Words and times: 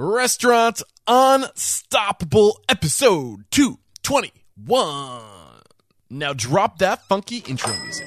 Restaurant 0.00 0.80
Unstoppable 1.08 2.60
episode 2.68 3.46
221. 3.50 5.22
Now 6.08 6.32
drop 6.34 6.78
that 6.78 7.02
funky 7.08 7.38
intro 7.38 7.76
music. 7.82 8.06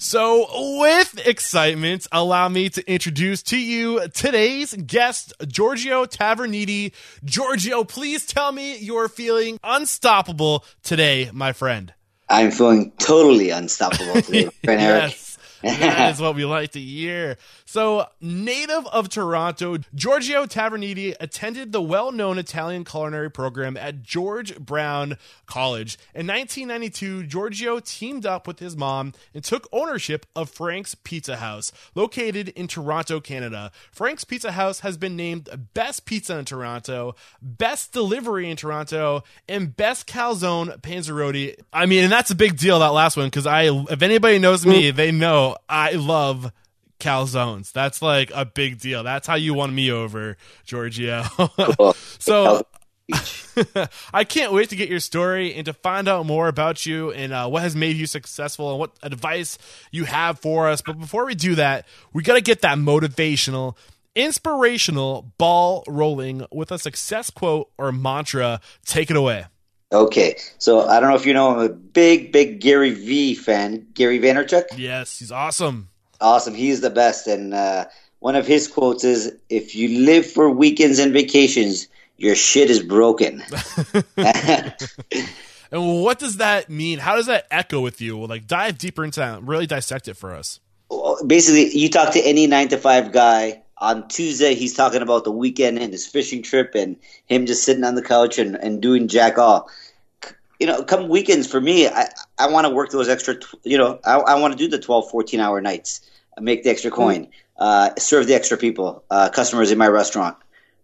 So, 0.03 0.79
with 0.79 1.27
excitement, 1.27 2.07
allow 2.11 2.49
me 2.49 2.71
to 2.71 2.91
introduce 2.91 3.43
to 3.43 3.59
you 3.59 4.09
today's 4.09 4.73
guest, 4.73 5.35
Giorgio 5.47 6.07
Taverniti. 6.07 6.93
Giorgio, 7.23 7.85
please 7.85 8.25
tell 8.25 8.51
me 8.51 8.79
you're 8.79 9.09
feeling 9.09 9.61
unstoppable 9.63 10.65
today, 10.83 11.29
my 11.35 11.53
friend. 11.53 11.93
I'm 12.31 12.51
feeling 12.51 12.93
totally 12.99 13.51
unstoppable 13.51 14.23
today, 14.23 14.49
friend 14.65 14.81
Eric. 14.81 15.03
yes. 15.13 15.39
that 15.63 16.15
is 16.15 16.19
what 16.19 16.35
we 16.35 16.47
like 16.47 16.73
to 16.73 16.81
hear. 16.81 17.37
So, 17.73 18.09
native 18.21 18.85
of 18.89 19.09
Toronto, 19.11 19.77
Giorgio 19.95 20.45
Taverniti 20.45 21.15
attended 21.21 21.71
the 21.71 21.81
well 21.81 22.11
known 22.11 22.37
Italian 22.37 22.83
culinary 22.83 23.31
program 23.31 23.77
at 23.77 24.03
George 24.03 24.59
Brown 24.59 25.17
College. 25.47 25.97
In 26.13 26.27
1992, 26.27 27.29
Giorgio 27.29 27.79
teamed 27.79 28.27
up 28.27 28.49
with 28.49 28.59
his 28.59 28.77
mom 28.77 29.13
and 29.33 29.45
took 29.45 29.69
ownership 29.71 30.27
of 30.35 30.51
Frank's 30.51 30.97
Pizza 30.97 31.37
House, 31.37 31.71
located 31.95 32.49
in 32.49 32.67
Toronto, 32.67 33.21
Canada. 33.21 33.71
Frank's 33.93 34.25
Pizza 34.25 34.51
House 34.51 34.81
has 34.81 34.97
been 34.97 35.15
named 35.15 35.49
Best 35.73 36.07
Pizza 36.07 36.41
in 36.41 36.47
Toronto, 36.47 37.15
Best 37.41 37.93
Delivery 37.93 38.51
in 38.51 38.57
Toronto, 38.57 39.23
and 39.49 39.77
Best 39.77 40.09
Calzone 40.09 40.81
Panzerotti. 40.81 41.55
I 41.73 41.87
mean, 41.87 42.03
and 42.03 42.13
that's 42.13 42.33
a 42.33 42.35
big 42.35 42.57
deal, 42.57 42.81
that 42.81 42.89
last 42.89 43.17
one, 43.17 43.27
because 43.27 43.47
I, 43.47 43.67
if 43.67 44.03
anybody 44.03 44.41
knows 44.41 44.67
me, 44.67 44.91
they 44.91 45.13
know 45.13 45.57
I 45.69 45.93
love 45.93 46.51
calzones. 47.01 47.73
That's 47.73 48.01
like 48.01 48.31
a 48.35 48.45
big 48.45 48.79
deal. 48.79 49.03
That's 49.03 49.27
how 49.27 49.35
you 49.35 49.55
won 49.55 49.75
me 49.75 49.91
over, 49.91 50.37
Giorgio. 50.65 51.25
so 52.19 52.63
I 54.15 54.25
can't 54.25 54.53
wait 54.53 54.71
to 54.71 54.77
get 54.77 54.89
your 54.89 55.01
story 55.01 55.55
and 55.55 55.65
to 55.67 55.73
find 55.73 56.09
out 56.09 56.27
more 56.27 56.49
about 56.49 56.87
you 56.87 57.11
and 57.13 57.33
uh, 57.33 57.49
what 57.49 57.63
has 57.63 57.75
made 57.75 57.97
you 57.97 58.07
successful 58.07 58.71
and 58.71 58.79
what 58.79 58.93
advice 59.03 59.59
you 59.91 60.05
have 60.05 60.39
for 60.39 60.69
us. 60.69 60.81
But 60.81 60.99
before 60.99 61.27
we 61.27 61.35
do 61.35 61.55
that, 61.57 61.87
we 62.13 62.23
got 62.23 62.35
to 62.35 62.41
get 62.41 62.63
that 62.63 62.79
motivational, 62.79 63.77
inspirational 64.15 65.33
ball 65.39 65.85
rolling 65.89 66.47
with 66.53 66.71
a 66.71 66.79
success 66.79 67.31
quote 67.31 67.71
or 67.79 67.93
mantra. 67.93 68.61
Take 68.85 69.11
it 69.11 69.17
away. 69.17 69.47
Okay, 69.93 70.37
so 70.59 70.87
I 70.87 71.01
don't 71.01 71.11
know 71.11 71.17
if 71.17 71.27
you 71.27 71.35
know, 71.35 71.51
I'm 71.51 71.59
a 71.59 71.69
big, 71.69 72.31
big 72.31 72.61
Gary 72.61 72.91
Vee 72.91 73.35
fan. 73.35 73.89
Gary 73.93 74.21
Vaynerchuk. 74.21 74.67
Yes, 74.77 75.19
he's 75.19 75.33
awesome. 75.33 75.90
Awesome, 76.21 76.55
he's 76.55 76.81
the 76.81 76.91
best. 76.91 77.27
And 77.27 77.55
uh, 77.55 77.87
one 78.19 78.37
of 78.37 78.47
his 78.47 78.69
quotes 78.69 79.05
is, 79.05 79.33
"If 79.49 79.75
you 79.75 80.01
live 80.05 80.27
for 80.27 80.51
weekends 80.51 80.99
and 80.99 81.13
vacations, 81.13 81.89
your 82.17 82.35
shit 82.35 82.71
is 82.71 82.83
broken." 82.83 83.43
and 84.17 86.03
what 86.03 86.19
does 86.19 86.39
that 86.39 86.69
mean? 86.69 86.99
How 86.99 87.17
does 87.17 87.27
that 87.27 87.47
echo 87.51 87.81
with 87.81 88.01
you? 88.01 88.25
Like, 88.27 88.47
dive 88.47 88.79
deeper 88.79 89.05
into 89.05 89.21
that. 89.21 89.43
Really 89.43 89.67
dissect 89.67 90.09
it 90.09 90.15
for 90.15 90.35
us. 90.35 90.61
Basically, 91.27 91.77
you 91.77 91.89
talk 91.89 92.13
to 92.15 92.21
any 92.21 92.47
nine 92.47 92.69
to 92.69 92.77
five 92.77 93.13
guy 93.13 93.63
on 93.81 94.07
Tuesday, 94.09 94.55
he's 94.55 94.75
talking 94.75 95.03
about 95.03 95.25
the 95.25 95.31
weekend 95.31 95.79
and 95.79 95.93
his 95.93 96.07
fishing 96.07 96.43
trip 96.43 96.75
and 96.75 96.97
him 97.27 97.47
just 97.47 97.65
sitting 97.65 97.85
on 97.85 97.95
the 97.95 98.03
couch 98.03 98.39
and, 98.39 98.55
and 98.57 98.81
doing 98.83 99.09
jack 99.09 99.39
all. 99.39 99.71
You 100.59 100.67
know, 100.67 100.85
come 100.85 101.09
weekends 101.09 101.47
for 101.47 101.61
me, 101.61 101.89
I, 101.89 102.09
I 102.39 102.51
want 102.51 102.67
to 102.67 102.71
work 102.71 102.91
those 102.91 103.09
extra, 103.09 103.37
you 103.65 103.79
know, 103.79 103.99
I, 104.05 104.17
I 104.19 104.39
want 104.39 104.53
to 104.53 104.59
do 104.59 104.69
the 104.69 104.79
12, 104.79 105.11
14 105.11 105.41
hour 105.41 105.61
nights, 105.63 106.03
make 106.41 106.63
the 106.65 106.71
extra 106.71 106.91
coin, 106.91 107.29
uh, 107.59 107.91
serve 107.99 108.27
the 108.27 108.35
extra 108.35 108.57
people, 108.57 109.05
uh, 109.11 109.29
customers 109.31 109.71
in 109.71 109.79
my 109.79 109.89
restaurant. 109.89 110.37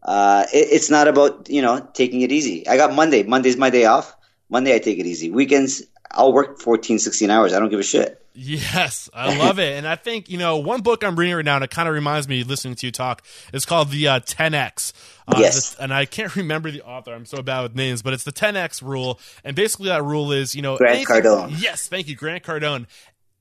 Uh, 0.03 0.45
it, 0.53 0.69
it's 0.71 0.91
not 0.91 1.09
about, 1.09 1.49
you 1.51 1.63
know, 1.63 1.81
taking 1.95 2.21
it 2.21 2.31
easy. 2.33 2.67
I 2.69 2.77
got 2.77 2.95
Monday. 2.95 3.23
Monday's 3.23 3.57
my 3.57 3.71
day 3.71 3.87
off. 3.87 4.15
Monday, 4.49 4.75
I 4.75 4.79
take 4.79 4.99
it 4.99 5.07
easy. 5.07 5.31
Weekends, 5.31 5.83
I'll 6.11 6.33
work 6.33 6.61
14, 6.61 6.99
16 6.99 7.31
hours. 7.31 7.53
I 7.53 7.59
don't 7.59 7.69
give 7.71 7.81
a 7.81 7.83
shit. 7.83 8.23
Yes, 8.39 9.09
I 9.15 9.37
love 9.39 9.59
it. 9.59 9.79
And 9.79 9.89
I 9.89 9.97
think, 9.97 10.29
you 10.29 10.37
know, 10.37 10.59
one 10.59 10.83
book 10.83 11.03
I'm 11.03 11.17
reading 11.17 11.37
right 11.37 11.45
now, 11.45 11.55
and 11.55 11.65
it 11.65 11.71
kind 11.71 11.89
of 11.89 11.95
reminds 11.95 12.29
me 12.29 12.45
listening 12.45 12.75
to 12.77 12.87
you 12.87 12.93
talk, 12.93 13.23
It's 13.55 13.65
called 13.65 13.91
the 13.91 14.07
uh, 14.09 14.21
10X. 14.21 14.93
Uh, 15.27 15.37
yes. 15.39 15.75
And 15.77 15.93
I 15.93 16.05
can't 16.05 16.37
remember 16.37 16.71
the 16.71 16.83
author. 16.83 17.15
I'm 17.15 17.25
so 17.25 17.41
bad 17.43 17.63
with 17.63 17.75
names, 17.75 18.03
but 18.03 18.13
it's 18.13 18.25
the 18.25 18.33
10X 18.33 18.83
rule. 18.83 19.19
And 19.43 19.57
basically, 19.57 19.89
that 19.89 20.05
rule 20.05 20.33
is, 20.33 20.55
you 20.55 20.61
know, 20.61 20.77
Grant 20.77 20.97
anything- 20.97 21.23
Cardone. 21.23 21.55
Yes, 21.61 21.89
thank 21.89 22.09
you, 22.09 22.15
Grant 22.15 22.45
Cardone. 22.45 22.87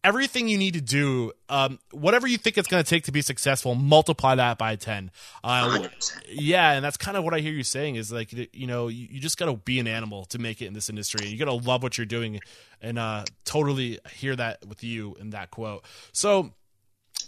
Everything 0.05 0.47
you 0.47 0.57
need 0.57 0.75
to 0.75 0.81
do, 0.81 1.31
um, 1.49 1.79
whatever 1.91 2.27
you 2.27 2.37
think 2.37 2.57
it's 2.59 2.67
going 2.67 2.83
to 2.83 2.87
take 2.89 3.05
to 3.05 3.11
be 3.11 3.21
successful, 3.21 3.73
multiply 3.73 4.35
that 4.35 4.59
by 4.59 4.75
10. 4.75 5.09
Uh, 5.43 5.79
100%. 5.79 6.11
yeah, 6.29 6.73
and 6.73 6.85
that's 6.85 6.97
kind 6.97 7.17
of 7.17 7.23
what 7.23 7.33
I 7.33 7.39
hear 7.39 7.53
you 7.53 7.63
saying 7.63 7.95
is 7.95 8.11
like, 8.11 8.31
you 8.53 8.67
know, 8.67 8.87
you, 8.87 9.07
you 9.09 9.19
just 9.19 9.37
got 9.37 9.47
to 9.47 9.55
be 9.55 9.79
an 9.79 9.87
animal 9.87 10.25
to 10.25 10.37
make 10.37 10.61
it 10.61 10.67
in 10.67 10.73
this 10.73 10.89
industry. 10.89 11.27
You 11.27 11.37
got 11.39 11.45
to 11.45 11.53
love 11.53 11.81
what 11.81 11.97
you're 11.97 12.05
doing 12.05 12.39
and 12.81 12.99
uh, 12.99 13.25
totally 13.45 13.99
hear 14.13 14.35
that 14.35 14.63
with 14.67 14.83
you 14.83 15.15
in 15.19 15.31
that 15.31 15.49
quote. 15.49 15.83
So, 16.11 16.51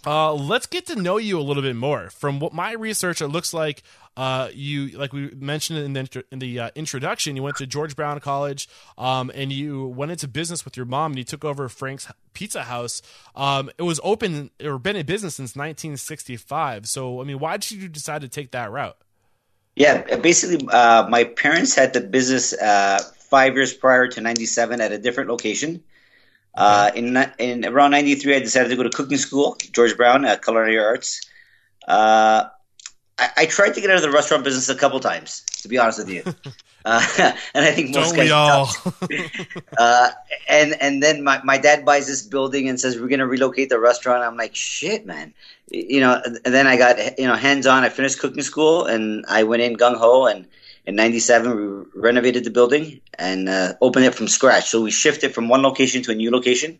uh, 0.08 0.32
let's 0.32 0.64
get 0.64 0.86
to 0.86 0.96
know 0.96 1.18
you 1.18 1.38
a 1.38 1.42
little 1.42 1.62
bit 1.62 1.76
more. 1.76 2.08
From 2.08 2.40
what 2.40 2.54
my 2.54 2.72
research, 2.72 3.20
it 3.20 3.28
looks 3.28 3.52
like 3.52 3.82
uh, 4.16 4.48
you, 4.54 4.88
like 4.96 5.12
we 5.12 5.28
mentioned 5.32 5.80
in 5.80 5.92
the 5.92 6.24
in 6.32 6.38
the 6.38 6.58
uh, 6.58 6.70
introduction, 6.74 7.36
you 7.36 7.42
went 7.42 7.56
to 7.56 7.66
George 7.66 7.94
Brown 7.94 8.18
College, 8.20 8.70
um, 8.96 9.30
and 9.34 9.52
you 9.52 9.86
went 9.86 10.10
into 10.10 10.26
business 10.26 10.64
with 10.64 10.78
your 10.78 10.86
mom, 10.86 11.12
and 11.12 11.18
you 11.18 11.24
took 11.24 11.44
over 11.44 11.68
Frank's 11.68 12.10
Pizza 12.32 12.62
House. 12.62 13.02
Um, 13.36 13.70
it 13.76 13.82
was 13.82 14.00
open 14.02 14.50
or 14.64 14.78
been 14.78 14.96
in 14.96 15.04
business 15.04 15.34
since 15.34 15.54
1965. 15.54 16.88
So, 16.88 17.20
I 17.20 17.24
mean, 17.24 17.38
why 17.38 17.58
did 17.58 17.70
you 17.70 17.86
decide 17.86 18.22
to 18.22 18.28
take 18.28 18.52
that 18.52 18.70
route? 18.70 18.96
Yeah, 19.76 20.16
basically, 20.16 20.66
uh, 20.72 21.06
my 21.10 21.24
parents 21.24 21.74
had 21.74 21.92
the 21.92 22.00
business 22.00 22.54
uh, 22.54 22.98
five 23.18 23.56
years 23.56 23.74
prior 23.74 24.08
to 24.08 24.22
'97 24.22 24.80
at 24.80 24.90
a 24.90 24.96
different 24.96 25.28
location. 25.28 25.84
Uh, 26.54 26.90
in 26.94 27.16
in 27.38 27.64
around 27.64 27.92
'93, 27.92 28.36
I 28.36 28.38
decided 28.40 28.68
to 28.70 28.76
go 28.76 28.82
to 28.82 28.90
cooking 28.90 29.18
school, 29.18 29.56
George 29.72 29.96
Brown, 29.96 30.24
uh, 30.24 30.36
Culinary 30.36 30.78
Arts. 30.78 31.20
Uh, 31.86 32.48
I, 33.18 33.28
I 33.36 33.46
tried 33.46 33.74
to 33.74 33.80
get 33.80 33.90
out 33.90 33.96
of 33.96 34.02
the 34.02 34.10
restaurant 34.10 34.44
business 34.44 34.68
a 34.68 34.74
couple 34.74 35.00
times, 35.00 35.42
to 35.62 35.68
be 35.68 35.78
honest 35.78 35.98
with 35.98 36.10
you, 36.10 36.22
uh, 36.84 37.06
and 37.54 37.64
I 37.64 37.72
think 37.72 37.94
most 37.94 38.14
Don't 38.14 38.16
guys. 38.16 38.26
we 38.26 38.30
all? 38.30 38.68
uh, 39.78 40.10
and 40.48 40.74
and 40.80 41.02
then 41.02 41.22
my, 41.22 41.40
my 41.44 41.58
dad 41.58 41.84
buys 41.84 42.06
this 42.06 42.22
building 42.22 42.68
and 42.68 42.80
says 42.80 42.98
we're 42.98 43.08
going 43.08 43.20
to 43.20 43.26
relocate 43.26 43.68
the 43.68 43.78
restaurant. 43.78 44.22
I'm 44.22 44.36
like, 44.36 44.54
shit, 44.54 45.06
man. 45.06 45.34
You 45.70 46.00
know. 46.00 46.20
And 46.24 46.54
then 46.54 46.66
I 46.66 46.76
got 46.76 47.18
you 47.18 47.26
know 47.26 47.34
hands 47.34 47.66
on. 47.66 47.84
I 47.84 47.88
finished 47.88 48.18
cooking 48.18 48.42
school 48.42 48.86
and 48.86 49.24
I 49.28 49.42
went 49.42 49.62
in 49.62 49.76
gung 49.76 49.96
ho. 49.96 50.26
And 50.26 50.46
in 50.88 50.96
'97 50.96 51.84
we 51.94 52.00
renovated 52.00 52.44
the 52.44 52.50
building 52.50 53.00
and 53.18 53.48
uh, 53.48 53.74
opened 53.82 54.06
it 54.06 54.14
from 54.14 54.26
scratch. 54.26 54.70
So 54.70 54.82
we 54.82 54.90
shifted 54.90 55.34
from 55.34 55.48
one 55.48 55.62
location 55.62 56.02
to 56.04 56.12
a 56.12 56.14
new 56.14 56.30
location. 56.30 56.78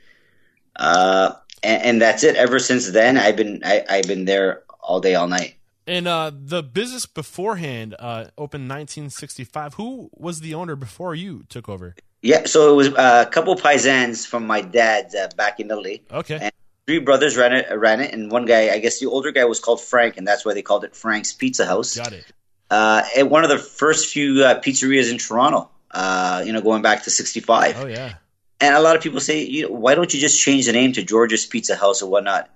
Uh, 0.74 1.32
and, 1.62 1.82
and 1.82 2.02
that's 2.02 2.24
it. 2.24 2.34
Ever 2.34 2.58
since 2.58 2.90
then, 2.90 3.18
I've 3.18 3.36
been 3.36 3.60
I, 3.64 3.84
I've 3.88 4.06
been 4.06 4.24
there 4.24 4.62
all 4.80 5.00
day, 5.00 5.14
all 5.14 5.28
night. 5.28 5.56
And 5.86 6.08
uh, 6.08 6.30
the 6.34 6.62
business 6.62 7.04
beforehand 7.04 7.96
uh, 7.98 8.26
opened 8.38 8.64
1965. 8.64 9.74
Who 9.74 10.10
was 10.14 10.40
the 10.40 10.54
owner 10.54 10.74
before 10.74 11.14
you 11.14 11.44
took 11.50 11.68
over? 11.68 11.94
Yeah, 12.22 12.46
so 12.46 12.72
it 12.72 12.76
was 12.76 12.88
uh, 12.88 13.24
a 13.26 13.30
couple 13.30 13.54
paisans 13.56 14.26
from 14.26 14.46
my 14.46 14.62
dad 14.62 15.14
uh, 15.14 15.28
back 15.36 15.60
in 15.60 15.70
Italy. 15.70 16.02
Okay. 16.10 16.38
And 16.40 16.52
three 16.86 16.98
brothers 16.98 17.36
ran 17.36 17.52
it, 17.52 17.66
ran 17.76 18.00
it, 18.00 18.12
and 18.12 18.30
one 18.30 18.46
guy, 18.46 18.70
I 18.70 18.78
guess 18.78 19.00
the 19.00 19.06
older 19.06 19.32
guy 19.32 19.44
was 19.44 19.60
called 19.60 19.80
Frank, 19.80 20.16
and 20.16 20.26
that's 20.26 20.44
why 20.44 20.54
they 20.54 20.62
called 20.62 20.84
it 20.84 20.96
Frank's 20.96 21.32
Pizza 21.32 21.64
House. 21.64 21.96
Got 21.96 22.12
it. 22.12 22.24
Uh, 22.70 23.02
and 23.16 23.30
one 23.30 23.44
of 23.44 23.50
the 23.50 23.58
first 23.58 24.12
few 24.12 24.44
uh, 24.44 24.60
pizzerias 24.60 25.10
in 25.10 25.18
Toronto. 25.18 25.70
Uh, 25.90 26.42
you 26.44 26.52
know, 26.52 26.60
going 26.60 26.82
back 26.82 27.04
to 27.04 27.10
'65. 27.10 27.76
Oh 27.78 27.86
yeah. 27.86 28.14
and 28.60 28.74
a 28.74 28.80
lot 28.80 28.94
of 28.94 29.02
people 29.02 29.20
say, 29.20 29.42
you 29.44 29.62
know, 29.62 29.74
why 29.74 29.94
don't 29.94 30.12
you 30.12 30.20
just 30.20 30.38
change 30.38 30.66
the 30.66 30.72
name 30.72 30.92
to 30.92 31.02
George's 31.02 31.46
Pizza 31.46 31.74
House 31.74 32.02
or 32.02 32.10
whatnot? 32.10 32.50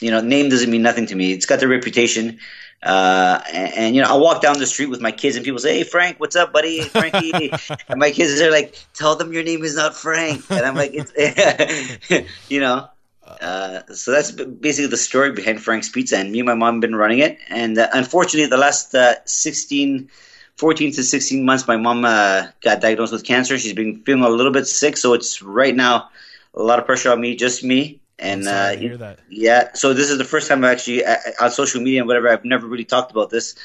You 0.00 0.10
know, 0.10 0.20
name 0.20 0.48
doesn't 0.48 0.68
mean 0.68 0.82
nothing 0.82 1.06
to 1.06 1.14
me. 1.14 1.32
It's 1.32 1.46
got 1.46 1.60
the 1.60 1.68
reputation. 1.68 2.40
Uh, 2.82 3.40
and, 3.52 3.74
and, 3.74 3.94
you 3.94 4.02
know, 4.02 4.08
I 4.08 4.16
walk 4.16 4.42
down 4.42 4.58
the 4.58 4.66
street 4.66 4.86
with 4.86 5.00
my 5.00 5.12
kids, 5.12 5.36
and 5.36 5.44
people 5.44 5.60
say, 5.60 5.78
"Hey, 5.78 5.84
Frank, 5.84 6.18
what's 6.18 6.34
up, 6.34 6.52
buddy? 6.52 6.80
Frankie." 6.88 7.52
and 7.88 8.00
my 8.00 8.10
kids 8.10 8.40
are 8.40 8.50
like, 8.50 8.74
"Tell 8.94 9.14
them 9.14 9.32
your 9.32 9.44
name 9.44 9.62
is 9.62 9.76
not 9.76 9.94
Frank." 9.94 10.44
And 10.50 10.66
I'm 10.66 10.74
like, 10.74 10.90
"It's," 10.92 12.28
you 12.50 12.60
know. 12.60 12.88
Uh, 13.40 13.82
so 13.92 14.10
that's 14.12 14.30
basically 14.30 14.88
the 14.88 14.96
story 14.96 15.32
behind 15.32 15.60
Frank's 15.60 15.88
Pizza. 15.88 16.16
And 16.18 16.30
me 16.30 16.40
and 16.40 16.46
my 16.46 16.54
mom 16.54 16.74
have 16.74 16.80
been 16.80 16.94
running 16.94 17.20
it. 17.20 17.38
And 17.48 17.78
uh, 17.78 17.88
unfortunately, 17.92 18.48
the 18.48 18.56
last 18.56 18.94
uh, 18.94 19.16
16, 19.24 20.10
14 20.56 20.92
to 20.92 21.02
16 21.02 21.44
months, 21.44 21.66
my 21.66 21.76
mom 21.76 22.04
uh, 22.04 22.48
got 22.60 22.80
diagnosed 22.80 23.12
with 23.12 23.24
cancer. 23.24 23.58
She's 23.58 23.72
been 23.72 24.02
feeling 24.02 24.24
a 24.24 24.28
little 24.28 24.52
bit 24.52 24.66
sick. 24.66 24.96
So 24.96 25.14
it's 25.14 25.42
right 25.42 25.74
now 25.74 26.10
a 26.54 26.62
lot 26.62 26.78
of 26.78 26.86
pressure 26.86 27.10
on 27.12 27.20
me, 27.20 27.36
just 27.36 27.64
me. 27.64 28.00
And 28.18 28.46
uh, 28.46 28.76
yeah, 29.28 29.72
so 29.74 29.94
this 29.94 30.10
is 30.10 30.18
the 30.18 30.24
first 30.24 30.48
time 30.48 30.64
I 30.64 30.70
actually 30.70 31.04
uh, 31.04 31.16
on 31.40 31.50
social 31.50 31.80
media 31.80 32.00
and 32.00 32.06
whatever. 32.06 32.28
I've 32.28 32.44
never 32.44 32.66
really 32.68 32.84
talked 32.84 33.10
about 33.10 33.30
this, 33.30 33.56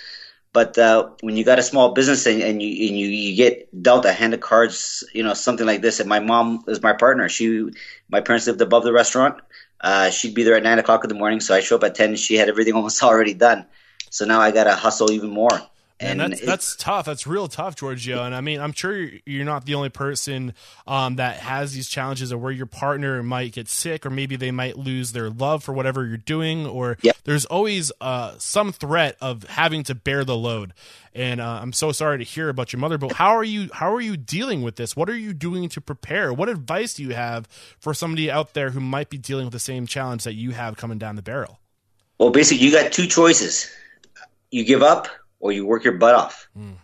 but 0.52 0.78
uh, 0.80 1.10
when 1.22 1.38
you 1.38 1.44
got 1.44 1.60
a 1.60 1.64
small 1.64 1.92
business 1.92 2.26
and, 2.26 2.42
and 2.42 2.64
you 2.64 2.88
and 2.88 2.98
you, 2.98 3.08
you 3.08 3.36
get 3.36 3.84
dealt 3.84 4.06
a 4.06 4.14
hand 4.14 4.34
of 4.34 4.40
cards, 4.40 5.04
you 5.14 5.22
know 5.22 5.36
something 5.36 5.68
like 5.68 5.82
this. 5.82 6.00
And 6.00 6.10
my 6.10 6.20
mom 6.20 6.64
is 6.68 6.82
my 6.82 6.94
partner. 6.94 7.30
She, 7.30 7.70
my 8.10 8.22
parents 8.22 8.48
lived 8.48 8.62
above 8.62 8.84
the 8.84 8.94
restaurant. 8.94 9.40
Uh, 9.80 10.10
she'd 10.10 10.34
be 10.34 10.44
there 10.44 10.56
at 10.56 10.64
nine 10.64 10.80
o'clock 10.80 11.04
in 11.04 11.10
the 11.10 11.16
morning, 11.16 11.40
so 11.40 11.54
I 11.54 11.60
show 11.60 11.76
up 11.76 11.84
at 11.84 11.96
ten. 11.96 12.16
She 12.16 12.36
had 12.36 12.50
everything 12.50 12.74
almost 12.76 13.02
already 13.04 13.34
done. 13.34 13.66
So 14.10 14.26
now 14.26 14.40
I 14.40 14.52
got 14.52 14.66
to 14.66 14.76
hustle 14.76 15.12
even 15.12 15.30
more. 15.30 15.62
And, 16.00 16.22
and 16.22 16.34
that's, 16.34 16.46
that's 16.46 16.76
tough. 16.76 17.06
That's 17.08 17.26
real 17.26 17.48
tough, 17.48 17.76
Giorgio. 17.76 18.24
And 18.24 18.36
I 18.36 18.42
mean, 18.42 18.60
I'm 18.60 18.72
sure 18.72 19.10
you're 19.26 19.46
not 19.46 19.66
the 19.66 19.74
only 19.74 19.90
person 19.90 20.54
um, 20.86 21.16
that 21.16 21.38
has 21.38 21.74
these 21.74 21.90
challenges 21.90 22.32
of 22.32 22.40
where 22.40 22.52
your 22.52 22.68
partner 22.68 23.24
might 23.24 23.54
get 23.54 23.68
sick, 23.68 24.06
or 24.06 24.12
maybe 24.12 24.36
they 24.36 24.52
might 24.52 24.78
lose 24.78 25.14
their 25.14 25.30
love 25.30 25.64
for 25.64 25.74
whatever 25.74 26.06
you're 26.06 26.18
doing, 26.18 26.68
or 26.68 26.98
yep. 27.02 27.18
there's 27.24 27.46
always 27.46 27.92
uh, 28.00 28.36
some 28.38 28.72
threat 28.72 29.18
of 29.22 29.44
having 29.46 29.82
to 29.84 29.96
bear 29.96 30.24
the 30.24 30.38
load. 30.38 30.74
And 31.16 31.42
uh, 31.42 31.60
I'm 31.64 31.74
so 31.74 31.92
sorry 31.92 32.20
to 32.20 32.24
hear 32.24 32.50
about 32.50 32.72
your 32.72 32.80
mother. 32.80 33.00
But 33.00 33.14
how 33.14 33.36
are 33.36 33.44
you? 33.44 33.70
How 33.74 33.92
are 33.92 34.02
you 34.02 34.18
dealing 34.18 34.62
with 34.62 34.76
this? 34.76 34.96
What 34.96 35.10
are 35.10 35.18
you 35.18 35.34
doing 35.34 35.68
to 35.70 35.82
prepare? 35.82 36.32
What 36.32 36.48
advice 36.48 36.94
do 36.94 37.02
you 37.02 37.16
have 37.16 37.48
for 37.80 37.96
somebody 37.96 38.30
out 38.30 38.54
there 38.54 38.70
who 38.70 38.80
might 38.80 39.10
be 39.10 39.18
dealing 39.18 39.46
with 39.46 39.54
the 39.54 39.60
same 39.60 39.88
challenge 39.88 40.26
that 40.26 40.36
you 40.36 40.52
have 40.52 40.78
coming 40.78 41.00
down 41.00 41.16
the 41.16 41.24
barrel? 41.24 41.60
Well, 42.20 42.30
basically, 42.30 42.64
you 42.64 42.72
got 42.72 42.92
two 42.92 43.08
choices: 43.08 43.68
you 44.52 44.64
give 44.64 44.84
up 44.84 45.08
or 45.40 45.52
you 45.52 45.66
work 45.66 45.84
your 45.84 45.94
butt 45.94 46.16
off. 46.16 46.48
Mm. 46.58 46.76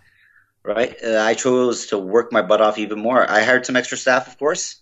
Right? 0.64 0.96
Uh, 1.04 1.20
I 1.20 1.34
chose 1.34 1.88
to 1.88 1.98
work 1.98 2.32
my 2.32 2.42
butt 2.42 2.62
off 2.62 2.78
even 2.78 3.00
more. 3.00 3.30
I 3.30 3.44
hired 3.44 3.66
some 3.66 3.76
extra 3.76 3.98
staff, 3.98 4.28
of 4.28 4.38
course, 4.40 4.78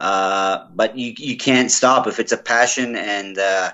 uh, 0.00 0.66
but 0.74 0.96
you 0.96 1.14
you 1.18 1.36
can't 1.36 1.70
stop 1.70 2.06
if 2.06 2.18
it's 2.18 2.32
a 2.32 2.38
passion 2.38 2.96
and 2.96 3.36
uh, 3.36 3.72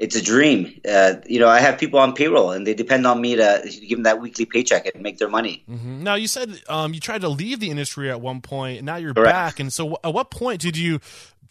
it's 0.00 0.16
a 0.16 0.22
dream. 0.22 0.80
Uh, 0.88 1.16
you 1.26 1.38
know, 1.38 1.48
I 1.48 1.60
have 1.60 1.78
people 1.78 2.00
on 2.00 2.14
payroll 2.14 2.52
and 2.52 2.66
they 2.66 2.72
depend 2.72 3.06
on 3.06 3.20
me 3.20 3.36
to 3.36 3.62
give 3.86 3.98
them 3.98 4.04
that 4.04 4.18
weekly 4.18 4.46
paycheck 4.46 4.86
and 4.86 5.02
make 5.02 5.18
their 5.18 5.28
money. 5.28 5.62
Mm-hmm. 5.68 6.02
Now, 6.02 6.14
you 6.14 6.26
said 6.26 6.58
um, 6.70 6.94
you 6.94 7.00
tried 7.00 7.20
to 7.20 7.28
leave 7.28 7.60
the 7.60 7.70
industry 7.70 8.10
at 8.10 8.18
one 8.18 8.40
point, 8.40 8.78
and 8.78 8.86
now 8.86 8.96
you're 8.96 9.12
Correct. 9.12 9.34
back. 9.34 9.60
And 9.60 9.70
so, 9.70 9.98
at 10.02 10.14
what 10.14 10.30
point 10.30 10.62
did 10.62 10.78
you 10.78 11.00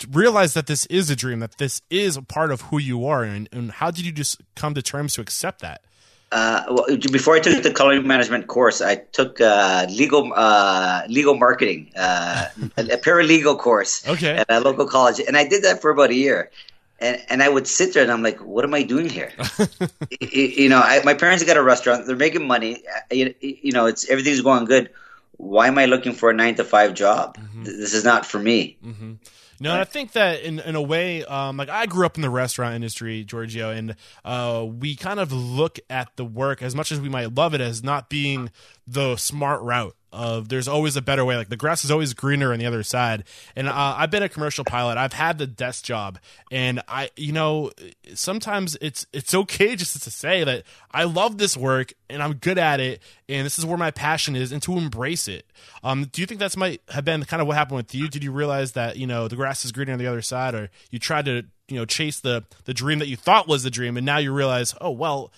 realize 0.09 0.55
that 0.55 0.65
this 0.65 0.87
is 0.87 1.11
a 1.11 1.15
dream, 1.15 1.39
that 1.39 1.59
this 1.59 1.83
is 1.91 2.17
a 2.17 2.23
part 2.23 2.51
of 2.51 2.61
who 2.61 2.79
you 2.79 3.05
are, 3.05 3.23
and, 3.23 3.47
and 3.51 3.71
how 3.71 3.91
did 3.91 4.05
you 4.05 4.11
just 4.11 4.41
come 4.55 4.73
to 4.73 4.81
terms 4.81 5.13
to 5.13 5.21
accept 5.21 5.61
that? 5.61 5.83
Uh, 6.31 6.63
well, 6.69 6.97
before 7.11 7.35
I 7.35 7.39
took 7.39 7.63
the 7.63 7.73
culinary 7.73 8.03
management 8.03 8.47
course, 8.47 8.81
I 8.81 8.95
took 8.95 9.41
uh, 9.41 9.87
legal 9.89 10.31
uh, 10.35 11.03
legal 11.07 11.35
marketing, 11.35 11.91
uh, 11.95 12.45
a, 12.77 12.81
a, 12.81 12.97
paralegal 12.97 13.57
course 13.57 14.07
okay. 14.07 14.35
at 14.37 14.45
a 14.49 14.59
local 14.59 14.85
college, 14.85 15.19
and 15.19 15.35
I 15.35 15.47
did 15.47 15.63
that 15.63 15.81
for 15.81 15.89
about 15.89 16.11
a 16.11 16.15
year. 16.15 16.51
And 16.99 17.21
and 17.29 17.41
I 17.41 17.49
would 17.49 17.65
sit 17.65 17.93
there 17.93 18.03
and 18.03 18.11
I'm 18.11 18.21
like, 18.21 18.39
what 18.39 18.63
am 18.63 18.73
I 18.73 18.83
doing 18.83 19.09
here? 19.09 19.31
you, 20.19 20.43
you, 20.43 20.69
know, 20.69 20.79
I, 20.79 21.01
my 21.03 21.13
parents 21.13 21.43
got 21.43 21.57
a 21.57 21.63
restaurant; 21.63 22.05
they're 22.05 22.15
making 22.15 22.45
money. 22.45 22.83
You, 23.09 23.33
you, 23.39 23.71
know, 23.71 23.87
it's 23.87 24.07
everything's 24.09 24.41
going 24.41 24.65
good. 24.65 24.89
Why 25.37 25.67
am 25.67 25.77
I 25.77 25.85
looking 25.85 26.11
for 26.11 26.29
a 26.29 26.33
nine 26.33 26.55
to 26.55 26.63
five 26.63 26.93
job? 26.93 27.37
Mm-hmm. 27.37 27.63
This 27.63 27.93
is 27.93 28.03
not 28.03 28.25
for 28.25 28.37
me. 28.37 28.77
Mm-hmm. 28.85 29.13
No, 29.61 29.71
and 29.71 29.81
I 29.81 29.83
think 29.83 30.13
that 30.13 30.41
in 30.41 30.59
in 30.59 30.75
a 30.75 30.81
way, 30.81 31.23
um, 31.25 31.57
like 31.57 31.69
I 31.69 31.85
grew 31.85 32.05
up 32.05 32.15
in 32.15 32.21
the 32.21 32.29
restaurant 32.29 32.75
industry, 32.75 33.23
Giorgio, 33.23 33.71
and 33.71 33.95
uh, 34.23 34.65
we 34.67 34.95
kind 34.95 35.19
of 35.19 35.31
look 35.31 35.79
at 35.89 36.15
the 36.15 36.25
work 36.25 36.61
as 36.61 36.75
much 36.75 36.91
as 36.91 36.99
we 37.01 37.09
might 37.09 37.33
love 37.33 37.53
it 37.53 37.61
as 37.61 37.83
not 37.83 38.09
being 38.09 38.51
the 38.87 39.17
smart 39.17 39.61
route 39.61 39.95
of 40.11 40.49
there's 40.49 40.67
always 40.67 40.95
a 40.95 41.01
better 41.01 41.23
way. 41.23 41.37
Like 41.37 41.49
the 41.49 41.57
grass 41.57 41.83
is 41.83 41.91
always 41.91 42.13
greener 42.13 42.51
on 42.53 42.59
the 42.59 42.65
other 42.65 42.83
side. 42.83 43.23
And 43.55 43.67
uh, 43.67 43.95
I've 43.97 44.11
been 44.11 44.23
a 44.23 44.29
commercial 44.29 44.63
pilot. 44.63 44.97
I've 44.97 45.13
had 45.13 45.37
the 45.37 45.47
desk 45.47 45.83
job, 45.83 46.19
and 46.51 46.81
I, 46.87 47.11
you 47.15 47.31
know, 47.31 47.71
sometimes 48.13 48.77
it's 48.81 49.05
it's 49.13 49.33
okay 49.33 49.75
just 49.75 50.01
to 50.01 50.11
say 50.11 50.43
that 50.43 50.63
I 50.91 51.03
love 51.03 51.37
this 51.37 51.55
work 51.55 51.93
and 52.09 52.23
I'm 52.23 52.33
good 52.33 52.57
at 52.57 52.79
it, 52.79 53.01
and 53.27 53.45
this 53.45 53.59
is 53.59 53.65
where 53.65 53.77
my 53.77 53.91
passion 53.91 54.35
is, 54.35 54.51
and 54.51 54.61
to 54.63 54.77
embrace 54.77 55.27
it. 55.27 55.45
Um, 55.83 56.05
do 56.11 56.21
you 56.21 56.25
think 56.25 56.39
that's 56.39 56.57
might 56.57 56.81
have 56.89 57.05
been 57.05 57.23
kind 57.25 57.41
of 57.41 57.47
what 57.47 57.57
happened 57.57 57.77
with 57.77 57.93
you? 57.93 58.07
Did 58.07 58.23
you 58.23 58.31
realize 58.31 58.73
that 58.73 58.97
you 58.97 59.07
know 59.07 59.27
the 59.27 59.35
grass 59.35 59.65
is 59.65 59.71
greener 59.71 59.93
on 59.93 59.99
the 59.99 60.07
other 60.07 60.21
side, 60.21 60.55
or 60.55 60.69
you 60.91 60.99
tried 60.99 61.25
to 61.25 61.43
you 61.67 61.77
know 61.77 61.85
chase 61.85 62.19
the 62.19 62.43
the 62.65 62.73
dream 62.73 62.99
that 62.99 63.07
you 63.07 63.15
thought 63.15 63.47
was 63.47 63.63
the 63.63 63.69
dream, 63.69 63.97
and 63.97 64.05
now 64.05 64.17
you 64.17 64.33
realize, 64.33 64.73
oh 64.81 64.91
well, 64.91 65.31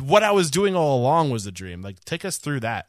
what 0.00 0.22
I 0.22 0.30
was 0.30 0.50
doing 0.50 0.74
all 0.74 0.98
along 0.98 1.30
was 1.30 1.44
the 1.44 1.52
dream. 1.52 1.82
Like, 1.82 2.04
take 2.04 2.24
us 2.24 2.38
through 2.38 2.60
that. 2.60 2.88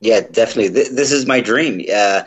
Yeah, 0.00 0.20
definitely. 0.20 0.68
This 0.68 1.12
is 1.12 1.26
my 1.26 1.40
dream. 1.40 1.84
Uh, 1.92 2.22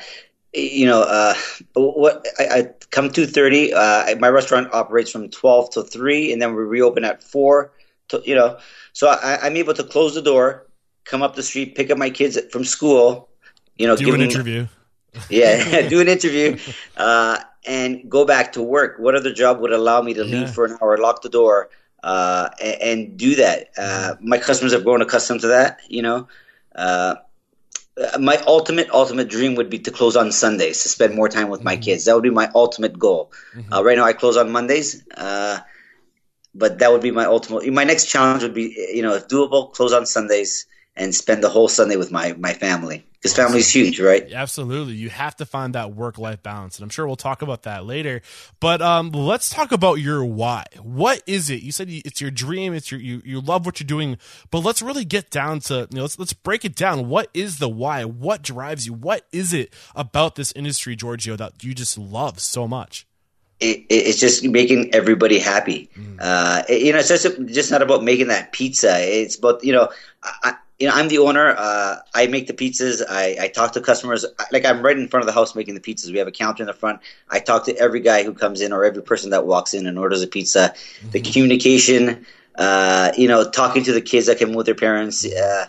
you 0.53 0.85
know, 0.85 1.01
uh, 1.01 1.33
what 1.73 2.25
I, 2.39 2.43
I 2.43 2.69
come 2.91 3.09
two 3.09 3.25
thirty. 3.25 3.73
Uh, 3.73 4.15
my 4.17 4.29
restaurant 4.29 4.71
operates 4.71 5.09
from 5.09 5.29
twelve 5.29 5.71
to 5.71 5.83
three, 5.83 6.31
and 6.31 6.41
then 6.41 6.55
we 6.55 6.63
reopen 6.63 7.03
at 7.03 7.23
four. 7.23 7.71
To, 8.09 8.21
you 8.23 8.35
know, 8.35 8.59
so 8.93 9.07
I, 9.07 9.47
am 9.47 9.57
able 9.57 9.73
to 9.73 9.83
close 9.83 10.13
the 10.13 10.21
door, 10.21 10.67
come 11.05 11.23
up 11.23 11.35
the 11.35 11.41
street, 11.41 11.73
pick 11.75 11.89
up 11.89 11.97
my 11.97 12.11
kids 12.11 12.39
from 12.51 12.63
school. 12.63 13.29
You 13.77 13.87
know, 13.87 13.95
do 13.95 14.13
an 14.13 14.19
them, 14.19 14.29
interview. 14.29 14.67
Yeah, 15.29 15.87
do 15.89 16.01
an 16.01 16.07
interview, 16.07 16.57
uh, 16.97 17.37
and 17.67 18.09
go 18.09 18.25
back 18.25 18.53
to 18.53 18.63
work. 18.63 18.97
What 18.97 19.13
other 19.13 19.31
job 19.31 19.59
would 19.59 19.71
allow 19.71 20.01
me 20.01 20.15
to 20.15 20.25
yeah. 20.25 20.39
leave 20.39 20.49
for 20.51 20.65
an 20.65 20.75
hour, 20.81 20.97
lock 20.97 21.21
the 21.21 21.29
door, 21.29 21.69
uh, 22.01 22.49
and, 22.59 22.81
and, 22.81 23.17
do 23.17 23.35
that? 23.35 23.69
Uh, 23.77 24.15
my 24.21 24.39
customers 24.39 24.73
have 24.73 24.83
grown 24.83 25.03
accustomed 25.03 25.41
to 25.41 25.47
that. 25.47 25.79
You 25.87 26.01
know. 26.01 26.27
Uh, 26.75 27.15
my 28.19 28.37
ultimate 28.47 28.89
ultimate 28.89 29.29
dream 29.29 29.55
would 29.55 29.69
be 29.69 29.79
to 29.79 29.91
close 29.91 30.15
on 30.15 30.31
Sundays 30.31 30.81
to 30.83 30.89
spend 30.89 31.13
more 31.13 31.29
time 31.29 31.49
with 31.49 31.63
my 31.63 31.75
mm-hmm. 31.75 31.83
kids. 31.83 32.05
That 32.05 32.15
would 32.15 32.23
be 32.23 32.31
my 32.31 32.49
ultimate 32.55 32.97
goal. 32.97 33.31
Mm-hmm. 33.55 33.73
Uh, 33.73 33.83
right 33.83 33.97
now, 33.97 34.05
I 34.05 34.13
close 34.13 34.37
on 34.37 34.51
Mondays, 34.51 35.03
uh, 35.15 35.59
but 36.55 36.79
that 36.79 36.91
would 36.91 37.01
be 37.01 37.11
my 37.11 37.25
ultimate. 37.25 37.71
My 37.71 37.83
next 37.83 38.05
challenge 38.05 38.43
would 38.43 38.53
be, 38.53 38.75
you 38.93 39.03
know, 39.03 39.13
if 39.13 39.27
doable, 39.27 39.71
close 39.73 39.93
on 39.93 40.05
Sundays 40.05 40.65
and 40.95 41.13
spend 41.13 41.43
the 41.43 41.49
whole 41.49 41.67
Sunday 41.67 41.95
with 41.95 42.11
my 42.11 42.33
my 42.33 42.53
family 42.53 43.05
because 43.13 43.35
family 43.35 43.59
is 43.59 43.73
huge, 43.73 44.01
right? 44.01 44.31
Absolutely, 44.33 44.95
you 44.95 45.09
have 45.09 45.35
to 45.37 45.45
find 45.45 45.75
that 45.75 45.95
work 45.95 46.17
life 46.17 46.43
balance, 46.43 46.77
and 46.77 46.83
I'm 46.83 46.89
sure 46.89 47.07
we'll 47.07 47.15
talk 47.15 47.41
about 47.41 47.63
that 47.63 47.85
later. 47.85 48.21
But 48.59 48.81
um, 48.81 49.11
let's 49.11 49.49
talk 49.49 49.71
about 49.71 49.95
your 49.95 50.25
why. 50.25 50.65
What 50.81 51.23
is 51.25 51.49
it? 51.49 51.63
You 51.63 51.71
said 51.71 51.89
it's 51.89 52.19
your 52.19 52.31
dream. 52.31 52.73
It's 52.73 52.91
your 52.91 52.99
you 52.99 53.21
you 53.23 53.39
love 53.41 53.65
what 53.65 53.79
you're 53.79 53.87
doing, 53.87 54.17
but 54.51 54.59
let's 54.59 54.81
really 54.81 55.05
get 55.05 55.29
down 55.29 55.59
to 55.61 55.87
you 55.89 55.95
know 55.95 56.01
let's 56.01 56.19
let's 56.19 56.33
break 56.33 56.65
it 56.65 56.75
down. 56.75 57.07
What 57.07 57.29
is 57.33 57.59
the 57.59 57.69
why? 57.69 58.03
What 58.03 58.41
drives 58.41 58.85
you? 58.85 58.93
What 58.93 59.25
is 59.31 59.53
it 59.53 59.73
about 59.95 60.35
this 60.35 60.51
industry, 60.53 60.95
Giorgio, 60.95 61.35
that 61.37 61.63
you 61.63 61.73
just 61.73 61.97
love 61.97 62.39
so 62.39 62.67
much? 62.67 63.07
It, 63.63 63.85
it's 63.89 64.19
just 64.19 64.43
making 64.43 64.93
everybody 64.93 65.39
happy. 65.39 65.89
Mm. 65.97 66.17
Uh, 66.19 66.63
it, 66.67 66.81
you 66.81 66.91
know, 66.91 66.99
it's 66.99 67.07
just 67.07 67.27
just 67.45 67.71
not 67.71 67.81
about 67.81 68.03
making 68.03 68.27
that 68.27 68.51
pizza. 68.51 68.95
It's 68.99 69.37
about 69.37 69.63
you 69.63 69.71
know, 69.71 69.89
I, 70.21 70.55
you 70.79 70.87
know, 70.87 70.95
I'm 70.95 71.07
the 71.07 71.19
owner. 71.19 71.55
Uh, 71.57 71.97
I 72.13 72.27
make 72.27 72.47
the 72.47 72.53
pizzas. 72.53 73.01
I, 73.07 73.37
I 73.39 73.47
talk 73.47 73.71
to 73.73 73.81
customers. 73.81 74.25
Like 74.51 74.65
I'm 74.65 74.81
right 74.81 74.97
in 74.97 75.07
front 75.07 75.21
of 75.21 75.27
the 75.27 75.33
house 75.33 75.55
making 75.55 75.75
the 75.75 75.79
pizzas. 75.79 76.11
We 76.11 76.17
have 76.17 76.27
a 76.27 76.31
counter 76.31 76.63
in 76.63 76.67
the 76.67 76.73
front. 76.73 76.99
I 77.29 77.39
talk 77.39 77.65
to 77.65 77.77
every 77.77 78.01
guy 78.01 78.23
who 78.23 78.33
comes 78.33 78.59
in 78.59 78.73
or 78.73 78.83
every 78.83 79.01
person 79.01 79.29
that 79.29 79.45
walks 79.45 79.73
in 79.73 79.87
and 79.87 79.97
orders 79.97 80.21
a 80.21 80.27
pizza. 80.27 80.73
Mm-hmm. 80.73 81.09
The 81.11 81.21
communication, 81.21 82.25
uh, 82.55 83.13
you 83.17 83.29
know, 83.29 83.49
talking 83.49 83.83
to 83.83 83.93
the 83.93 84.01
kids 84.01 84.25
that 84.25 84.39
come 84.39 84.53
with 84.53 84.65
their 84.65 84.75
parents, 84.75 85.25
uh, 85.25 85.67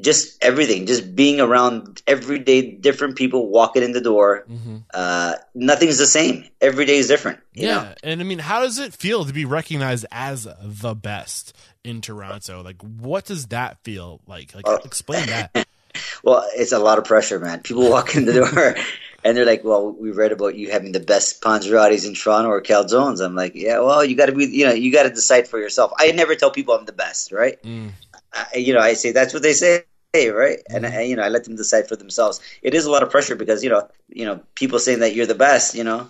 just 0.00 0.42
everything. 0.42 0.86
Just 0.86 1.14
being 1.14 1.40
around 1.40 2.02
everyday 2.06 2.70
different 2.70 3.16
people 3.16 3.48
walking 3.48 3.82
in 3.82 3.92
the 3.92 4.00
door. 4.00 4.44
Mm-hmm. 4.50 4.76
Uh, 4.92 5.34
nothing's 5.54 5.98
the 5.98 6.06
same. 6.06 6.44
Every 6.60 6.84
day 6.84 6.96
is 6.96 7.08
different. 7.08 7.40
yeah, 7.52 7.74
know? 7.74 7.94
and 8.02 8.20
I 8.20 8.24
mean, 8.24 8.38
how 8.38 8.60
does 8.60 8.78
it 8.78 8.92
feel 8.92 9.24
to 9.24 9.32
be 9.32 9.44
recognized 9.44 10.06
as 10.10 10.48
the 10.62 10.94
best? 10.94 11.54
in 11.84 12.00
Toronto. 12.00 12.62
Like, 12.62 12.82
what 12.82 13.26
does 13.26 13.46
that 13.48 13.78
feel 13.84 14.20
like? 14.26 14.54
Like, 14.54 14.66
explain 14.84 15.26
that. 15.26 15.66
well, 16.24 16.44
it's 16.54 16.72
a 16.72 16.78
lot 16.78 16.98
of 16.98 17.04
pressure, 17.04 17.38
man. 17.38 17.60
People 17.60 17.88
walk 17.88 18.16
in 18.16 18.24
the 18.24 18.32
door 18.54 18.74
and 19.22 19.36
they're 19.36 19.44
like, 19.44 19.62
"Well, 19.62 19.92
we 19.92 20.10
read 20.10 20.32
about 20.32 20.56
you 20.56 20.70
having 20.70 20.92
the 20.92 21.00
best 21.00 21.42
panzerottis 21.42 22.06
in 22.06 22.14
Toronto 22.14 22.50
or 22.50 22.62
calzones." 22.62 23.24
I'm 23.24 23.34
like, 23.34 23.54
"Yeah, 23.54 23.80
well, 23.80 24.04
you 24.04 24.16
got 24.16 24.26
to 24.26 24.32
be, 24.32 24.46
you 24.46 24.66
know, 24.66 24.72
you 24.72 24.90
got 24.90 25.04
to 25.04 25.10
decide 25.10 25.46
for 25.46 25.58
yourself." 25.58 25.92
I 25.98 26.10
never 26.12 26.34
tell 26.34 26.50
people 26.50 26.74
I'm 26.74 26.86
the 26.86 26.92
best, 26.92 27.30
right? 27.30 27.62
Mm. 27.62 27.90
I, 28.34 28.58
you 28.58 28.74
know, 28.74 28.80
I 28.80 28.94
say 28.94 29.12
that's 29.12 29.32
what 29.32 29.42
they 29.42 29.52
say. 29.52 29.84
right? 30.14 30.58
And 30.68 30.84
mm-hmm. 30.84 30.96
I, 30.96 31.02
you 31.02 31.16
know, 31.16 31.22
I 31.22 31.28
let 31.28 31.44
them 31.44 31.56
decide 31.56 31.88
for 31.88 31.96
themselves. 31.96 32.40
It 32.62 32.74
is 32.74 32.84
a 32.86 32.90
lot 32.90 33.02
of 33.02 33.10
pressure 33.10 33.36
because 33.36 33.64
you 33.64 33.70
know, 33.70 33.88
you 34.08 34.24
know, 34.24 34.40
people 34.54 34.78
saying 34.78 35.00
that 35.00 35.14
you're 35.14 35.26
the 35.26 35.34
best, 35.34 35.74
you 35.74 35.84
know, 35.84 36.08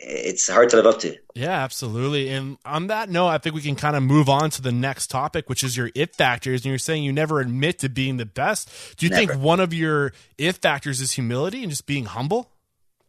it's 0.00 0.48
hard 0.48 0.70
to 0.70 0.76
live 0.76 0.86
up 0.86 1.00
to. 1.00 1.16
Yeah, 1.34 1.62
absolutely. 1.62 2.28
And 2.30 2.56
on 2.64 2.86
that 2.86 3.10
note, 3.10 3.28
I 3.28 3.38
think 3.38 3.54
we 3.54 3.62
can 3.62 3.74
kind 3.74 3.96
of 3.96 4.02
move 4.02 4.28
on 4.28 4.50
to 4.50 4.62
the 4.62 4.70
next 4.70 5.08
topic, 5.08 5.48
which 5.48 5.64
is 5.64 5.76
your 5.76 5.90
if 5.94 6.14
factors. 6.14 6.60
And 6.64 6.70
you're 6.70 6.78
saying 6.78 7.02
you 7.02 7.12
never 7.12 7.40
admit 7.40 7.80
to 7.80 7.88
being 7.88 8.16
the 8.16 8.26
best. 8.26 8.70
Do 8.96 9.06
you 9.06 9.10
Never. 9.10 9.32
think 9.32 9.42
one 9.42 9.60
of 9.60 9.74
your 9.74 10.12
if 10.36 10.56
factors 10.56 11.00
is 11.00 11.12
humility 11.12 11.62
and 11.62 11.70
just 11.70 11.86
being 11.86 12.04
humble? 12.04 12.52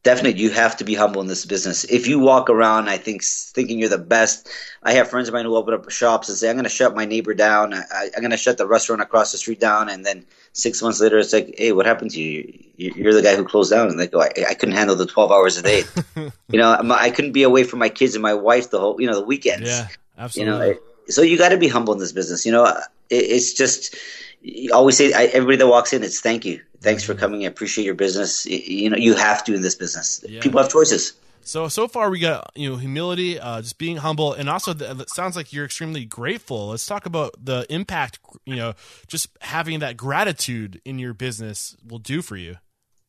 Definitely 0.04 0.42
you 0.42 0.50
have 0.52 0.78
to 0.78 0.84
be 0.84 0.94
humble 0.96 1.22
in 1.22 1.28
this 1.28 1.46
business. 1.46 1.84
If 1.86 2.08
you 2.08 2.20
walk 2.20 2.50
around, 2.50 2.90
I 2.90 2.98
think 2.98 3.24
thinking 3.24 3.80
you're 3.80 3.90
the 3.90 3.98
best. 3.98 4.50
I 4.84 4.94
have 4.94 5.10
friends 5.10 5.28
of 5.28 5.34
mine 5.34 5.46
who 5.46 5.56
open 5.56 5.74
up 5.74 5.90
shops 5.92 6.30
and 6.30 6.38
say, 6.38 6.50
"I'm 6.50 6.56
going 6.56 6.64
to 6.64 6.70
shut 6.70 6.96
my 6.96 7.06
neighbor 7.06 7.34
down. 7.34 7.74
I, 7.74 8.10
I'm 8.16 8.22
going 8.22 8.32
to 8.32 8.38
shut 8.38 8.58
the 8.58 8.68
restaurant 8.68 9.02
across 9.02 9.32
the 9.32 9.38
street 9.38 9.60
down." 9.60 9.90
And 9.90 10.06
then 10.06 10.26
six 10.54 10.82
months 10.82 11.00
later, 11.02 11.18
it's 11.20 11.34
like, 11.34 11.54
"Hey, 11.58 11.72
what 11.72 11.86
happened 11.86 12.12
to 12.12 12.22
you? 12.22 12.54
You- 12.78 12.94
You're 12.96 13.14
the 13.14 13.22
guy 13.22 13.36
who 13.36 13.44
closed 13.44 13.72
down." 13.72 13.90
And 13.90 14.00
they 14.00 14.08
go, 14.08 14.22
"I, 14.22 14.32
I 14.50 14.54
couldn't 14.54 14.76
handle 14.76 14.96
the 14.96 15.06
12 15.06 15.32
hours 15.32 15.58
a 15.58 15.62
day. 15.64 15.84
you 16.16 16.32
know, 16.60 16.72
I'm- 16.72 16.92
I 16.92 17.10
couldn't 17.10 17.34
be 17.34 17.44
away 17.44 17.64
from 17.64 17.80
my 17.80 17.90
kids 17.90 18.16
and 18.16 18.22
my 18.22 18.34
wife 18.34 18.70
the 18.70 18.80
whole, 18.80 19.00
you 19.02 19.08
know, 19.08 19.16
the 19.16 19.26
weekends. 19.26 19.68
Yeah, 19.70 19.88
absolutely. 20.18 20.68
you 20.68 20.74
know." 20.74 20.80
so 21.10 21.24
you 21.24 21.38
got 21.40 21.50
to 21.50 21.58
be 21.58 21.68
humble 21.68 21.92
in 21.94 22.00
this 22.00 22.12
business. 22.12 22.46
You 22.46 22.52
know, 22.52 22.66
it, 22.66 22.84
it's 23.10 23.54
just 23.54 23.96
you 24.42 24.74
always 24.74 24.98
say 24.98 25.14
I, 25.14 25.26
everybody 25.26 25.58
that 25.58 25.68
walks 25.68 25.94
in, 25.94 26.04
it's 26.04 26.20
thank 26.20 26.46
you, 26.46 26.62
thanks 26.82 27.04
for 27.04 27.14
coming. 27.14 27.44
I 27.44 27.48
appreciate 27.48 27.86
your 27.86 27.96
business. 27.96 28.46
You 28.46 28.90
know, 28.90 28.98
you 28.98 29.16
have 29.16 29.44
to 29.46 29.54
in 29.54 29.62
this 29.62 29.76
business. 29.76 30.24
Yeah. 30.28 30.42
People 30.42 30.62
have 30.62 30.72
choices. 30.72 31.14
So 31.42 31.68
so 31.68 31.88
far 31.88 32.10
we 32.10 32.20
got 32.20 32.52
you 32.56 32.70
know 32.70 32.76
humility, 32.78 33.40
uh, 33.40 33.62
just 33.62 33.78
being 33.78 33.98
humble, 33.98 34.34
and 34.34 34.50
also 34.50 34.74
the, 34.74 34.92
it 34.92 35.10
sounds 35.10 35.36
like 35.36 35.52
you're 35.52 35.66
extremely 35.66 36.06
grateful. 36.06 36.70
Let's 36.70 36.86
talk 36.86 37.06
about 37.06 37.34
the 37.44 37.66
impact 37.70 38.20
you 38.46 38.56
know 38.56 38.74
just 39.08 39.30
having 39.42 39.80
that 39.80 39.98
gratitude 39.98 40.82
in 40.86 41.00
your 41.00 41.14
business 41.14 41.76
will 41.88 42.00
do 42.00 42.22
for 42.22 42.36
you. 42.36 42.58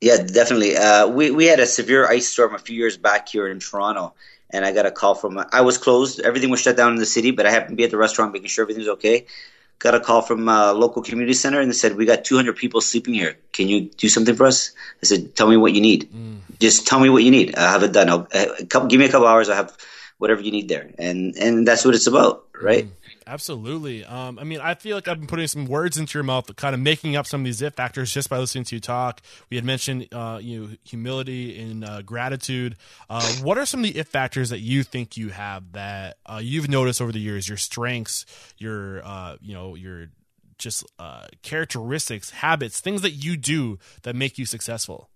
Yeah, 0.01 0.17
definitely. 0.23 0.77
Uh, 0.77 1.09
we 1.09 1.31
we 1.31 1.47
had 1.47 1.61
a 1.61 1.67
severe 1.67 2.09
ice 2.09 2.29
storm 2.29 2.55
a 2.55 2.59
few 2.59 2.77
years 2.77 2.97
back 2.97 3.29
here 3.29 3.47
in 3.47 3.61
Toronto, 3.61 4.15
and 4.49 4.65
I 4.65 4.73
got 4.73 4.87
a 4.87 4.91
call 4.91 5.15
from. 5.15 5.45
I 5.53 5.61
was 5.61 5.77
closed; 5.77 6.21
everything 6.21 6.49
was 6.49 6.61
shut 6.61 6.77
down 6.77 6.93
in 6.93 6.99
the 6.99 7.07
city, 7.07 7.33
but 7.33 7.45
I 7.45 7.51
happened 7.51 7.73
to 7.73 7.77
be 7.77 7.85
at 7.85 7.91
the 7.91 7.99
restaurant 7.99 8.33
making 8.33 8.49
sure 8.49 8.63
everything's 8.63 8.89
okay. 8.89 9.27
Got 9.81 9.95
a 9.97 10.01
call 10.01 10.21
from 10.23 10.47
a 10.49 10.73
local 10.73 11.03
community 11.03 11.33
center, 11.33 11.59
and 11.59 11.71
they 11.71 11.75
said, 11.75 11.97
"We 11.97 12.05
got 12.05 12.25
200 12.25 12.55
people 12.55 12.81
sleeping 12.81 13.15
here. 13.15 13.37
Can 13.53 13.67
you 13.67 13.89
do 13.97 14.09
something 14.09 14.37
for 14.37 14.47
us?" 14.47 14.73
I 15.03 15.07
said, 15.07 15.35
"Tell 15.37 15.49
me 15.49 15.57
what 15.57 15.73
you 15.73 15.81
need. 15.81 16.09
Mm. 16.13 16.45
Just 16.61 16.87
tell 16.87 17.01
me 17.01 17.09
what 17.09 17.25
you 17.25 17.33
need. 17.33 17.57
I'll 17.57 17.73
have 17.73 17.83
it 17.83 17.93
done. 17.93 18.09
I'll, 18.13 18.29
eh, 18.33 18.47
couple, 18.69 18.89
give 18.89 19.01
me 19.01 19.07
a 19.07 19.13
couple 19.13 19.27
hours. 19.27 19.49
I'll 19.49 19.57
have 19.57 19.73
whatever 20.19 20.43
you 20.43 20.53
need 20.53 20.69
there." 20.69 20.93
And 20.99 21.35
and 21.37 21.67
that's 21.67 21.85
what 21.85 21.95
it's 21.95 22.07
about, 22.07 22.45
right? 22.61 22.85
Mm. 22.85 23.00
Absolutely. 23.27 24.05
Um, 24.05 24.39
I 24.39 24.45
mean, 24.45 24.61
I 24.61 24.75
feel 24.75 24.97
like 24.97 25.09
I've 25.09 25.19
been 25.19 25.27
putting 25.27 25.47
some 25.47 25.67
words 25.67 25.97
into 25.97 26.19
your 26.19 26.25
mouth, 26.25 26.55
kind 26.57 26.75
of 26.75 26.81
making 26.81 27.17
up 27.17 27.27
some 27.27 27.43
of 27.43 27.45
these 27.45 27.63
if 27.63 27.75
factors 27.75 28.13
just 28.13 28.29
by 28.29 28.39
listening 28.39 28.65
to 28.65 28.77
you 28.77 28.81
talk. 28.81 29.21
We 29.51 29.57
had 29.57 29.65
mentioned, 29.65 30.09
uh, 30.13 30.39
you 30.43 30.61
know, 30.61 30.69
humility 30.85 31.61
and 31.61 31.85
uh, 31.85 32.03
gratitude. 32.03 32.77
Uh, 33.09 33.23
what 33.43 33.59
are 33.59 33.67
some 33.67 33.81
of 33.81 33.93
the 33.93 33.99
if 33.99 34.09
factors 34.09 34.51
that 34.51 34.61
you 34.61 34.83
think 34.83 35.17
you 35.17 35.29
have 35.31 35.73
that 35.73 36.17
uh, 36.27 36.41
you've 36.43 36.69
noticed 36.69 37.01
over 37.01 37.13
the 37.13 37.21
years? 37.21 37.49
Your 37.49 37.59
strengths, 37.59 38.27
your, 38.59 39.05
uh, 39.05 39.37
you 39.41 39.55
know, 39.55 39.75
your 39.75 40.09
just 40.59 40.85
uh, 40.99 41.27
characteristics, 41.43 42.31
habits, 42.31 42.81
things 42.81 43.03
that 43.03 43.13
you 43.13 43.37
do 43.37 43.79
that 44.03 44.15
make 44.15 44.39
you 44.39 44.47
successful. 44.47 45.09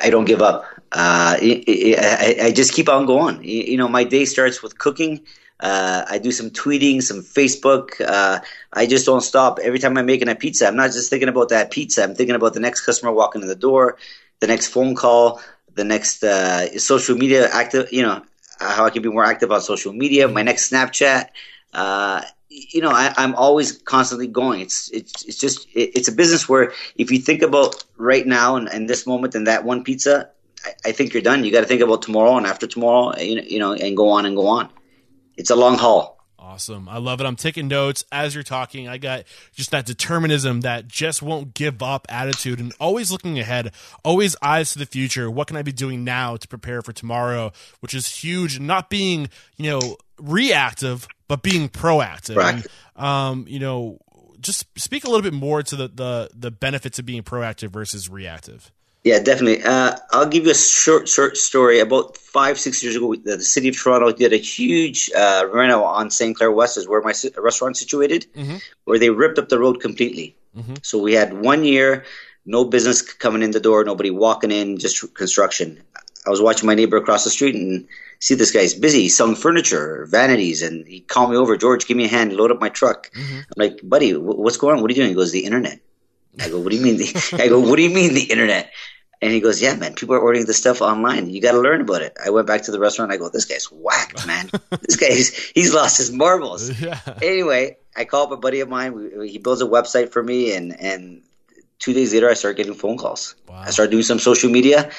I 0.00 0.10
don't 0.10 0.24
give 0.24 0.42
up. 0.42 0.64
I, 0.92 1.64
I, 1.98 2.46
I 2.46 2.50
just 2.50 2.72
keep 2.72 2.88
on 2.88 3.06
going. 3.06 3.42
You 3.44 3.76
know, 3.76 3.88
my 3.88 4.04
day 4.04 4.24
starts 4.24 4.62
with 4.62 4.78
cooking. 4.78 5.24
Uh, 5.64 6.04
I 6.10 6.18
do 6.18 6.30
some 6.30 6.50
tweeting, 6.50 7.02
some 7.02 7.22
Facebook. 7.22 7.98
Uh, 7.98 8.40
I 8.70 8.84
just 8.84 9.06
don't 9.06 9.22
stop. 9.22 9.58
Every 9.60 9.78
time 9.78 9.96
I'm 9.96 10.04
making 10.04 10.28
a 10.28 10.34
pizza, 10.34 10.68
I'm 10.68 10.76
not 10.76 10.92
just 10.92 11.08
thinking 11.08 11.30
about 11.30 11.48
that 11.48 11.70
pizza. 11.70 12.04
I'm 12.04 12.14
thinking 12.14 12.36
about 12.36 12.52
the 12.52 12.60
next 12.60 12.84
customer 12.84 13.12
walking 13.12 13.40
in 13.40 13.48
the 13.48 13.54
door, 13.56 13.96
the 14.40 14.46
next 14.46 14.66
phone 14.66 14.94
call, 14.94 15.40
the 15.74 15.84
next 15.84 16.22
uh, 16.22 16.78
social 16.78 17.16
media 17.16 17.48
active. 17.48 17.90
You 17.90 18.02
know, 18.02 18.22
how 18.60 18.84
I 18.84 18.90
can 18.90 19.00
be 19.00 19.08
more 19.08 19.24
active 19.24 19.50
on 19.50 19.62
social 19.62 19.94
media. 19.94 20.28
My 20.28 20.42
next 20.42 20.70
Snapchat. 20.70 21.28
Uh, 21.72 22.20
you 22.50 22.82
know, 22.82 22.90
I, 22.90 23.14
I'm 23.16 23.34
always 23.34 23.72
constantly 23.72 24.26
going. 24.26 24.60
It's 24.60 24.90
it's 24.90 25.24
it's 25.24 25.38
just 25.38 25.66
it, 25.72 25.96
it's 25.96 26.08
a 26.08 26.12
business 26.12 26.46
where 26.46 26.72
if 26.96 27.10
you 27.10 27.18
think 27.18 27.40
about 27.40 27.82
right 27.96 28.26
now 28.26 28.56
and, 28.56 28.68
and 28.68 28.86
this 28.86 29.06
moment 29.06 29.34
and 29.34 29.46
that 29.46 29.64
one 29.64 29.82
pizza, 29.82 30.28
I, 30.62 30.90
I 30.90 30.92
think 30.92 31.14
you're 31.14 31.22
done. 31.22 31.42
You 31.42 31.50
got 31.50 31.62
to 31.62 31.66
think 31.66 31.80
about 31.80 32.02
tomorrow 32.02 32.36
and 32.36 32.46
after 32.46 32.66
tomorrow, 32.66 33.16
you 33.16 33.36
know, 33.36 33.42
you 33.42 33.58
know, 33.58 33.72
and 33.72 33.96
go 33.96 34.10
on 34.10 34.26
and 34.26 34.36
go 34.36 34.46
on. 34.46 34.68
It's 35.36 35.50
a 35.50 35.56
long 35.56 35.78
haul. 35.78 36.14
Awesome. 36.38 36.90
I 36.90 36.98
love 36.98 37.22
it. 37.22 37.26
I'm 37.26 37.36
taking 37.36 37.68
notes 37.68 38.04
as 38.12 38.34
you're 38.34 38.44
talking. 38.44 38.86
I 38.86 38.98
got 38.98 39.24
just 39.54 39.70
that 39.70 39.86
determinism, 39.86 40.60
that 40.60 40.86
just 40.86 41.22
won't 41.22 41.54
give 41.54 41.82
up 41.82 42.06
attitude, 42.10 42.60
and 42.60 42.72
always 42.78 43.10
looking 43.10 43.38
ahead, 43.38 43.72
always 44.04 44.36
eyes 44.42 44.72
to 44.72 44.78
the 44.78 44.84
future. 44.84 45.30
What 45.30 45.48
can 45.48 45.56
I 45.56 45.62
be 45.62 45.72
doing 45.72 46.04
now 46.04 46.36
to 46.36 46.46
prepare 46.46 46.82
for 46.82 46.92
tomorrow? 46.92 47.50
Which 47.80 47.94
is 47.94 48.08
huge. 48.08 48.60
Not 48.60 48.90
being, 48.90 49.30
you 49.56 49.70
know, 49.70 49.96
reactive, 50.18 51.08
but 51.28 51.42
being 51.42 51.70
proactive. 51.70 52.36
Right. 52.36 52.54
And, 52.94 53.02
um, 53.02 53.46
you 53.48 53.58
know, 53.58 53.98
just 54.38 54.66
speak 54.78 55.04
a 55.04 55.06
little 55.08 55.22
bit 55.22 55.32
more 55.32 55.62
to 55.62 55.76
the, 55.76 55.88
the, 55.88 56.30
the 56.36 56.50
benefits 56.50 56.98
of 56.98 57.06
being 57.06 57.22
proactive 57.22 57.70
versus 57.70 58.10
reactive. 58.10 58.70
Yeah, 59.04 59.18
definitely. 59.18 59.62
Uh, 59.62 59.96
I'll 60.12 60.26
give 60.26 60.46
you 60.46 60.50
a 60.52 60.54
short, 60.54 61.08
short 61.08 61.36
story. 61.36 61.78
About 61.78 62.16
five, 62.16 62.58
six 62.58 62.82
years 62.82 62.96
ago, 62.96 63.14
the, 63.14 63.36
the 63.36 63.44
city 63.44 63.68
of 63.68 63.76
Toronto 63.76 64.10
did 64.12 64.32
a 64.32 64.38
huge 64.38 65.10
uh, 65.14 65.46
reno 65.52 65.82
on 65.84 66.10
St. 66.10 66.34
Clair 66.34 66.50
West, 66.50 66.78
is 66.78 66.88
where 66.88 67.02
my 67.02 67.12
restaurant's 67.36 67.80
situated, 67.80 68.26
where 68.86 68.98
they 68.98 69.10
ripped 69.10 69.38
up 69.38 69.50
the 69.50 69.58
road 69.58 69.80
completely. 69.80 70.34
So 70.82 70.98
we 70.98 71.12
had 71.12 71.34
one 71.34 71.64
year, 71.64 72.04
no 72.46 72.64
business 72.64 73.02
coming 73.02 73.42
in 73.42 73.50
the 73.50 73.60
door, 73.60 73.84
nobody 73.84 74.10
walking 74.10 74.50
in, 74.50 74.78
just 74.78 75.12
construction. 75.14 75.82
I 76.26 76.30
was 76.30 76.40
watching 76.40 76.66
my 76.66 76.74
neighbor 76.74 76.96
across 76.96 77.24
the 77.24 77.30
street 77.30 77.54
and 77.54 77.86
see 78.20 78.34
this 78.34 78.52
guy's 78.52 78.72
busy 78.72 79.02
He's 79.02 79.16
selling 79.16 79.34
furniture, 79.36 80.06
vanities, 80.08 80.62
and 80.62 80.86
he 80.86 81.00
called 81.00 81.30
me 81.30 81.36
over, 81.36 81.58
George, 81.58 81.86
give 81.86 81.98
me 81.98 82.06
a 82.06 82.08
hand, 82.08 82.32
load 82.32 82.50
up 82.50 82.60
my 82.60 82.70
truck. 82.70 83.10
I'm 83.14 83.44
like, 83.56 83.80
buddy, 83.82 84.12
wh- 84.12 84.38
what's 84.38 84.56
going 84.56 84.76
on? 84.76 84.80
What 84.80 84.90
are 84.90 84.94
you 84.94 85.02
doing? 85.02 85.10
He 85.10 85.14
goes, 85.14 85.32
the 85.32 85.44
internet. 85.44 85.80
I 86.40 86.48
go, 86.48 86.58
what 86.60 86.70
do 86.70 86.76
you 86.76 86.82
mean? 86.82 86.96
The, 86.96 87.38
I 87.42 87.48
go, 87.48 87.60
what 87.60 87.76
do 87.76 87.82
you 87.82 87.90
mean 87.90 88.14
the 88.14 88.24
internet? 88.24 88.72
And 89.22 89.32
he 89.32 89.40
goes, 89.40 89.62
yeah, 89.62 89.74
man, 89.74 89.94
people 89.94 90.14
are 90.14 90.20
ordering 90.20 90.46
this 90.46 90.58
stuff 90.58 90.82
online. 90.82 91.30
You 91.30 91.40
got 91.40 91.52
to 91.52 91.60
learn 91.60 91.80
about 91.80 92.02
it. 92.02 92.16
I 92.22 92.30
went 92.30 92.46
back 92.46 92.62
to 92.62 92.70
the 92.70 92.78
restaurant. 92.78 93.12
I 93.12 93.16
go, 93.16 93.28
this 93.28 93.44
guy's 93.44 93.66
whacked, 93.66 94.26
man. 94.26 94.50
this 94.82 94.96
guy's, 94.96 95.34
he's 95.54 95.72
lost 95.74 95.98
his 95.98 96.12
marbles. 96.12 96.70
Yeah. 96.84 96.98
Anyway, 97.22 97.78
I 97.96 98.04
call 98.04 98.24
up 98.24 98.32
a 98.32 98.36
buddy 98.36 98.60
of 98.60 98.68
mine. 98.68 98.92
We, 98.94 99.28
he 99.30 99.38
builds 99.38 99.62
a 99.62 99.66
website 99.66 100.10
for 100.10 100.22
me. 100.22 100.54
And, 100.54 100.78
and 100.78 101.22
two 101.78 101.94
days 101.94 102.12
later, 102.12 102.28
I 102.28 102.34
started 102.34 102.56
getting 102.56 102.74
phone 102.74 102.98
calls. 102.98 103.36
Wow. 103.48 103.62
I 103.64 103.70
started 103.70 103.90
doing 103.90 104.02
some 104.02 104.18
social 104.18 104.50
media. 104.50 104.90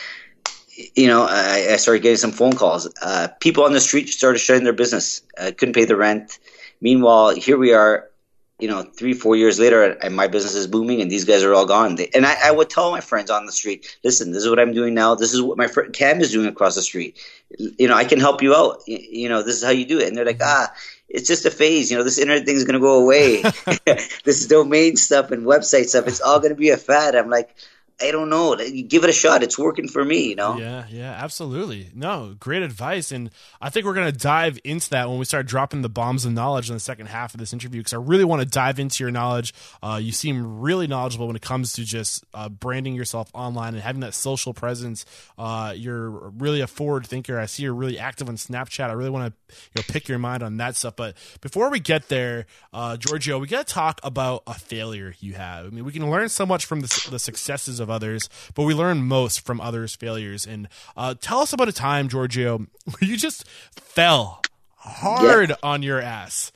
You 0.96 1.08
know, 1.08 1.28
I, 1.30 1.74
I 1.74 1.76
started 1.76 2.02
getting 2.02 2.18
some 2.18 2.32
phone 2.32 2.54
calls. 2.54 2.92
Uh, 3.02 3.28
people 3.40 3.66
on 3.66 3.74
the 3.74 3.82
street 3.82 4.10
started 4.10 4.40
shutting 4.40 4.64
their 4.64 4.74
business. 4.74 5.22
Uh, 5.38 5.52
couldn't 5.56 5.76
pay 5.76 5.86
the 5.86 5.96
rent. 5.96 6.40
Meanwhile, 6.82 7.36
here 7.36 7.58
we 7.58 7.74
are, 7.74 8.10
you 8.60 8.70
know, 8.70 8.84
three, 8.84 9.14
four 9.14 9.36
years 9.36 9.60
later, 9.60 9.84
and 9.84 10.16
my 10.16 10.28
business 10.28 10.56
is 10.56 10.68
booming, 10.68 11.02
and 11.02 11.12
these 11.12 11.26
guys 11.26 11.44
are 11.44 11.54
all 11.54 11.66
gone. 11.66 11.96
They, 11.96 12.10
and 12.14 12.26
I, 12.26 12.36
I 12.46 12.52
would 12.52 12.70
tell 12.70 12.92
my 12.92 13.02
friends 13.02 13.30
on 13.30 13.46
the 13.46 13.52
street, 13.52 13.98
listen, 14.04 14.32
this 14.32 14.44
is 14.44 14.50
what 14.50 14.60
I'm 14.60 14.74
doing 14.74 14.94
now. 14.94 15.16
This 15.16 15.34
is 15.34 15.42
what 15.42 15.58
my 15.58 15.68
friend 15.68 15.92
Cam 15.92 16.22
is 16.22 16.32
doing 16.32 16.48
across 16.48 16.76
the 16.76 16.82
street. 16.82 17.20
You 17.58 17.90
know, 17.90 17.96
I 17.96 18.06
can 18.06 18.20
help 18.20 18.42
you 18.42 18.56
out. 18.56 18.82
You, 18.88 18.98
you 18.98 19.30
know, 19.30 19.44
this 19.44 19.58
is 19.58 19.64
how 19.64 19.72
you 19.72 19.86
do 19.86 20.00
it. 20.00 20.08
And 20.08 20.16
they're 20.16 20.26
like, 20.26 20.42
ah, 20.42 20.74
it's 21.10 21.28
just 21.28 21.46
a 21.46 21.52
phase. 21.52 21.92
You 21.92 21.98
know, 21.98 22.04
this 22.04 22.18
internet 22.18 22.46
thing 22.46 22.56
is 22.56 22.64
going 22.64 22.76
to 22.76 22.80
go 22.80 23.02
away. 23.02 23.42
this 24.24 24.48
domain 24.48 24.96
stuff 24.96 25.32
and 25.32 25.44
website 25.44 25.88
stuff, 25.88 26.08
it's 26.08 26.22
all 26.22 26.40
going 26.40 26.54
to 26.54 26.60
be 26.60 26.70
a 26.70 26.78
fad. 26.78 27.16
I'm 27.16 27.30
like, 27.30 27.54
I 28.02 28.12
don't 28.12 28.30
know. 28.30 28.56
Give 28.56 29.06
it 29.06 29.10
a 29.10 29.14
shot. 29.14 29.42
It's 29.42 29.58
working 29.58 29.88
for 29.88 30.04
me, 30.04 30.28
you 30.30 30.36
know? 30.36 30.58
Yeah, 30.58 30.86
yeah, 30.90 31.12
absolutely. 31.12 31.92
No, 31.94 32.36
great 32.38 32.62
advice. 32.62 33.14
And 33.14 33.30
I 33.62 33.70
think 33.70 33.86
we're 33.86 33.94
going 33.94 34.12
to 34.12 34.18
dive 34.18 34.60
into 34.66 34.90
that 34.90 35.08
when 35.08 35.18
we 35.18 35.24
start 35.24 35.46
dropping 35.46 35.82
the 35.82 35.90
bombs 35.90 36.26
of 36.26 36.34
knowledge 36.34 36.70
in 36.70 36.76
the 36.76 36.82
second 36.82 37.08
half 37.08 37.34
of 37.34 37.40
this 37.40 37.54
interview 37.54 37.80
because 37.80 37.94
I 37.94 37.98
really 37.98 38.26
want 38.26 38.42
to 38.42 38.48
dive 38.48 38.80
into 38.80 39.02
your 39.02 39.12
knowledge. 39.12 39.54
Uh, 39.82 39.98
you 40.02 40.12
seem 40.12 40.60
really 40.60 40.88
knowledgeable 40.88 41.28
when 41.28 41.38
it 41.38 41.42
comes 41.42 41.72
to 41.74 41.86
just 41.86 42.26
uh, 42.34 42.50
branding 42.50 42.96
yourself 42.96 43.32
online 43.34 43.76
and 43.76 43.84
having 43.84 44.02
that 44.02 44.14
social 44.14 44.54
presence. 44.54 45.06
Uh, 45.38 45.74
you're 45.76 46.10
really 46.10 46.60
a 46.60 46.68
forward 46.68 47.08
thinker. 47.08 47.40
I 47.40 47.46
see 47.46 47.64
you're 47.64 47.74
really 47.74 47.98
active 47.98 48.28
on 48.28 48.36
Snapchat. 48.36 48.90
I 48.90 48.94
really 48.94 49.10
want 49.10 49.34
to 49.34 49.54
you 49.74 49.82
know, 49.82 49.84
pick 49.88 50.10
your 50.10 50.20
mind 50.20 50.44
on 50.44 50.58
that 50.58 50.76
stuff. 50.76 50.98
But 50.98 51.16
before 51.40 51.70
we 51.70 51.80
get 51.80 52.10
there, 52.10 52.46
uh, 52.74 52.98
Giorgio, 52.98 53.40
we 53.40 53.48
got 53.48 53.68
to 53.68 53.74
talk 53.74 54.02
about 54.04 54.44
a 54.48 54.54
failure 54.54 55.16
you 55.22 55.36
have. 55.36 55.66
I 55.66 55.70
mean, 55.70 55.86
we 55.86 55.94
can 55.94 56.12
learn 56.12 56.28
so 56.28 56.46
much 56.46 56.66
from 56.66 56.82
the, 56.82 57.08
the 57.10 57.20
successes 57.20 57.80
of 57.80 57.85
others, 57.90 58.30
but 58.54 58.64
we 58.64 58.74
learn 58.74 59.04
most 59.04 59.42
from 59.42 59.62
others' 59.62 59.96
failures. 59.96 60.46
And 60.46 60.68
uh, 60.96 61.16
tell 61.20 61.40
us 61.40 61.54
about 61.54 61.70
a 61.70 61.74
time, 61.74 62.10
Giorgio, 62.10 62.58
where 62.86 63.10
you 63.10 63.18
just 63.18 63.48
fell 63.72 64.42
hard 64.76 65.54
on 65.64 65.84
your 65.84 66.02
ass. 66.02 66.52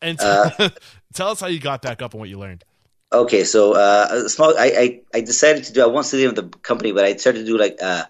And 0.00 0.18
t- 0.18 0.24
tell 1.14 1.28
us 1.28 1.40
how 1.40 1.46
you 1.46 1.60
got 1.60 1.82
back 1.82 2.02
up 2.02 2.12
and 2.12 2.20
what 2.20 2.28
you 2.28 2.38
learned. 2.38 2.64
Okay, 3.12 3.44
so 3.44 3.74
uh, 3.74 4.28
small. 4.28 4.58
I, 4.58 4.66
I 4.66 5.00
I 5.18 5.20
decided 5.20 5.64
to 5.64 5.72
do. 5.72 5.82
I 5.82 5.86
won't 5.86 6.04
say 6.04 6.16
the 6.16 6.24
name 6.24 6.30
of 6.30 6.36
the 6.36 6.58
company, 6.58 6.90
but 6.90 7.04
I 7.04 7.14
started 7.14 7.40
to 7.40 7.44
do 7.44 7.56
like 7.56 7.78
uh, 7.80 8.04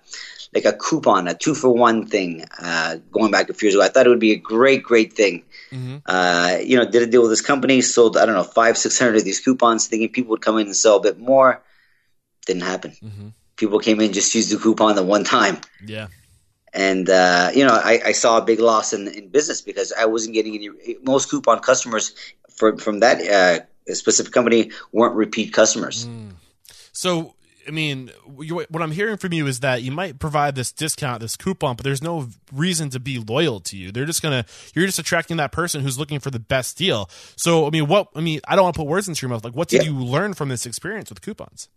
like 0.54 0.64
a 0.64 0.73
coupon, 0.73 1.28
a 1.28 1.35
two 1.35 1.54
for 1.54 1.68
one 1.68 2.06
thing, 2.06 2.44
uh, 2.59 2.97
going 3.11 3.30
back 3.30 3.50
a 3.50 3.54
few 3.54 3.66
years 3.66 3.75
ago. 3.75 3.85
I 3.85 3.88
thought 3.88 4.06
it 4.06 4.09
would 4.09 4.21
be 4.21 4.33
a 4.33 4.38
great, 4.38 4.83
great 4.83 5.12
thing. 5.12 5.42
Mm-hmm. 5.71 5.97
Uh, 6.06 6.59
you 6.64 6.76
know, 6.76 6.88
did 6.88 7.02
a 7.02 7.06
deal 7.06 7.23
with 7.23 7.30
this 7.30 7.40
company, 7.40 7.83
sold 7.83 8.16
I 8.16 8.25
don't 8.25 8.35
know 8.35 8.44
five, 8.44 8.78
six 8.78 8.99
hundred 8.99 9.16
of 9.16 9.25
these 9.25 9.40
coupons, 9.40 9.88
thinking 9.88 10.09
people 10.09 10.30
would 10.30 10.42
come 10.42 10.59
in 10.59 10.66
and 10.66 10.76
sell 10.76 10.97
a 10.97 11.00
bit 11.00 11.18
more. 11.18 11.62
Didn't 12.46 12.62
happen. 12.62 12.90
Mm-hmm. 13.02 13.28
People 13.56 13.78
came 13.78 14.00
in 14.00 14.12
just 14.12 14.34
used 14.34 14.50
the 14.50 14.58
coupon 14.58 14.96
the 14.96 15.02
one 15.02 15.24
time, 15.24 15.58
Yeah. 15.86 16.08
and 16.72 17.08
uh, 17.08 17.50
you 17.54 17.64
know, 17.64 17.72
I, 17.74 18.00
I 18.06 18.12
saw 18.12 18.38
a 18.38 18.42
big 18.44 18.58
loss 18.60 18.92
in, 18.92 19.06
in 19.08 19.28
business 19.28 19.60
because 19.62 19.92
I 19.96 20.06
wasn't 20.06 20.34
getting 20.34 20.54
any. 20.54 20.68
Most 21.02 21.30
coupon 21.30 21.60
customers 21.60 22.14
from 22.50 22.78
from 22.78 23.00
that 23.00 23.20
uh, 23.88 23.94
specific 23.94 24.32
company 24.32 24.72
weren't 24.92 25.14
repeat 25.14 25.52
customers. 25.52 26.06
So, 26.92 27.34
I 27.66 27.70
mean, 27.70 28.10
what 28.26 28.82
I'm 28.82 28.90
hearing 28.90 29.16
from 29.16 29.32
you 29.32 29.46
is 29.46 29.60
that 29.60 29.82
you 29.82 29.90
might 29.92 30.18
provide 30.18 30.54
this 30.54 30.70
discount, 30.72 31.20
this 31.20 31.36
coupon, 31.36 31.76
but 31.76 31.84
there's 31.84 32.02
no 32.02 32.28
reason 32.52 32.90
to 32.90 33.00
be 33.00 33.18
loyal 33.18 33.60
to 33.60 33.76
you. 33.76 33.90
They're 33.90 34.04
just 34.04 34.22
gonna, 34.22 34.44
you're 34.74 34.86
just 34.86 34.98
attracting 34.98 35.36
that 35.38 35.50
person 35.52 35.80
who's 35.80 35.98
looking 35.98 36.20
for 36.20 36.30
the 36.30 36.38
best 36.40 36.76
deal. 36.76 37.08
So, 37.36 37.66
I 37.66 37.70
mean, 37.70 37.86
what, 37.86 38.08
I 38.14 38.20
mean, 38.20 38.40
I 38.46 38.54
don't 38.54 38.64
want 38.64 38.74
to 38.74 38.80
put 38.80 38.86
words 38.88 39.08
into 39.08 39.22
your 39.22 39.30
mouth. 39.30 39.44
Like, 39.44 39.54
what 39.56 39.68
did 39.68 39.82
Yeah. 39.84 39.90
you 39.90 39.98
learn 40.04 40.34
from 40.34 40.48
this 40.50 40.66
experience 40.66 41.08
with 41.10 41.20
coupons? 41.22 41.68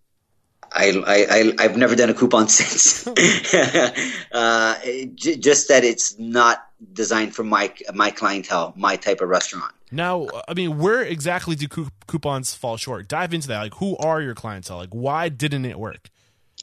I, 0.72 1.02
I, 1.06 1.26
I 1.30 1.54
I've 1.66 1.78
never 1.78 1.96
done 1.96 2.10
a 2.10 2.14
coupon 2.14 2.48
since. 2.50 3.08
uh, 4.32 4.76
j- 5.16 5.38
just 5.38 5.68
that 5.70 5.84
it's 5.84 6.18
not 6.20 6.66
designed 6.94 7.36
for 7.36 7.44
my 7.44 7.74
my 7.94 8.12
clientele, 8.12 8.74
my 8.76 8.96
type 8.96 9.22
of 9.22 9.30
restaurant. 9.30 9.74
Now, 9.92 10.28
I 10.48 10.54
mean, 10.54 10.78
where 10.80 11.02
exactly 11.02 11.56
do 11.56 11.68
coupons 12.08 12.54
fall 12.54 12.76
short? 12.78 13.08
Dive 13.08 13.34
into 13.34 13.48
that. 13.50 13.60
Like, 13.62 13.76
who 13.76 13.96
are 13.98 14.22
your 14.22 14.36
clientele? 14.36 14.78
Like, 14.78 14.90
why 14.94 15.30
didn't 15.30 15.64
it 15.66 15.80
work? 15.80 16.10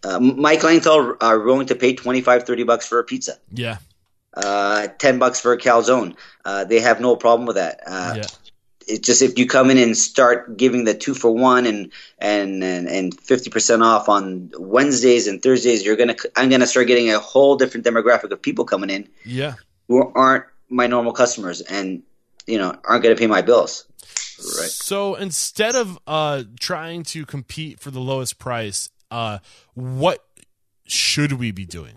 Uh, 0.03 0.21
my 0.21 0.57
clientele 0.57 1.17
are 1.23 1.41
willing 1.41 1.67
to 1.69 1.75
pay 1.75 1.95
25, 1.95 2.43
30 2.45 2.63
bucks 2.65 2.87
for 2.87 2.99
a 2.99 3.05
pizza, 3.05 3.39
Yeah. 3.51 3.79
uh, 4.37 4.89
10 4.99 5.19
bucks 5.19 5.41
for 5.41 5.55
a 5.55 5.59
calzone. 5.59 6.15
Uh, 6.45 6.65
they 6.65 6.81
have 6.81 7.01
no 7.01 7.17
problem 7.17 7.47
with 7.47 7.57
that. 7.57 7.81
Uh, 7.87 8.13
Yeah. 8.19 8.27
It's 8.87 9.07
just 9.07 9.23
if 9.23 9.39
you 9.39 9.47
come 9.47 9.71
in 9.71 9.79
and 9.79 9.97
start 9.97 10.57
giving 10.57 10.85
the 10.85 10.95
two 10.95 11.15
for 11.15 11.31
one 11.31 11.67
and 11.67 11.93
and 12.19 12.63
and 12.63 13.19
fifty 13.21 13.51
percent 13.51 13.83
off 13.83 14.09
on 14.09 14.51
Wednesdays 14.59 15.27
and 15.27 15.43
Thursdays, 15.43 15.85
you're 15.85 15.97
gonna 15.97 16.17
I'm 16.37 16.49
gonna 16.51 16.67
start 16.67 16.87
getting 16.87 17.11
a 17.11 17.19
whole 17.19 17.57
different 17.57 17.87
demographic 17.87 18.31
of 18.31 18.41
people 18.43 18.65
coming 18.65 18.91
in 18.91 19.09
Yeah. 19.25 19.55
who 19.89 20.13
aren't 20.15 20.45
my 20.69 20.87
normal 20.87 21.13
customers 21.13 21.61
and 21.61 22.03
you 22.47 22.59
know 22.59 22.75
aren't 22.85 23.03
gonna 23.03 23.17
pay 23.17 23.27
my 23.27 23.43
bills. 23.43 23.87
Right. 24.39 24.69
So 24.69 25.15
instead 25.15 25.77
of 25.77 25.99
uh, 26.07 26.43
trying 26.61 27.05
to 27.05 27.25
compete 27.25 27.81
for 27.81 27.91
the 27.91 28.01
lowest 28.01 28.39
price, 28.39 28.91
uh, 29.11 29.39
what 29.75 30.25
should 30.87 31.33
we 31.35 31.53
be 31.53 31.65
doing? 31.65 31.95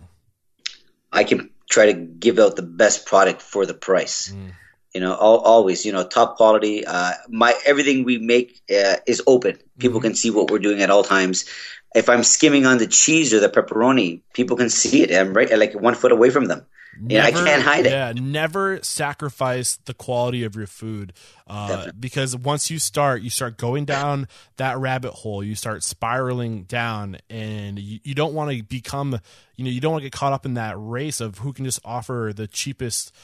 I 1.12 1.24
can 1.24 1.50
try 1.68 1.86
to 1.86 1.92
give 1.92 2.38
out 2.38 2.56
the 2.56 2.62
best 2.62 3.04
product 3.06 3.42
for 3.42 3.66
the 3.66 3.74
price. 3.74 4.32
You 4.94 5.00
know, 5.00 5.12
al- 5.12 5.40
always, 5.40 5.84
you 5.84 5.92
know, 5.92 6.06
top 6.06 6.36
quality. 6.36 6.86
Uh, 6.86 7.12
my 7.28 7.54
everything 7.66 8.04
we 8.04 8.18
make 8.18 8.60
uh, 8.70 8.96
is 9.06 9.22
open. 9.26 9.58
People 9.78 10.00
can 10.00 10.14
see 10.14 10.30
what 10.30 10.50
we're 10.50 10.58
doing 10.58 10.82
at 10.82 10.90
all 10.90 11.04
times. 11.04 11.44
If 11.94 12.08
I'm 12.08 12.22
skimming 12.22 12.66
on 12.66 12.78
the 12.78 12.86
cheese 12.86 13.32
or 13.32 13.40
the 13.40 13.48
pepperoni, 13.48 14.22
people 14.32 14.56
can 14.56 14.70
see 14.70 15.02
it. 15.02 15.12
I'm 15.12 15.34
right, 15.34 15.50
like 15.58 15.74
one 15.74 15.94
foot 15.94 16.12
away 16.12 16.30
from 16.30 16.46
them. 16.46 16.66
Yeah, 17.06 17.24
I 17.24 17.30
can't 17.30 17.62
hide 17.62 17.86
it. 17.86 17.92
Yeah, 17.92 18.12
never 18.12 18.80
sacrifice 18.82 19.76
the 19.84 19.94
quality 19.94 20.42
of 20.44 20.56
your 20.56 20.66
food 20.66 21.12
uh, 21.46 21.90
because 21.98 22.36
once 22.36 22.70
you 22.70 22.78
start, 22.78 23.22
you 23.22 23.30
start 23.30 23.56
going 23.56 23.84
down 23.84 24.26
that 24.56 24.78
rabbit 24.78 25.12
hole. 25.12 25.44
You 25.44 25.54
start 25.54 25.84
spiraling 25.84 26.64
down, 26.64 27.18
and 27.30 27.78
you, 27.78 28.00
you 28.02 28.14
don't 28.14 28.34
want 28.34 28.50
to 28.50 28.62
become, 28.62 29.20
you 29.56 29.64
know, 29.64 29.70
you 29.70 29.80
don't 29.80 29.92
want 29.92 30.02
to 30.02 30.06
get 30.06 30.12
caught 30.12 30.32
up 30.32 30.44
in 30.44 30.54
that 30.54 30.74
race 30.76 31.20
of 31.20 31.38
who 31.38 31.52
can 31.52 31.64
just 31.64 31.80
offer 31.84 32.32
the 32.34 32.46
cheapest 32.48 33.14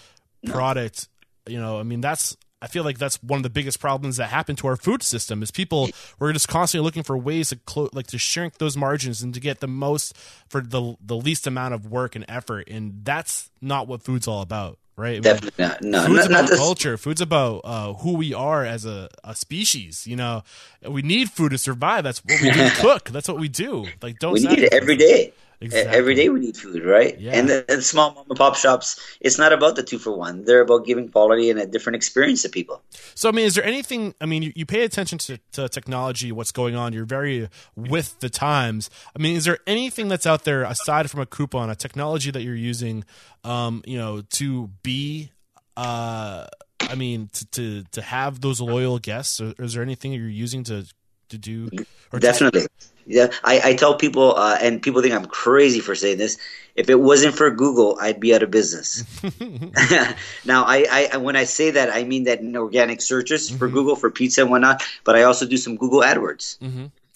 product. 0.47 1.09
You 1.47 1.61
know, 1.61 1.79
I 1.79 1.83
mean, 1.83 2.01
that's. 2.01 2.37
I 2.63 2.67
feel 2.67 2.83
like 2.83 2.97
that's 2.97 3.23
one 3.23 3.37
of 3.39 3.43
the 3.43 3.51
biggest 3.51 3.79
problems 3.79 4.17
that 4.17 4.29
happened 4.29 4.57
to 4.59 4.67
our 4.69 4.77
food 4.77 5.03
system 5.03 5.43
is 5.43 5.51
people 5.51 5.91
we're 6.19 6.33
just 6.33 6.49
constantly 6.49 6.83
looking 6.83 7.03
for 7.03 7.19
ways 7.19 7.51
to 7.51 7.57
clo- 7.57 7.91
like 7.93 8.07
to 8.07 8.19
shrink 8.19 8.57
those 8.57 8.75
margins 8.75 9.23
and 9.23 9.35
to 9.35 9.41
get 9.41 9.61
the 9.61 9.69
most 9.69 10.17
for 10.49 10.63
the 10.63 10.97
the 10.99 11.15
least 11.15 11.47
amount 11.47 11.75
of 11.75 11.91
work 11.91 12.17
and 12.17 12.25
effort. 12.27 12.69
And 12.71 13.05
that's 13.05 13.51
not 13.61 13.87
what 13.87 14.03
food's 14.03 14.27
all 14.27 14.41
about 14.41 14.79
right? 14.97 15.11
I 15.11 15.15
mean, 15.15 15.23
Definitely 15.23 15.65
not. 15.65 15.83
No, 15.83 16.07
food's 16.07 16.29
not, 16.29 16.45
about 16.45 16.51
not 16.51 16.59
culture. 16.59 16.97
Food's 16.97 17.21
about 17.21 17.61
uh, 17.65 17.95
who 17.95 18.15
we 18.15 18.33
are 18.35 18.65
as 18.65 18.85
a, 18.87 19.09
a 19.23 19.35
species 19.35 20.07
you 20.07 20.17
know? 20.17 20.43
We 20.89 21.03
need 21.03 21.31
food 21.31 21.51
to 21.51 21.59
survive. 21.59 22.05
That's 22.05 22.25
what 22.25 22.41
we 22.41 22.51
do. 22.51 22.71
Cook. 22.77 23.11
That's 23.11 23.29
what 23.29 23.39
we 23.39 23.49
do. 23.49 23.87
Like 24.03 24.19
don't 24.19 24.33
We 24.33 24.41
need 24.41 24.61
it 24.61 24.73
every 24.73 24.97
day. 24.97 25.33
Exactly. 25.65 25.97
Every 25.97 26.15
day 26.15 26.29
we 26.29 26.41
need 26.41 26.57
food, 26.57 26.85
right? 26.85 27.19
Yeah. 27.19 27.33
And 27.33 27.49
the, 27.49 27.65
and 27.69 27.83
small 27.83 28.15
mom 28.15 28.27
and 28.29 28.39
pop 28.39 28.55
shops, 28.55 29.01
it's 29.21 29.39
not 29.39 29.53
about 29.53 29.77
the 29.77 29.83
two 29.83 29.99
for 29.99 30.13
one. 30.17 30.45
They're 30.45 30.61
about 30.61 30.85
giving 30.85 31.09
quality 31.09 31.51
and 31.51 31.59
a 31.59 31.67
different 31.67 31.97
experience 31.97 32.43
to 32.43 32.49
people. 32.49 32.83
So, 33.15 33.29
I 33.29 33.33
mean, 33.33 33.47
is 33.47 33.55
there 33.55 33.65
anything? 33.65 34.15
I 34.21 34.27
mean, 34.27 34.43
you, 34.43 34.53
you 34.55 34.67
pay 34.67 34.85
attention 34.85 35.19
to, 35.19 35.39
to 35.53 35.69
technology, 35.69 36.33
what's 36.33 36.53
going 36.53 36.77
on. 36.77 36.93
You're 36.93 37.05
very 37.05 37.49
with 37.75 38.19
the 38.21 38.29
times. 38.29 38.91
I 39.17 39.23
mean, 39.23 39.37
is 39.37 39.45
there 39.45 39.59
anything 39.67 40.09
that's 40.09 40.27
out 40.27 40.45
there 40.45 40.63
aside 40.65 41.11
from 41.11 41.21
a 41.21 41.27
coupon, 41.27 41.71
a 41.71 41.75
technology 41.75 42.31
that 42.31 42.43
you're 42.43 42.55
using, 42.55 43.05
um, 43.43 43.83
you 43.87 43.99
know, 43.99 44.23
to 44.33 44.69
be, 44.83 45.31
uh, 45.77 46.47
I 46.81 46.95
mean, 46.95 47.31
to, 47.33 47.47
to 47.47 47.85
to 47.93 48.03
have 48.03 48.41
those 48.41 48.61
loyal 48.61 48.99
guests? 48.99 49.41
Or, 49.41 49.55
is 49.59 49.75
there 49.75 49.83
anything 49.83 50.13
that 50.13 50.19
you're 50.19 50.29
using 50.29 50.65
to 50.65 50.87
to 51.31 51.39
do? 51.39 51.69
Or 52.13 52.21
to- 52.21 52.27
Definitely. 52.27 52.67
Yeah, 53.07 53.31
I, 53.43 53.61
I 53.71 53.75
tell 53.75 53.97
people, 53.97 54.35
uh, 54.37 54.57
and 54.61 54.83
people 54.83 55.03
think 55.03 55.15
I'm 55.15 55.27
crazy 55.27 55.81
for 55.81 55.95
saying 55.95 56.19
this. 56.19 56.39
If 56.75 56.91
it 56.91 56.99
wasn't 56.99 57.37
for 57.37 57.51
Google, 57.51 57.99
I'd 58.01 58.19
be 58.19 58.35
out 58.35 58.43
of 58.43 58.51
business. 58.51 59.05
now, 60.45 60.65
I, 60.65 61.09
I 61.13 61.17
when 61.19 61.37
I 61.37 61.45
say 61.45 61.73
that, 61.73 61.91
I 61.95 62.05
mean 62.05 62.25
that 62.25 62.41
in 62.41 62.57
organic 62.57 63.01
searches 63.01 63.49
for 63.51 63.69
Google 63.69 63.95
for 63.95 64.11
pizza 64.11 64.43
and 64.43 64.51
whatnot. 64.51 64.83
But 65.05 65.17
I 65.17 65.23
also 65.23 65.47
do 65.47 65.57
some 65.57 65.77
Google 65.77 66.01
AdWords. 66.01 66.59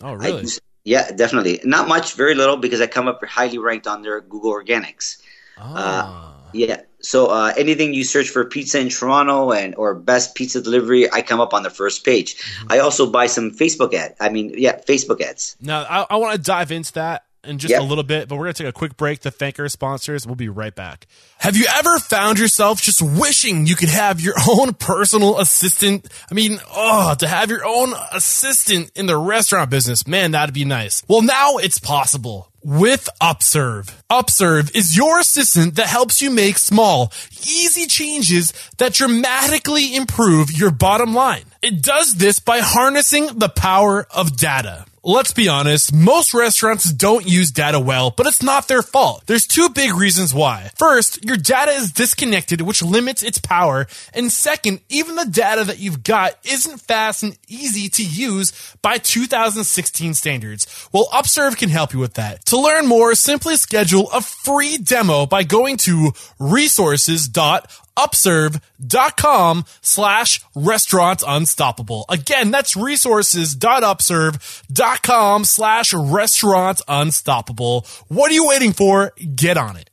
oh, 0.02 0.12
really? 0.14 0.46
yeah, 0.84 1.10
definitely. 1.10 1.60
Not 1.64 1.88
much, 1.88 2.14
very 2.14 2.34
little, 2.34 2.56
because 2.56 2.80
I 2.80 2.86
come 2.86 3.08
up 3.08 3.24
highly 3.24 3.58
ranked 3.58 3.86
on 3.86 4.02
their 4.02 4.20
Google 4.20 4.52
Organics. 4.52 5.20
Ah. 5.58 6.36
Yeah. 6.52 6.82
So 7.00 7.26
uh, 7.26 7.52
anything 7.56 7.94
you 7.94 8.04
search 8.04 8.28
for 8.30 8.44
pizza 8.44 8.80
in 8.80 8.88
Toronto 8.88 9.52
and 9.52 9.74
or 9.76 9.94
best 9.94 10.34
pizza 10.34 10.60
delivery, 10.60 11.10
I 11.10 11.22
come 11.22 11.40
up 11.40 11.54
on 11.54 11.62
the 11.62 11.70
first 11.70 12.04
page. 12.04 12.36
I 12.68 12.80
also 12.80 13.10
buy 13.10 13.26
some 13.26 13.52
Facebook 13.52 13.94
ad. 13.94 14.16
I 14.20 14.30
mean, 14.30 14.54
yeah, 14.56 14.78
Facebook 14.80 15.20
ads. 15.20 15.56
Now, 15.60 15.82
I, 15.88 16.06
I 16.10 16.16
want 16.16 16.36
to 16.36 16.42
dive 16.42 16.72
into 16.72 16.92
that 16.94 17.24
in 17.44 17.58
just 17.58 17.70
Yep. 17.70 17.80
a 17.80 17.84
little 17.84 18.04
bit, 18.04 18.28
but 18.28 18.36
we're 18.36 18.46
going 18.46 18.54
to 18.54 18.62
take 18.64 18.70
a 18.70 18.72
quick 18.72 18.96
break 18.96 19.20
to 19.20 19.30
thank 19.30 19.58
our 19.60 19.68
sponsors. 19.68 20.26
We'll 20.26 20.34
be 20.34 20.48
right 20.48 20.74
back. 20.74 21.06
Have 21.38 21.56
you 21.56 21.66
ever 21.78 21.98
found 22.00 22.38
yourself 22.38 22.82
just 22.82 23.00
wishing 23.00 23.66
you 23.66 23.76
could 23.76 23.88
have 23.90 24.20
your 24.20 24.34
own 24.48 24.74
personal 24.74 25.38
assistant? 25.38 26.08
I 26.30 26.34
mean, 26.34 26.58
oh, 26.74 27.14
to 27.18 27.28
have 27.28 27.48
your 27.48 27.64
own 27.64 27.94
assistant 28.12 28.90
in 28.96 29.06
the 29.06 29.16
restaurant 29.16 29.70
business, 29.70 30.06
man, 30.06 30.32
that'd 30.32 30.54
be 30.54 30.64
nice. 30.64 31.04
Well, 31.06 31.22
now 31.22 31.58
it's 31.58 31.78
possible 31.78 32.47
with 32.62 33.08
Upserve. 33.20 34.02
Upserve 34.10 34.74
is 34.74 34.96
your 34.96 35.20
assistant 35.20 35.76
that 35.76 35.86
helps 35.86 36.20
you 36.20 36.30
make 36.30 36.58
small, 36.58 37.12
easy 37.42 37.86
changes 37.86 38.52
that 38.78 38.94
dramatically 38.94 39.94
improve 39.94 40.52
your 40.52 40.70
bottom 40.70 41.14
line. 41.14 41.44
It 41.62 41.82
does 41.82 42.14
this 42.14 42.38
by 42.38 42.60
harnessing 42.60 43.38
the 43.38 43.48
power 43.48 44.06
of 44.10 44.36
data. 44.36 44.84
Let's 45.08 45.32
be 45.32 45.48
honest, 45.48 45.94
most 45.94 46.34
restaurants 46.34 46.92
don't 46.92 47.26
use 47.26 47.50
data 47.50 47.80
well, 47.80 48.10
but 48.10 48.26
it's 48.26 48.42
not 48.42 48.68
their 48.68 48.82
fault. 48.82 49.22
There's 49.24 49.46
two 49.46 49.70
big 49.70 49.94
reasons 49.94 50.34
why. 50.34 50.70
First, 50.76 51.24
your 51.24 51.38
data 51.38 51.70
is 51.70 51.92
disconnected, 51.92 52.60
which 52.60 52.82
limits 52.82 53.22
its 53.22 53.38
power. 53.38 53.86
And 54.12 54.30
second, 54.30 54.80
even 54.90 55.14
the 55.14 55.24
data 55.24 55.64
that 55.64 55.78
you've 55.78 56.02
got 56.02 56.34
isn't 56.44 56.82
fast 56.82 57.22
and 57.22 57.38
easy 57.48 57.88
to 57.88 58.04
use 58.04 58.52
by 58.82 58.98
2016 58.98 60.12
standards. 60.12 60.66
Well, 60.92 61.08
Upserve 61.10 61.56
can 61.56 61.70
help 61.70 61.94
you 61.94 62.00
with 62.00 62.12
that. 62.14 62.44
To 62.44 62.60
learn 62.60 62.86
more, 62.86 63.14
simply 63.14 63.56
schedule 63.56 64.10
a 64.12 64.20
free 64.20 64.76
demo 64.76 65.24
by 65.24 65.42
going 65.42 65.78
to 65.78 66.12
resources.upserve.com 66.38 67.87
slash 69.82 70.40
restaurant 70.54 71.22
unstoppable. 71.26 72.04
Again, 72.08 72.50
that's 72.50 72.76
resources.upserve.com 72.76 75.44
slash 75.44 75.94
restaurant 75.94 76.80
unstoppable. 76.88 77.86
What 78.08 78.30
are 78.30 78.34
you 78.34 78.46
waiting 78.46 78.72
for? 78.72 79.12
Get 79.34 79.56
on 79.56 79.76
it. 79.76 79.90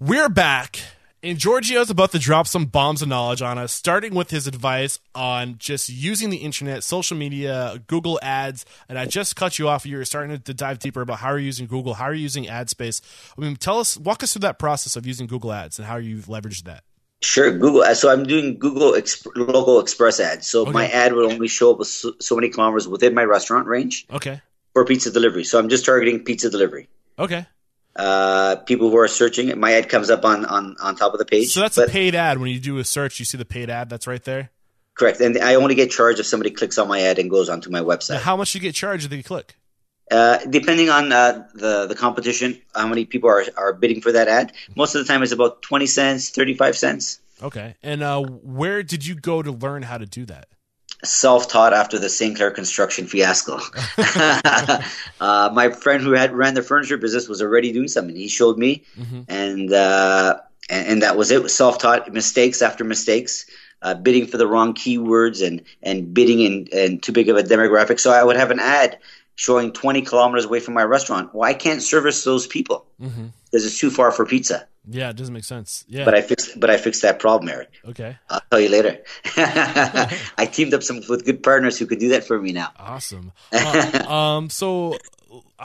We're 0.00 0.28
back. 0.28 0.80
And 1.20 1.36
Giorgio's 1.36 1.90
about 1.90 2.12
to 2.12 2.20
drop 2.20 2.46
some 2.46 2.66
bombs 2.66 3.02
of 3.02 3.08
knowledge 3.08 3.42
on 3.42 3.58
us, 3.58 3.72
starting 3.72 4.14
with 4.14 4.30
his 4.30 4.46
advice 4.46 5.00
on 5.16 5.56
just 5.58 5.88
using 5.88 6.30
the 6.30 6.36
internet, 6.36 6.84
social 6.84 7.16
media, 7.16 7.82
Google 7.88 8.20
ads. 8.22 8.64
And 8.88 8.96
I 8.96 9.06
just 9.06 9.34
cut 9.34 9.58
you 9.58 9.68
off. 9.68 9.84
You 9.84 9.96
were 9.96 10.04
starting 10.04 10.40
to 10.40 10.54
dive 10.54 10.78
deeper 10.78 11.00
about 11.00 11.18
how 11.18 11.30
are 11.30 11.38
you're 11.38 11.46
using 11.46 11.66
Google, 11.66 11.94
how 11.94 12.04
are 12.04 12.14
you're 12.14 12.22
using 12.22 12.46
ad 12.46 12.70
space. 12.70 13.02
I 13.36 13.40
mean, 13.40 13.56
tell 13.56 13.80
us, 13.80 13.96
walk 13.96 14.22
us 14.22 14.32
through 14.32 14.40
that 14.40 14.60
process 14.60 14.94
of 14.94 15.06
using 15.06 15.26
Google 15.26 15.52
ads 15.52 15.80
and 15.80 15.88
how 15.88 15.96
you've 15.96 16.26
leveraged 16.26 16.62
that. 16.64 16.84
Sure, 17.20 17.50
Google. 17.50 17.82
uh, 17.82 17.94
So 17.94 18.10
I'm 18.10 18.24
doing 18.24 18.58
Google 18.58 18.92
exp- 18.92 19.26
local 19.34 19.80
express 19.80 20.20
ads. 20.20 20.46
So 20.48 20.64
my 20.66 20.88
ad 20.88 21.12
would 21.14 21.30
only 21.32 21.48
show 21.48 21.72
up 21.72 21.78
with 21.80 21.88
so, 21.88 22.12
so 22.20 22.34
many 22.36 22.48
kilometers 22.48 22.86
within 22.86 23.14
my 23.14 23.24
restaurant 23.24 23.66
range 23.66 24.06
Okay. 24.12 24.40
for 24.72 24.84
pizza 24.84 25.10
delivery. 25.10 25.44
So 25.44 25.58
I'm 25.58 25.68
just 25.68 25.84
targeting 25.84 26.20
pizza 26.24 26.48
delivery. 26.48 26.88
Okay. 27.18 27.46
Uh, 27.96 28.54
people 28.66 28.90
who 28.90 28.96
are 28.98 29.08
searching 29.08 29.58
my 29.58 29.72
ad 29.72 29.88
comes 29.88 30.08
up 30.10 30.24
on 30.24 30.44
on, 30.44 30.76
on 30.80 30.94
top 30.94 31.12
of 31.12 31.18
the 31.18 31.24
page. 31.24 31.48
So 31.52 31.60
that's 31.60 31.74
But- 31.74 31.88
a 31.88 31.90
paid 31.92 32.14
ad. 32.14 32.38
When 32.38 32.50
you 32.50 32.60
do 32.60 32.78
a 32.78 32.84
search, 32.84 33.18
you 33.18 33.24
see 33.24 33.36
the 33.38 33.44
paid 33.44 33.68
ad 33.70 33.90
that's 33.90 34.06
right 34.06 34.22
there. 34.22 34.50
correct. 34.94 35.20
And 35.20 35.38
I 35.38 35.54
only 35.56 35.74
get 35.76 35.90
charged 35.90 36.18
if 36.20 36.26
somebody 36.26 36.50
clicks 36.50 36.76
on 36.78 36.86
my 36.88 37.00
ad 37.00 37.18
and 37.20 37.28
goes 37.30 37.48
onto 37.48 37.70
my 37.70 37.80
Now, 37.80 37.86
website. 37.86 38.18
how 38.20 38.36
much 38.36 38.52
do 38.52 38.58
you 38.58 38.62
get 38.62 38.74
charged 38.74 39.04
if 39.04 39.10
they 39.10 39.22
click? 39.22 39.54
Uh, 40.10 40.38
depending 40.48 40.88
on 40.88 41.12
uh, 41.12 41.46
the 41.54 41.86
the 41.86 41.94
competition, 41.94 42.60
how 42.74 42.86
many 42.86 43.04
people 43.04 43.28
are 43.28 43.44
are 43.56 43.72
bidding 43.72 44.00
for 44.00 44.12
that 44.12 44.28
ad. 44.28 44.52
Most 44.74 44.94
of 44.94 45.06
the 45.06 45.12
time, 45.12 45.22
it's 45.22 45.32
about 45.32 45.62
twenty 45.62 45.86
cents, 45.86 46.30
thirty 46.30 46.54
five 46.54 46.76
cents. 46.76 47.20
Okay. 47.42 47.74
And 47.82 48.02
uh, 48.02 48.22
where 48.22 48.82
did 48.82 49.06
you 49.06 49.14
go 49.14 49.42
to 49.42 49.52
learn 49.52 49.82
how 49.82 49.98
to 49.98 50.06
do 50.06 50.24
that? 50.26 50.48
self 51.04 51.48
taught 51.48 51.72
after 51.72 51.98
the 51.98 52.08
St. 52.08 52.36
Clair 52.36 52.50
construction 52.50 53.06
fiasco. 53.06 53.60
uh, 55.20 55.50
my 55.52 55.70
friend 55.70 56.02
who 56.02 56.12
had 56.12 56.32
ran 56.32 56.54
the 56.54 56.62
furniture 56.62 56.96
business 56.96 57.28
was 57.28 57.40
already 57.42 57.72
doing 57.72 57.88
something. 57.88 58.16
He 58.16 58.28
showed 58.28 58.58
me, 58.58 58.84
and, 59.28 59.72
uh, 59.72 60.40
and 60.68 60.88
and 60.88 61.02
that 61.02 61.16
was 61.16 61.30
it. 61.30 61.48
Self 61.50 61.78
taught 61.78 62.12
mistakes 62.12 62.62
after 62.62 62.84
mistakes. 62.84 63.46
Uh, 63.80 63.94
bidding 63.94 64.26
for 64.26 64.38
the 64.38 64.46
wrong 64.46 64.74
keywords 64.74 65.46
and 65.46 65.62
and 65.84 66.12
bidding 66.12 66.40
in, 66.40 66.66
in 66.72 66.98
too 66.98 67.12
big 67.12 67.28
of 67.28 67.36
a 67.36 67.44
demographic. 67.44 68.00
So 68.00 68.10
I 68.10 68.24
would 68.24 68.34
have 68.34 68.50
an 68.50 68.58
ad 68.58 68.98
showing 69.38 69.70
20 69.72 70.02
kilometers 70.02 70.46
away 70.46 70.58
from 70.58 70.74
my 70.74 70.82
restaurant. 70.82 71.32
Well, 71.32 71.48
I 71.48 71.54
can't 71.54 71.80
service 71.80 72.24
those 72.24 72.48
people 72.48 72.86
because 72.98 73.64
it's 73.64 73.78
too 73.78 73.88
far 73.88 74.10
for 74.10 74.26
pizza. 74.26 74.66
Yeah, 74.90 75.10
it 75.10 75.16
doesn't 75.16 75.32
make 75.32 75.44
sense. 75.44 75.84
Yeah. 75.86 76.04
But 76.04 76.14
I 76.16 76.22
fixed 76.22 76.58
but 76.58 76.70
I 76.70 76.76
fixed 76.76 77.02
that 77.02 77.20
problem, 77.20 77.48
Eric. 77.48 77.70
okay. 77.90 78.16
I'll 78.28 78.40
tell 78.50 78.58
you 78.58 78.68
later. 78.68 78.98
I 79.36 80.48
teamed 80.50 80.74
up 80.74 80.82
some 80.82 81.02
with 81.08 81.24
good 81.24 81.42
partners 81.42 81.78
who 81.78 81.86
could 81.86 82.00
do 82.00 82.08
that 82.10 82.24
for 82.24 82.40
me 82.40 82.52
now. 82.52 82.72
Awesome. 82.78 83.32
Uh, 83.52 84.12
um. 84.12 84.50
So, 84.50 84.96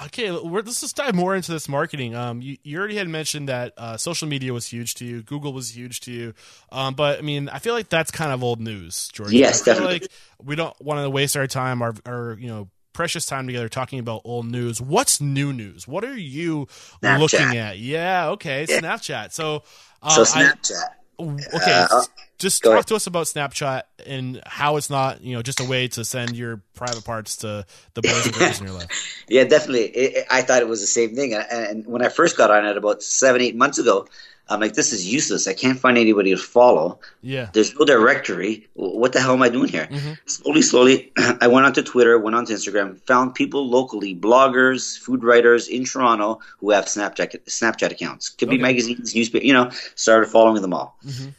okay, 0.06 0.32
we're, 0.32 0.62
let's 0.62 0.82
just 0.82 0.96
dive 0.96 1.16
more 1.16 1.36
into 1.36 1.52
this 1.52 1.68
marketing. 1.68 2.16
Um. 2.16 2.42
You, 2.42 2.58
you 2.64 2.78
already 2.78 2.98
had 2.98 3.08
mentioned 3.08 3.50
that 3.50 3.74
uh, 3.78 3.98
social 3.98 4.28
media 4.28 4.54
was 4.54 4.68
huge 4.68 4.96
to 4.96 5.06
you. 5.06 5.24
Google 5.24 5.54
was 5.54 5.76
huge 5.76 6.02
to 6.02 6.12
you. 6.12 6.34
Um. 6.72 6.94
But 6.94 7.18
I 7.18 7.22
mean, 7.22 7.50
I 7.50 7.60
feel 7.60 7.74
like 7.74 7.90
that's 7.90 8.12
kind 8.12 8.32
of 8.32 8.44
old 8.44 8.60
news, 8.60 9.10
George. 9.14 9.32
Yes, 9.32 9.64
definitely. 9.64 9.94
Like 9.94 10.12
we 10.44 10.56
don't 10.56 10.80
want 10.82 11.04
to 11.04 11.10
waste 11.10 11.38
our 11.38 11.48
time, 11.48 11.82
our, 11.82 11.96
our 12.06 12.38
you 12.40 12.48
know 12.48 12.68
precious 12.94 13.26
time 13.26 13.48
together 13.48 13.68
talking 13.70 14.00
about 14.00 14.22
old 14.24 14.46
news. 14.46 14.80
What's 14.80 15.20
new 15.20 15.52
news? 15.54 15.88
What 15.88 16.04
are 16.04 16.18
you 16.18 16.68
Snapchat. 17.02 17.20
looking 17.20 17.58
at? 17.58 17.78
Yeah. 17.80 18.30
Okay. 18.30 18.66
Snapchat. 18.68 19.34
So. 19.34 19.64
Uh, 20.02 20.10
So 20.10 20.40
I- 20.40 20.44
Snapchat. 20.46 20.84
Okay, 21.20 21.86
Uh, 21.92 22.02
just 22.40 22.64
talk 22.64 22.74
ahead. 22.74 22.88
to 22.88 22.96
us 22.96 23.06
about 23.06 23.28
Snapchat 23.28 23.84
and 24.06 24.42
how 24.48 24.78
it's 24.78 24.90
not, 24.90 25.22
you 25.24 25.36
know, 25.36 25.44
just 25.44 25.60
a 25.60 25.64
way 25.64 25.88
to 25.90 26.04
send 26.04 26.36
your 26.36 26.60
private 26.74 27.06
parts 27.06 27.38
to 27.38 27.66
the 27.94 28.02
boys 28.02 28.26
and 28.26 28.36
girls 28.36 28.60
in 28.60 28.66
your 28.68 28.76
life. 28.80 29.24
Yeah, 29.30 29.44
definitely. 29.44 29.86
It, 29.96 30.16
it- 30.18 30.28
I 30.32 30.42
thought 30.42 30.62
it 30.64 30.68
was 30.68 30.82
the 30.82 30.88
same 30.88 31.16
thing. 31.16 31.36
And, 31.36 31.46
and 31.52 31.86
when 31.88 32.02
I 32.04 32.10
first 32.10 32.36
got 32.36 32.50
on 32.50 32.66
it 32.66 32.76
about 32.78 33.04
seven, 33.04 33.42
eight 33.42 33.56
months 33.56 33.78
ago, 33.78 34.08
I'm 34.50 34.60
like, 34.60 34.74
this 34.74 34.92
is 34.92 35.12
useless. 35.12 35.48
I 35.48 35.54
can't 35.54 35.80
find 35.80 35.98
anybody 35.98 36.32
to 36.32 36.38
follow. 36.38 37.00
Yeah. 37.22 37.50
There's 37.54 37.74
no 37.80 37.86
directory. 37.86 38.68
What 38.74 39.14
the 39.14 39.22
hell 39.22 39.34
am 39.34 39.42
I 39.42 39.50
doing 39.50 39.70
here? 39.70 39.88
Mm-hmm. 39.90 40.14
Slowly, 40.26 40.62
slowly, 40.62 41.12
I 41.18 41.48
went 41.48 41.66
onto 41.66 41.82
Twitter, 41.82 42.20
went 42.20 42.36
onto 42.36 42.54
Instagram, 42.54 43.00
found 43.08 43.36
people 43.36 43.68
locally, 43.70 44.14
bloggers, 44.14 44.98
food 45.00 45.24
writers 45.24 45.70
in 45.70 45.86
Toronto 45.86 46.40
who 46.60 46.72
have 46.72 46.86
Snapchat 46.86 47.46
Snapchat 47.46 47.92
accounts. 47.92 48.30
Could 48.30 48.50
be 48.50 48.58
magazines, 48.58 49.16
newspaper. 49.16 49.46
You 49.46 49.54
know, 49.54 49.72
started 49.96 50.30
following 50.30 50.62
them 50.62 50.74
all. 50.74 50.98
Mm-hmm. 51.06 51.30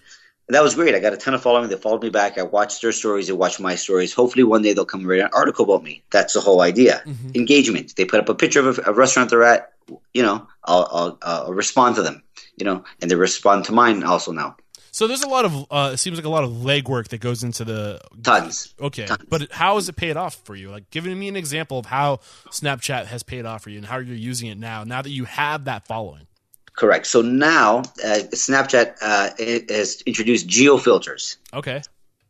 That 0.49 0.63
was 0.63 0.75
great. 0.75 0.95
I 0.95 1.01
got 1.01 1.15
a 1.15 1.17
ton 1.17 1.35
of 1.35 1.43
following. 1.43 1.71
They 1.71 1.77
followed 1.77 2.03
me 2.03 2.11
back. 2.11 2.37
I 2.37 2.43
watched 2.43 2.83
their 2.83 2.93
stories. 2.93 3.29
They 3.29 3.33
watched 3.33 3.61
my 3.61 3.77
stories. 3.77 4.13
Hopefully, 4.13 4.45
one 4.45 4.63
day 4.63 4.75
they'll 4.75 4.85
come 4.85 5.07
write 5.07 5.21
an 5.21 5.31
article 5.33 5.65
about 5.65 5.83
me. 5.83 6.03
That's 6.11 6.35
the 6.35 6.41
whole 6.41 6.61
idea. 6.61 7.03
Mm-hmm. 7.07 7.31
Engagement. 7.35 7.97
They 7.97 8.05
put 8.05 8.21
up 8.21 8.29
a 8.29 8.35
picture 8.35 8.67
of 8.67 8.79
a, 8.79 8.91
a 8.91 8.93
restaurant 8.93 9.31
they're 9.31 9.43
at. 9.43 9.73
You 10.13 10.23
know, 10.23 10.47
I'll, 10.65 10.89
I'll, 10.93 11.19
I'll 11.23 11.53
respond 11.53 11.97
to 11.97 12.03
them. 12.03 12.23
You 12.57 12.65
know, 12.65 12.85
and 13.01 13.11
they 13.11 13.17
respond 13.17 13.65
to 13.67 13.73
mine 13.73 14.03
also 14.03 14.33
now. 14.33 14.57
So 14.93 15.09
there's 15.09 15.25
a 15.25 15.29
lot 15.29 15.45
of, 15.45 15.67
uh, 15.73 15.91
it 15.95 15.97
seems 15.97 16.19
like 16.19 16.25
a 16.25 16.29
lot 16.29 16.45
of 16.45 16.51
legwork 16.51 17.09
that 17.09 17.19
goes 17.19 17.43
into 17.43 17.65
the. 17.65 18.01
Tons. 18.23 18.75
Okay, 18.81 19.09
but 19.29 19.51
how 19.51 19.75
has 19.75 19.89
it 19.89 19.97
paid 19.97 20.17
off 20.17 20.37
for 20.45 20.55
you? 20.55 20.71
Like, 20.71 20.89
giving 20.91 21.19
me 21.19 21.27
an 21.27 21.35
example 21.35 21.81
of 21.81 21.87
how 21.87 22.19
Snapchat 22.51 23.07
has 23.07 23.25
paid 23.25 23.45
off 23.45 23.63
for 23.63 23.71
you 23.71 23.79
and 23.79 23.87
how 23.87 23.99
you're 23.99 24.15
using 24.15 24.49
it 24.51 24.59
now. 24.59 24.85
Now 24.85 25.03
that 25.03 25.11
you 25.11 25.25
have 25.25 25.65
that 25.65 25.89
following. 25.89 26.29
Correct. 26.77 27.07
So 27.07 27.23
now 27.23 27.79
uh, 27.79 28.23
Snapchat 28.33 28.97
uh, 29.01 29.31
has 29.73 30.03
introduced 30.03 30.47
geo 30.47 30.77
filters. 30.77 31.39
Okay. 31.53 31.83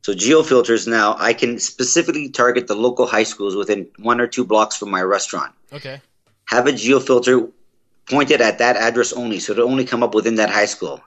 So 0.03 0.15
geo 0.15 0.43
filters 0.43 0.87
now 0.87 1.17
I 1.19 1.33
can 1.33 1.59
specifically 1.59 2.29
target 2.29 2.67
the 2.67 2.75
local 2.75 3.07
high 3.07 3.23
schools 3.23 3.57
within 3.57 3.89
one 3.99 4.21
or 4.21 4.27
two 4.27 4.45
blocks 4.45 4.77
from 4.77 4.91
my 4.91 5.01
restaurant. 5.01 5.55
Okay. 5.73 6.01
Have 6.45 6.67
a 6.67 6.73
geo 6.73 7.01
filter 7.01 7.49
pointed 8.09 8.41
at 8.41 8.59
that 8.59 8.77
address 8.77 9.13
only, 9.13 9.39
so 9.41 9.53
it'll 9.53 9.69
only 9.71 9.85
come 9.85 10.03
up 10.03 10.15
within 10.15 10.35
that 10.37 10.51
high 10.51 10.67
school. 10.67 11.01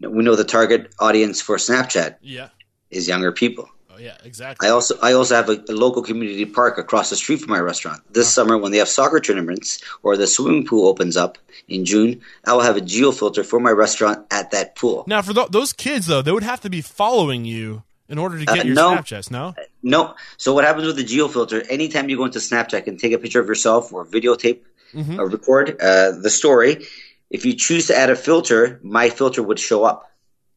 We 0.00 0.24
know 0.24 0.34
the 0.36 0.44
target 0.44 0.92
audience 0.98 1.40
for 1.40 1.56
Snapchat 1.56 2.16
Yeah. 2.22 2.48
is 2.90 3.06
younger 3.08 3.30
people. 3.32 3.68
Oh 3.94 3.98
yeah. 3.98 4.16
Exactly. 4.24 4.66
I 4.66 4.72
also 4.72 4.98
I 5.02 5.12
also 5.12 5.36
have 5.36 5.48
a, 5.48 5.62
a 5.68 5.72
local 5.72 6.02
community 6.02 6.44
park 6.46 6.78
across 6.78 7.10
the 7.10 7.16
street 7.16 7.40
from 7.40 7.50
my 7.50 7.60
restaurant. 7.60 8.00
This 8.12 8.28
summer, 8.28 8.58
when 8.58 8.72
they 8.72 8.78
have 8.78 8.88
soccer 8.88 9.20
tournaments 9.20 9.80
or 10.02 10.16
the 10.16 10.26
swimming 10.26 10.66
pool 10.66 10.88
opens 10.88 11.16
up 11.16 11.38
in 11.68 11.84
June, 11.84 12.20
I 12.44 12.54
will 12.54 12.62
have 12.62 12.76
a 12.76 12.80
geo 12.80 13.12
filter 13.12 13.44
for 13.44 13.60
my 13.60 13.70
restaurant 13.70 14.26
at 14.32 14.50
that 14.50 14.74
pool. 14.74 15.04
now 15.06 15.22
for 15.22 15.32
th- 15.32 15.50
those 15.50 15.72
kids 15.72 16.06
though, 16.06 16.22
they 16.22 16.32
would 16.32 16.42
have 16.42 16.60
to 16.62 16.70
be 16.70 16.80
following 16.80 17.44
you 17.44 17.84
in 18.08 18.18
order 18.18 18.36
to 18.38 18.44
get 18.44 18.58
Uh, 18.58 18.62
your 18.64 18.74
no. 18.74 18.96
Snapchats. 18.96 19.30
No. 19.30 19.54
No. 19.84 20.14
So 20.38 20.52
what 20.54 20.64
happens 20.64 20.86
with 20.86 20.96
the 20.96 21.04
geo 21.04 21.28
filter? 21.28 21.62
Anytime 21.70 22.08
you 22.10 22.16
go 22.16 22.24
into 22.24 22.40
Snapchat 22.40 22.88
and 22.88 22.98
take 22.98 23.12
a 23.12 23.18
picture 23.18 23.38
of 23.40 23.46
yourself 23.46 23.92
or 23.92 24.04
videotape 24.04 24.58
or 25.18 25.28
record 25.28 25.80
uh, 25.80 26.12
the 26.12 26.30
story, 26.30 26.86
if 27.30 27.44
you 27.44 27.54
choose 27.54 27.88
to 27.88 27.96
add 27.96 28.10
a 28.10 28.16
filter, 28.16 28.80
my 28.82 29.10
filter 29.10 29.42
would 29.42 29.58
show 29.58 29.84
up. 29.84 30.10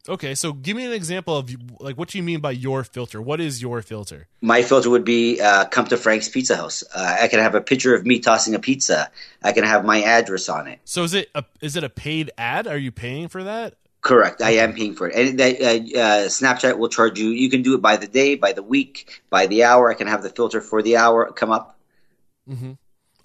Okay, 0.09 0.35
so 0.35 0.53
give 0.53 0.77
me 0.77 0.85
an 0.85 0.93
example 0.93 1.35
of 1.35 1.53
like 1.81 1.97
what 1.97 2.07
do 2.09 2.17
you 2.17 2.23
mean 2.23 2.39
by 2.39 2.51
your 2.51 2.83
filter? 2.83 3.21
What 3.21 3.41
is 3.41 3.61
your 3.61 3.81
filter? 3.81 4.27
My 4.41 4.61
filter 4.61 4.89
would 4.89 5.03
be 5.03 5.41
uh, 5.41 5.65
come 5.65 5.85
to 5.87 5.97
Frank's 5.97 6.29
Pizza 6.29 6.55
House. 6.55 6.83
Uh, 6.95 7.17
I 7.21 7.27
can 7.27 7.39
have 7.39 7.55
a 7.55 7.61
picture 7.61 7.93
of 7.93 8.05
me 8.05 8.19
tossing 8.19 8.55
a 8.55 8.59
pizza. 8.59 9.11
I 9.43 9.51
can 9.51 9.65
have 9.65 9.83
my 9.83 10.01
address 10.03 10.47
on 10.47 10.67
it. 10.67 10.79
So 10.85 11.03
is 11.03 11.13
it 11.13 11.29
a 11.35 11.43
is 11.61 11.75
it 11.75 11.83
a 11.83 11.89
paid 11.89 12.31
ad? 12.37 12.67
Are 12.67 12.77
you 12.77 12.91
paying 12.91 13.27
for 13.27 13.43
that? 13.43 13.75
Correct. 14.01 14.41
I 14.41 14.51
am 14.51 14.73
paying 14.73 14.93
for 14.95 15.09
it. 15.09 15.15
And 15.15 15.39
that, 15.39 15.61
uh, 15.61 15.65
uh, 15.99 16.27
Snapchat 16.27 16.77
will 16.77 16.87
charge 16.87 17.19
you. 17.19 17.29
You 17.29 17.49
can 17.49 17.61
do 17.61 17.75
it 17.75 17.81
by 17.81 17.97
the 17.97 18.07
day, 18.07 18.35
by 18.35 18.53
the 18.53 18.63
week, 18.63 19.21
by 19.29 19.47
the 19.47 19.65
hour. 19.65 19.89
I 19.89 19.95
can 19.95 20.07
have 20.07 20.23
the 20.23 20.29
filter 20.29 20.61
for 20.61 20.81
the 20.81 20.95
hour 20.95 21.29
come 21.33 21.51
up. 21.51 21.77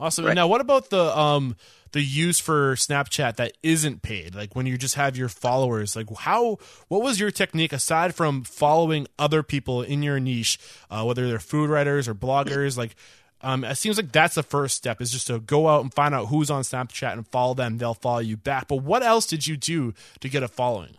Awesome. 0.03 0.25
Right. 0.25 0.35
Now, 0.35 0.47
what 0.47 0.61
about 0.61 0.91
the 0.91 1.17
um 1.17 1.57
the 1.93 2.03
use 2.03 2.39
for 2.39 2.75
Snapchat 2.75 3.37
that 3.37 3.57
isn't 3.63 4.03
paid? 4.03 4.35
Like 4.35 4.57
when 4.57 4.67
you 4.67 4.77
just 4.77 4.97
have 4.97 5.17
your 5.17 5.29
followers. 5.29 5.95
Like 5.95 6.09
how 6.19 6.59
what 6.89 7.03
was 7.03 7.21
your 7.21 7.31
technique 7.31 7.73
aside 7.73 8.15
from 8.15 8.45
following 8.45 9.07
other 9.19 9.43
people 9.43 9.83
in 9.83 10.03
your 10.03 10.19
niche, 10.19 10.59
uh, 10.91 11.05
whether 11.05 11.29
they're 11.29 11.39
food 11.39 11.71
writers 11.71 12.09
or 12.09 12.15
bloggers? 12.15 12.77
Like 12.77 12.97
um, 13.43 13.65
it 13.65 13.77
seems 13.77 13.97
like 13.97 14.13
that's 14.13 14.37
the 14.37 14.43
first 14.43 14.77
step 14.77 15.01
is 15.01 15.11
just 15.11 15.27
to 15.27 15.41
go 15.41 15.69
out 15.69 15.83
and 15.83 15.93
find 15.93 16.15
out 16.15 16.27
who's 16.27 16.51
on 16.51 16.63
Snapchat 16.63 17.13
and 17.13 17.27
follow 17.27 17.55
them. 17.55 17.79
They'll 17.79 17.95
follow 17.95 18.21
you 18.21 18.37
back. 18.37 18.69
But 18.69 18.77
what 18.77 19.03
else 19.03 19.27
did 19.27 19.47
you 19.47 19.57
do 19.57 19.95
to 20.21 20.29
get 20.29 20.43
a 20.43 20.49
following? 20.49 20.97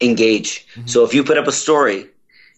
engage. 0.00 0.66
Mm-hmm. 0.68 0.86
So 0.86 1.04
if 1.04 1.14
you 1.14 1.24
put 1.24 1.38
up 1.38 1.46
a 1.46 1.52
story 1.52 2.06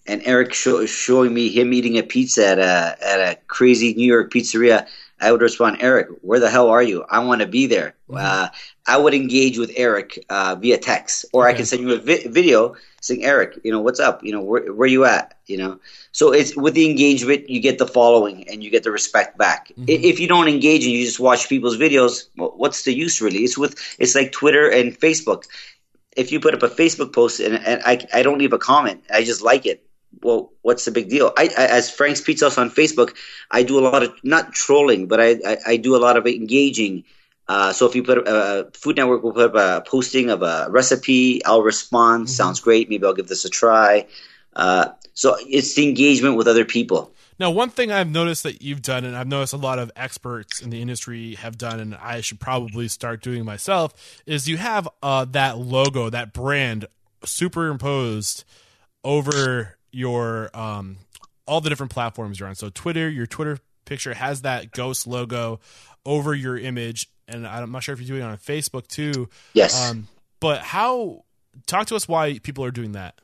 and 0.06 0.22
Eric 0.24 0.54
show, 0.54 0.84
showing 0.86 1.32
me 1.32 1.48
him 1.48 1.72
eating 1.72 1.98
a 1.98 2.02
pizza 2.02 2.46
at 2.46 2.58
a 2.58 2.96
at 3.04 3.20
a 3.20 3.38
crazy 3.46 3.94
New 3.94 4.06
York 4.06 4.32
pizzeria, 4.32 4.86
I 5.20 5.32
would 5.32 5.40
respond, 5.40 5.78
Eric, 5.80 6.08
where 6.20 6.40
the 6.40 6.50
hell 6.50 6.68
are 6.68 6.82
you? 6.82 7.04
I 7.08 7.20
want 7.20 7.40
to 7.40 7.46
be 7.46 7.66
there. 7.66 7.94
Mm-hmm. 8.08 8.16
Uh, 8.18 8.48
I 8.86 8.98
would 8.98 9.14
engage 9.14 9.58
with 9.58 9.72
Eric 9.74 10.24
uh, 10.28 10.56
via 10.60 10.78
text, 10.78 11.24
or 11.32 11.48
I 11.48 11.54
can 11.54 11.64
send 11.64 11.82
you 11.82 11.94
a 11.94 11.98
vi- 11.98 12.28
video 12.28 12.76
saying, 13.00 13.24
Eric, 13.24 13.58
you 13.64 13.72
know 13.72 13.80
what's 13.80 13.98
up? 13.98 14.22
You 14.22 14.32
know 14.32 14.42
where 14.42 14.72
where 14.72 14.88
you 14.88 15.04
at? 15.04 15.38
You 15.46 15.56
know. 15.56 15.80
So 16.12 16.32
it's 16.32 16.56
with 16.56 16.74
the 16.74 16.88
engagement, 16.88 17.48
you 17.48 17.60
get 17.60 17.78
the 17.78 17.86
following 17.86 18.48
and 18.48 18.62
you 18.62 18.70
get 18.70 18.84
the 18.84 18.90
respect 18.90 19.38
back. 19.38 19.68
Mm-hmm. 19.68 19.84
If 19.88 20.20
you 20.20 20.28
don't 20.28 20.48
engage 20.48 20.84
and 20.84 20.92
you 20.92 21.04
just 21.04 21.20
watch 21.20 21.48
people's 21.48 21.78
videos, 21.78 22.28
well, 22.36 22.52
what's 22.56 22.84
the 22.84 22.94
use 22.94 23.20
really? 23.20 23.38
It's 23.38 23.58
with 23.58 23.96
it's 23.98 24.14
like 24.14 24.32
Twitter 24.32 24.68
and 24.70 24.98
Facebook 24.98 25.44
if 26.16 26.32
you 26.32 26.40
put 26.40 26.54
up 26.54 26.62
a 26.62 26.68
Facebook 26.68 27.12
post 27.12 27.40
and, 27.40 27.54
and 27.54 27.82
I, 27.84 28.00
I 28.12 28.22
don't 28.22 28.38
leave 28.38 28.54
a 28.54 28.58
comment, 28.58 29.04
I 29.12 29.22
just 29.22 29.42
like 29.42 29.66
it. 29.66 29.85
Well, 30.22 30.52
what's 30.62 30.84
the 30.84 30.90
big 30.90 31.08
deal? 31.08 31.32
I, 31.36 31.50
I 31.56 31.66
as 31.66 31.90
Frank's 31.90 32.20
Pizza 32.20 32.46
House 32.46 32.58
on 32.58 32.70
Facebook, 32.70 33.16
I 33.50 33.62
do 33.62 33.78
a 33.78 33.84
lot 33.84 34.02
of 34.02 34.12
not 34.22 34.52
trolling, 34.52 35.06
but 35.06 35.20
I, 35.20 35.36
I, 35.46 35.56
I 35.66 35.76
do 35.76 35.96
a 35.96 35.98
lot 35.98 36.16
of 36.16 36.26
engaging. 36.26 37.04
Uh, 37.48 37.72
so 37.72 37.86
if 37.86 37.94
you 37.94 38.02
put 38.02 38.26
uh, 38.26 38.64
Food 38.72 38.96
Network 38.96 39.22
will 39.22 39.32
put 39.32 39.54
up 39.54 39.54
a 39.54 39.88
posting 39.88 40.30
of 40.30 40.42
a 40.42 40.66
recipe, 40.68 41.44
I'll 41.44 41.62
respond. 41.62 42.28
Sounds 42.28 42.60
great. 42.60 42.88
Maybe 42.88 43.06
I'll 43.06 43.14
give 43.14 43.28
this 43.28 43.44
a 43.44 43.50
try. 43.50 44.06
Uh, 44.54 44.88
so 45.14 45.36
it's 45.40 45.74
the 45.74 45.86
engagement 45.88 46.36
with 46.36 46.48
other 46.48 46.64
people. 46.64 47.12
Now, 47.38 47.50
one 47.50 47.68
thing 47.68 47.92
I've 47.92 48.10
noticed 48.10 48.44
that 48.44 48.62
you've 48.62 48.80
done, 48.80 49.04
and 49.04 49.14
I've 49.14 49.28
noticed 49.28 49.52
a 49.52 49.58
lot 49.58 49.78
of 49.78 49.92
experts 49.94 50.62
in 50.62 50.70
the 50.70 50.80
industry 50.80 51.34
have 51.34 51.58
done, 51.58 51.80
and 51.80 51.94
I 51.94 52.22
should 52.22 52.40
probably 52.40 52.88
start 52.88 53.22
doing 53.22 53.44
myself, 53.44 54.22
is 54.24 54.48
you 54.48 54.56
have 54.56 54.88
uh, 55.02 55.26
that 55.26 55.58
logo, 55.58 56.08
that 56.08 56.32
brand 56.32 56.86
superimposed 57.24 58.44
over 59.04 59.76
your 59.96 60.50
um, 60.54 60.98
all 61.46 61.60
the 61.60 61.70
different 61.70 61.92
platforms 61.92 62.38
you're 62.38 62.48
on. 62.48 62.54
So 62.54 62.68
Twitter, 62.68 63.08
your 63.08 63.26
Twitter 63.26 63.58
picture 63.86 64.14
has 64.14 64.42
that 64.42 64.72
ghost 64.72 65.06
logo 65.06 65.60
over 66.04 66.34
your 66.34 66.58
image. 66.58 67.08
and 67.26 67.46
I'm 67.46 67.72
not 67.72 67.82
sure 67.82 67.94
if 67.94 68.00
you're 68.00 68.18
doing 68.18 68.28
it 68.28 68.30
on 68.30 68.36
Facebook 68.36 68.86
too. 68.86 69.28
Yes. 69.54 69.90
Um, 69.90 70.08
but 70.40 70.60
how? 70.60 71.24
Talk 71.66 71.86
to 71.86 71.96
us 71.96 72.06
why 72.06 72.38
people 72.38 72.64
are 72.64 72.70
doing 72.70 72.92
that. 72.92 73.18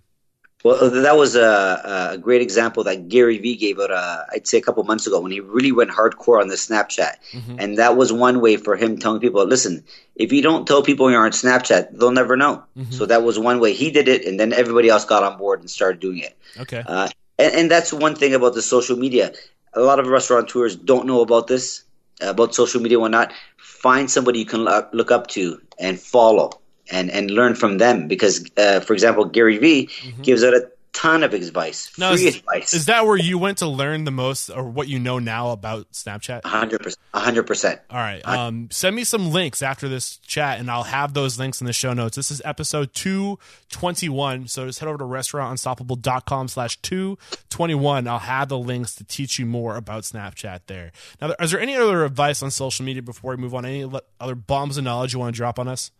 Well, 0.64 0.90
that 0.90 1.16
was 1.16 1.34
a, 1.34 2.10
a 2.12 2.18
great 2.18 2.40
example 2.40 2.84
that 2.84 3.08
Gary 3.08 3.38
Vee 3.38 3.56
gave 3.56 3.80
out, 3.80 3.90
uh, 3.90 4.24
I'd 4.32 4.46
say 4.46 4.58
a 4.58 4.62
couple 4.62 4.84
months 4.84 5.06
ago 5.08 5.20
when 5.20 5.32
he 5.32 5.40
really 5.40 5.72
went 5.72 5.90
hardcore 5.90 6.40
on 6.40 6.46
the 6.46 6.54
Snapchat. 6.54 7.16
Mm-hmm. 7.32 7.56
And 7.58 7.78
that 7.78 7.96
was 7.96 8.12
one 8.12 8.40
way 8.40 8.56
for 8.56 8.76
him 8.76 8.98
telling 8.98 9.20
people, 9.20 9.44
listen, 9.44 9.82
if 10.14 10.32
you 10.32 10.40
don't 10.40 10.66
tell 10.66 10.82
people 10.82 11.10
you're 11.10 11.24
on 11.24 11.32
Snapchat, 11.32 11.98
they'll 11.98 12.12
never 12.12 12.36
know. 12.36 12.62
Mm-hmm. 12.78 12.92
So 12.92 13.06
that 13.06 13.24
was 13.24 13.38
one 13.38 13.58
way 13.58 13.72
he 13.72 13.90
did 13.90 14.06
it, 14.06 14.24
and 14.24 14.38
then 14.38 14.52
everybody 14.52 14.88
else 14.88 15.04
got 15.04 15.24
on 15.24 15.36
board 15.36 15.60
and 15.60 15.70
started 15.70 16.00
doing 16.00 16.18
it. 16.18 16.38
Okay. 16.60 16.82
Uh, 16.86 17.08
and, 17.38 17.54
and 17.54 17.70
that's 17.70 17.92
one 17.92 18.14
thing 18.14 18.34
about 18.34 18.54
the 18.54 18.62
social 18.62 18.96
media. 18.96 19.32
A 19.74 19.80
lot 19.80 19.98
of 19.98 20.06
restaurateurs 20.06 20.76
don't 20.76 21.06
know 21.06 21.22
about 21.22 21.48
this, 21.48 21.82
about 22.20 22.54
social 22.54 22.80
media 22.80 22.98
and 22.98 23.02
whatnot. 23.02 23.32
Find 23.56 24.08
somebody 24.08 24.38
you 24.38 24.46
can 24.46 24.62
look, 24.62 24.90
look 24.92 25.10
up 25.10 25.26
to 25.28 25.60
and 25.76 25.98
follow 25.98 26.61
and, 26.90 27.10
and 27.10 27.30
learn 27.30 27.54
from 27.54 27.78
them. 27.78 28.08
Because, 28.08 28.44
uh, 28.56 28.80
for 28.80 28.92
example, 28.92 29.24
Gary 29.26 29.58
Vee 29.58 29.88
gives 30.22 30.42
out 30.44 30.54
a 30.54 30.68
ton 30.92 31.22
of 31.22 31.32
advice, 31.32 31.88
Mm-hmm. 31.92 32.00
Now, 32.02 32.14
free 32.14 32.26
is, 32.26 32.36
advice. 32.36 32.74
is 32.74 32.84
that 32.84 33.06
where 33.06 33.16
you 33.16 33.38
went 33.38 33.58
to 33.58 33.66
learn 33.66 34.04
the 34.04 34.10
most, 34.10 34.50
or 34.50 34.64
what 34.64 34.88
you 34.88 34.98
know 34.98 35.18
now 35.18 35.50
about 35.50 35.90
Snapchat? 35.92 36.44
hundred 36.44 36.82
percent, 36.82 36.98
hundred 37.14 37.44
percent. 37.44 37.80
All 37.88 37.96
right. 37.96 38.20
Um, 38.28 38.68
send 38.70 38.94
me 38.94 39.04
some 39.04 39.30
links 39.30 39.62
after 39.62 39.88
this 39.88 40.18
chat, 40.18 40.60
and 40.60 40.70
I'll 40.70 40.82
have 40.82 41.14
those 41.14 41.38
links 41.38 41.62
in 41.62 41.66
the 41.66 41.72
show 41.72 41.94
notes. 41.94 42.16
This 42.16 42.30
is 42.30 42.42
episode 42.44 42.92
221. 42.92 44.48
So 44.48 44.66
just 44.66 44.80
head 44.80 44.88
over 44.88 44.98
to 44.98 45.04
restaurantunstoppable.com 45.04 46.48
slash 46.48 46.76
221. 46.82 48.06
I'll 48.06 48.18
have 48.18 48.48
the 48.50 48.58
links 48.58 48.94
to 48.96 49.04
teach 49.04 49.38
you 49.38 49.46
more 49.46 49.76
about 49.76 50.02
Snapchat 50.02 50.60
there. 50.66 50.92
Now, 51.22 51.34
is 51.40 51.52
there 51.52 51.60
any 51.60 51.74
other 51.74 52.04
advice 52.04 52.42
on 52.42 52.50
social 52.50 52.84
media 52.84 53.02
before 53.02 53.30
we 53.34 53.38
move 53.38 53.54
on? 53.54 53.64
Any 53.64 53.90
other 54.20 54.34
bombs 54.34 54.76
of 54.76 54.84
knowledge 54.84 55.14
you 55.14 55.18
want 55.20 55.34
to 55.34 55.36
drop 55.36 55.58
on 55.58 55.68
us? 55.68 55.90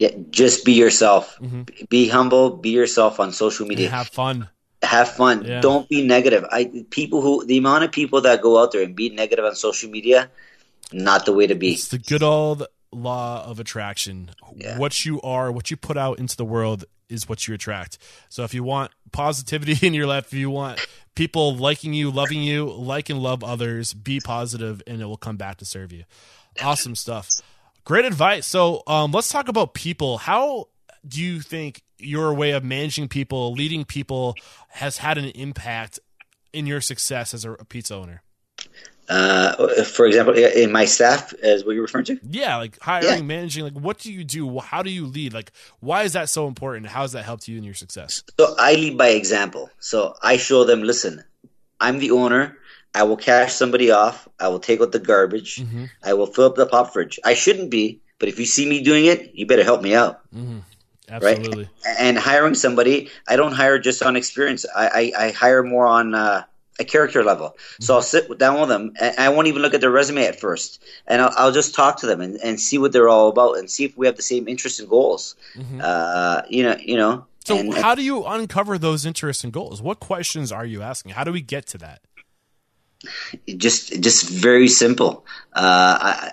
Yeah, 0.00 0.12
just 0.30 0.64
be 0.64 0.72
yourself. 0.72 1.36
Mm-hmm. 1.42 1.84
Be 1.90 2.08
humble. 2.08 2.56
Be 2.56 2.70
yourself 2.70 3.20
on 3.20 3.32
social 3.32 3.64
And 3.64 3.68
media. 3.68 3.90
have 3.90 4.08
fun. 4.08 4.48
Have 4.82 5.10
fun. 5.12 5.44
Yeah. 5.44 5.60
Don't 5.60 5.86
be 5.90 6.02
negative. 6.06 6.46
I 6.50 6.86
people 6.88 7.20
who 7.20 7.44
the 7.44 7.58
amount 7.58 7.84
of 7.84 7.92
people 7.92 8.22
that 8.22 8.40
go 8.40 8.58
out 8.58 8.72
there 8.72 8.82
and 8.82 8.96
be 8.96 9.10
negative 9.10 9.44
on 9.44 9.54
social 9.54 9.90
media, 9.90 10.30
not 10.90 11.26
the 11.26 11.34
way 11.34 11.46
to 11.46 11.54
be. 11.54 11.72
It's 11.74 11.88
the 11.88 11.98
good 11.98 12.22
old 12.22 12.66
law 12.90 13.44
of 13.44 13.60
attraction. 13.60 14.30
Yeah. 14.56 14.78
What 14.78 15.04
you 15.04 15.20
are, 15.20 15.52
what 15.52 15.70
you 15.70 15.76
put 15.76 15.98
out 15.98 16.18
into 16.18 16.34
the 16.34 16.46
world 16.46 16.86
is 17.10 17.28
what 17.28 17.46
you 17.46 17.52
attract. 17.52 17.98
So 18.30 18.42
if 18.44 18.54
you 18.54 18.64
want 18.64 18.92
positivity 19.12 19.86
in 19.86 19.92
your 19.92 20.06
life, 20.06 20.28
if 20.32 20.32
you 20.38 20.48
want 20.48 20.80
people 21.14 21.54
liking 21.54 21.92
you, 21.92 22.10
loving 22.10 22.42
you, 22.42 22.70
like 22.70 23.10
and 23.10 23.18
love 23.22 23.44
others, 23.44 23.92
be 23.92 24.18
positive 24.18 24.80
and 24.86 25.02
it 25.02 25.04
will 25.04 25.18
come 25.18 25.36
back 25.36 25.58
to 25.58 25.66
serve 25.66 25.92
you. 25.92 26.04
Awesome 26.62 26.94
stuff. 26.94 27.28
Great 27.90 28.04
advice. 28.04 28.46
So 28.46 28.84
um, 28.86 29.10
let's 29.10 29.28
talk 29.30 29.48
about 29.48 29.74
people. 29.74 30.18
How 30.18 30.68
do 31.08 31.20
you 31.20 31.40
think 31.40 31.82
your 31.98 32.32
way 32.32 32.52
of 32.52 32.62
managing 32.62 33.08
people, 33.08 33.52
leading 33.52 33.84
people, 33.84 34.36
has 34.68 34.98
had 34.98 35.18
an 35.18 35.24
impact 35.30 35.98
in 36.52 36.68
your 36.68 36.80
success 36.80 37.34
as 37.34 37.44
a, 37.44 37.56
pizza 37.68 37.96
owner? 37.96 38.22
Uh, 39.08 39.82
for 39.82 40.06
example, 40.06 40.34
in 40.34 40.70
my 40.70 40.84
staff, 40.84 41.34
as 41.42 41.64
what 41.64 41.72
you're 41.72 41.82
referring 41.82 42.04
to. 42.04 42.20
Yeah, 42.22 42.58
like 42.58 42.80
hiring, 42.80 43.08
Yeah. 43.08 43.22
managing. 43.22 43.64
Like, 43.64 43.72
what 43.72 43.98
do 43.98 44.12
you 44.12 44.22
do? 44.22 44.60
How 44.60 44.84
do 44.84 44.90
you 44.90 45.06
lead? 45.06 45.34
Like, 45.34 45.50
why 45.80 46.04
is 46.04 46.12
that 46.12 46.30
so 46.30 46.46
important? 46.46 46.86
How 46.86 47.00
has 47.00 47.10
that 47.10 47.24
helped 47.24 47.48
you 47.48 47.58
in 47.58 47.64
your 47.64 47.74
success? 47.74 48.22
So 48.38 48.54
I 48.56 48.74
lead 48.74 48.98
by 48.98 49.08
example. 49.08 49.68
So 49.80 50.14
I 50.22 50.36
show 50.36 50.62
them, 50.62 50.84
listen, 50.84 51.24
I'm 51.80 51.98
the 51.98 52.12
owner. 52.12 52.56
I 52.94 53.04
will 53.04 53.16
cash 53.16 53.54
somebody 53.54 53.90
off. 53.90 54.28
I 54.38 54.48
will 54.48 54.58
take 54.60 54.80
out 54.80 54.92
the 54.92 54.98
garbage. 54.98 55.56
Mm-hmm. 55.56 55.84
I 56.02 56.14
will 56.14 56.26
fill 56.26 56.46
up 56.46 56.56
the 56.56 56.66
pop 56.66 56.92
fridge. 56.92 57.18
I 57.24 57.34
shouldn't 57.34 57.70
be, 57.70 58.00
but 58.18 58.28
if 58.28 58.38
you 58.38 58.46
see 58.46 58.68
me 58.68 58.82
doing 58.82 59.06
it, 59.06 59.32
you 59.34 59.46
better 59.46 59.64
help 59.64 59.82
me 59.82 59.94
out. 59.94 60.20
Absolutely. 61.08 61.68
And 61.98 62.18
hiring 62.18 62.54
somebody, 62.54 63.10
I 63.28 63.36
don't 63.36 63.52
hire 63.52 63.78
just 63.78 64.02
on 64.02 64.16
experience. 64.16 64.64
I, 64.74 65.12
I, 65.16 65.26
I 65.26 65.30
hire 65.32 65.62
more 65.62 65.86
on 65.86 66.14
uh, 66.14 66.44
a 66.78 66.84
character 66.84 67.22
level. 67.24 67.56
So 67.80 67.94
I'll 67.94 68.02
sit 68.02 68.38
down 68.38 68.60
with 68.60 68.68
them. 68.68 68.92
And 69.00 69.16
I 69.18 69.28
won't 69.28 69.48
even 69.48 69.62
look 69.62 69.74
at 69.74 69.80
their 69.80 69.90
resume 69.90 70.24
at 70.24 70.40
first, 70.40 70.82
and 71.06 71.20
I'll, 71.20 71.32
I'll 71.36 71.52
just 71.52 71.74
talk 71.74 71.98
to 71.98 72.06
them 72.06 72.20
and, 72.20 72.38
and 72.42 72.60
see 72.60 72.78
what 72.78 72.92
they're 72.92 73.08
all 73.08 73.28
about, 73.28 73.58
and 73.58 73.70
see 73.70 73.84
if 73.84 73.96
we 73.96 74.06
have 74.06 74.16
the 74.16 74.22
same 74.22 74.48
interests 74.48 74.80
and 74.80 74.88
goals. 74.88 75.36
Uh, 75.80 76.42
you 76.48 76.62
know, 76.62 76.76
you 76.80 76.96
know. 76.96 77.26
So, 77.44 77.56
and, 77.56 77.74
how 77.74 77.94
do 77.94 78.02
you 78.02 78.24
uncover 78.24 78.78
those 78.78 79.06
interests 79.06 79.44
and 79.44 79.52
goals? 79.52 79.80
What 79.82 79.98
questions 79.98 80.52
are 80.52 80.64
you 80.64 80.82
asking? 80.82 81.12
How 81.12 81.24
do 81.24 81.32
we 81.32 81.40
get 81.40 81.66
to 81.68 81.78
that? 81.78 82.02
Just 83.56 84.00
just 84.00 84.28
very 84.28 84.68
simple. 84.68 85.24
Uh, 85.52 85.98
I, 86.00 86.30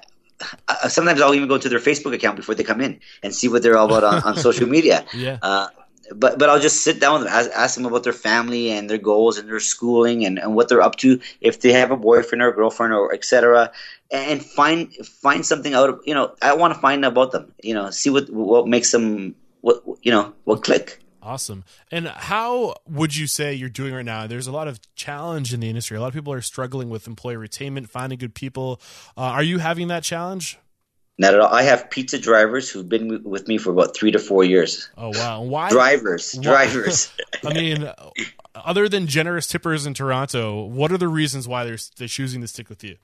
I, 0.68 0.88
sometimes 0.88 1.22
I'll 1.22 1.34
even 1.34 1.48
go 1.48 1.58
to 1.58 1.70
their 1.70 1.80
Facebook 1.80 2.14
account 2.14 2.36
before 2.36 2.56
they 2.56 2.64
come 2.64 2.82
in 2.82 3.00
and 3.24 3.34
see 3.34 3.48
what 3.48 3.64
they're 3.64 3.78
all 3.78 3.86
about 3.86 4.04
on, 4.04 4.24
on 4.24 4.38
social 4.48 4.68
media. 4.68 5.06
Yeah. 5.14 5.40
Uh, 5.42 5.68
but 6.16 6.40
but 6.40 6.50
I'll 6.50 6.60
just 6.60 6.84
sit 6.84 7.00
down 7.00 7.20
with 7.20 7.24
them, 7.24 7.34
ask, 7.34 7.52
ask 7.52 7.76
them 7.76 7.86
about 7.86 8.04
their 8.04 8.14
family 8.14 8.72
and 8.72 8.90
their 8.90 8.98
goals 8.98 9.38
and 9.38 9.50
their 9.50 9.60
schooling 9.60 10.26
and, 10.26 10.40
and 10.40 10.56
what 10.56 10.70
they're 10.70 10.82
up 10.82 10.96
to, 10.98 11.20
if 11.42 11.60
they 11.62 11.74
have 11.74 11.92
a 11.92 11.98
boyfriend 11.98 12.42
or 12.42 12.50
a 12.50 12.56
girlfriend 12.56 12.94
or 12.94 13.14
etc. 13.14 13.72
And 14.10 14.44
find 14.44 14.94
find 14.94 15.46
something 15.46 15.74
out 15.74 15.90
of 15.90 16.02
you 16.06 16.14
know 16.14 16.34
I 16.42 16.56
want 16.56 16.74
to 16.74 16.80
find 16.80 17.04
out 17.04 17.12
about 17.12 17.32
them. 17.32 17.54
You 17.62 17.74
know, 17.74 17.90
see 17.90 18.10
what 18.10 18.30
what 18.30 18.68
makes 18.68 18.92
them 18.92 19.36
what 19.62 19.84
you 20.02 20.12
know 20.12 20.34
what 20.46 20.64
click. 20.64 21.02
Awesome. 21.28 21.66
And 21.92 22.08
how 22.08 22.76
would 22.88 23.14
you 23.18 23.28
say 23.28 23.54
you're 23.54 23.68
doing 23.68 23.94
right 23.94 24.06
now? 24.06 24.28
There's 24.28 24.48
a 24.48 24.52
lot 24.54 24.70
of 24.70 24.80
challenge 24.96 25.54
in 25.54 25.60
the 25.60 25.68
industry. 25.68 25.98
A 25.98 26.00
lot 26.00 26.08
of 26.08 26.14
people 26.14 26.32
are 26.32 26.42
struggling 26.42 26.90
with 26.90 27.06
employee 27.06 27.36
retainment, 27.36 27.90
finding 27.90 28.18
good 28.18 28.34
people. 28.34 28.80
Uh, 29.18 29.22
are 29.24 29.44
you 29.44 29.58
having 29.58 29.90
that 29.90 30.04
challenge? 30.04 30.58
Not 31.18 31.34
at 31.34 31.42
all. 31.42 31.54
I 31.54 31.64
have 31.64 31.90
pizza 31.90 32.18
drivers 32.18 32.70
who've 32.70 32.88
been 32.88 33.24
with 33.24 33.50
me 33.50 33.58
for 33.58 33.72
about 33.72 33.94
three 33.94 34.12
to 34.12 34.20
four 34.20 34.46
years. 34.46 34.90
Oh 34.96 35.10
wow! 35.10 35.42
Why? 35.42 35.70
Drivers, 35.70 36.36
Why- 36.36 36.44
drivers. 36.44 37.12
I 37.44 37.54
mean, 37.54 37.92
other 38.56 38.88
than 38.88 39.08
generous 39.08 39.48
tippers 39.48 39.86
in 39.86 39.96
Toronto, 39.96 40.64
what 40.64 40.94
are 40.94 40.98
the 40.98 41.08
reasons 41.10 41.46
why 41.46 41.66
they're 41.66 41.80
they're 41.98 42.08
choosing 42.08 42.40
to 42.42 42.48
stick 42.48 42.70
with 42.70 42.84
you? 42.86 42.96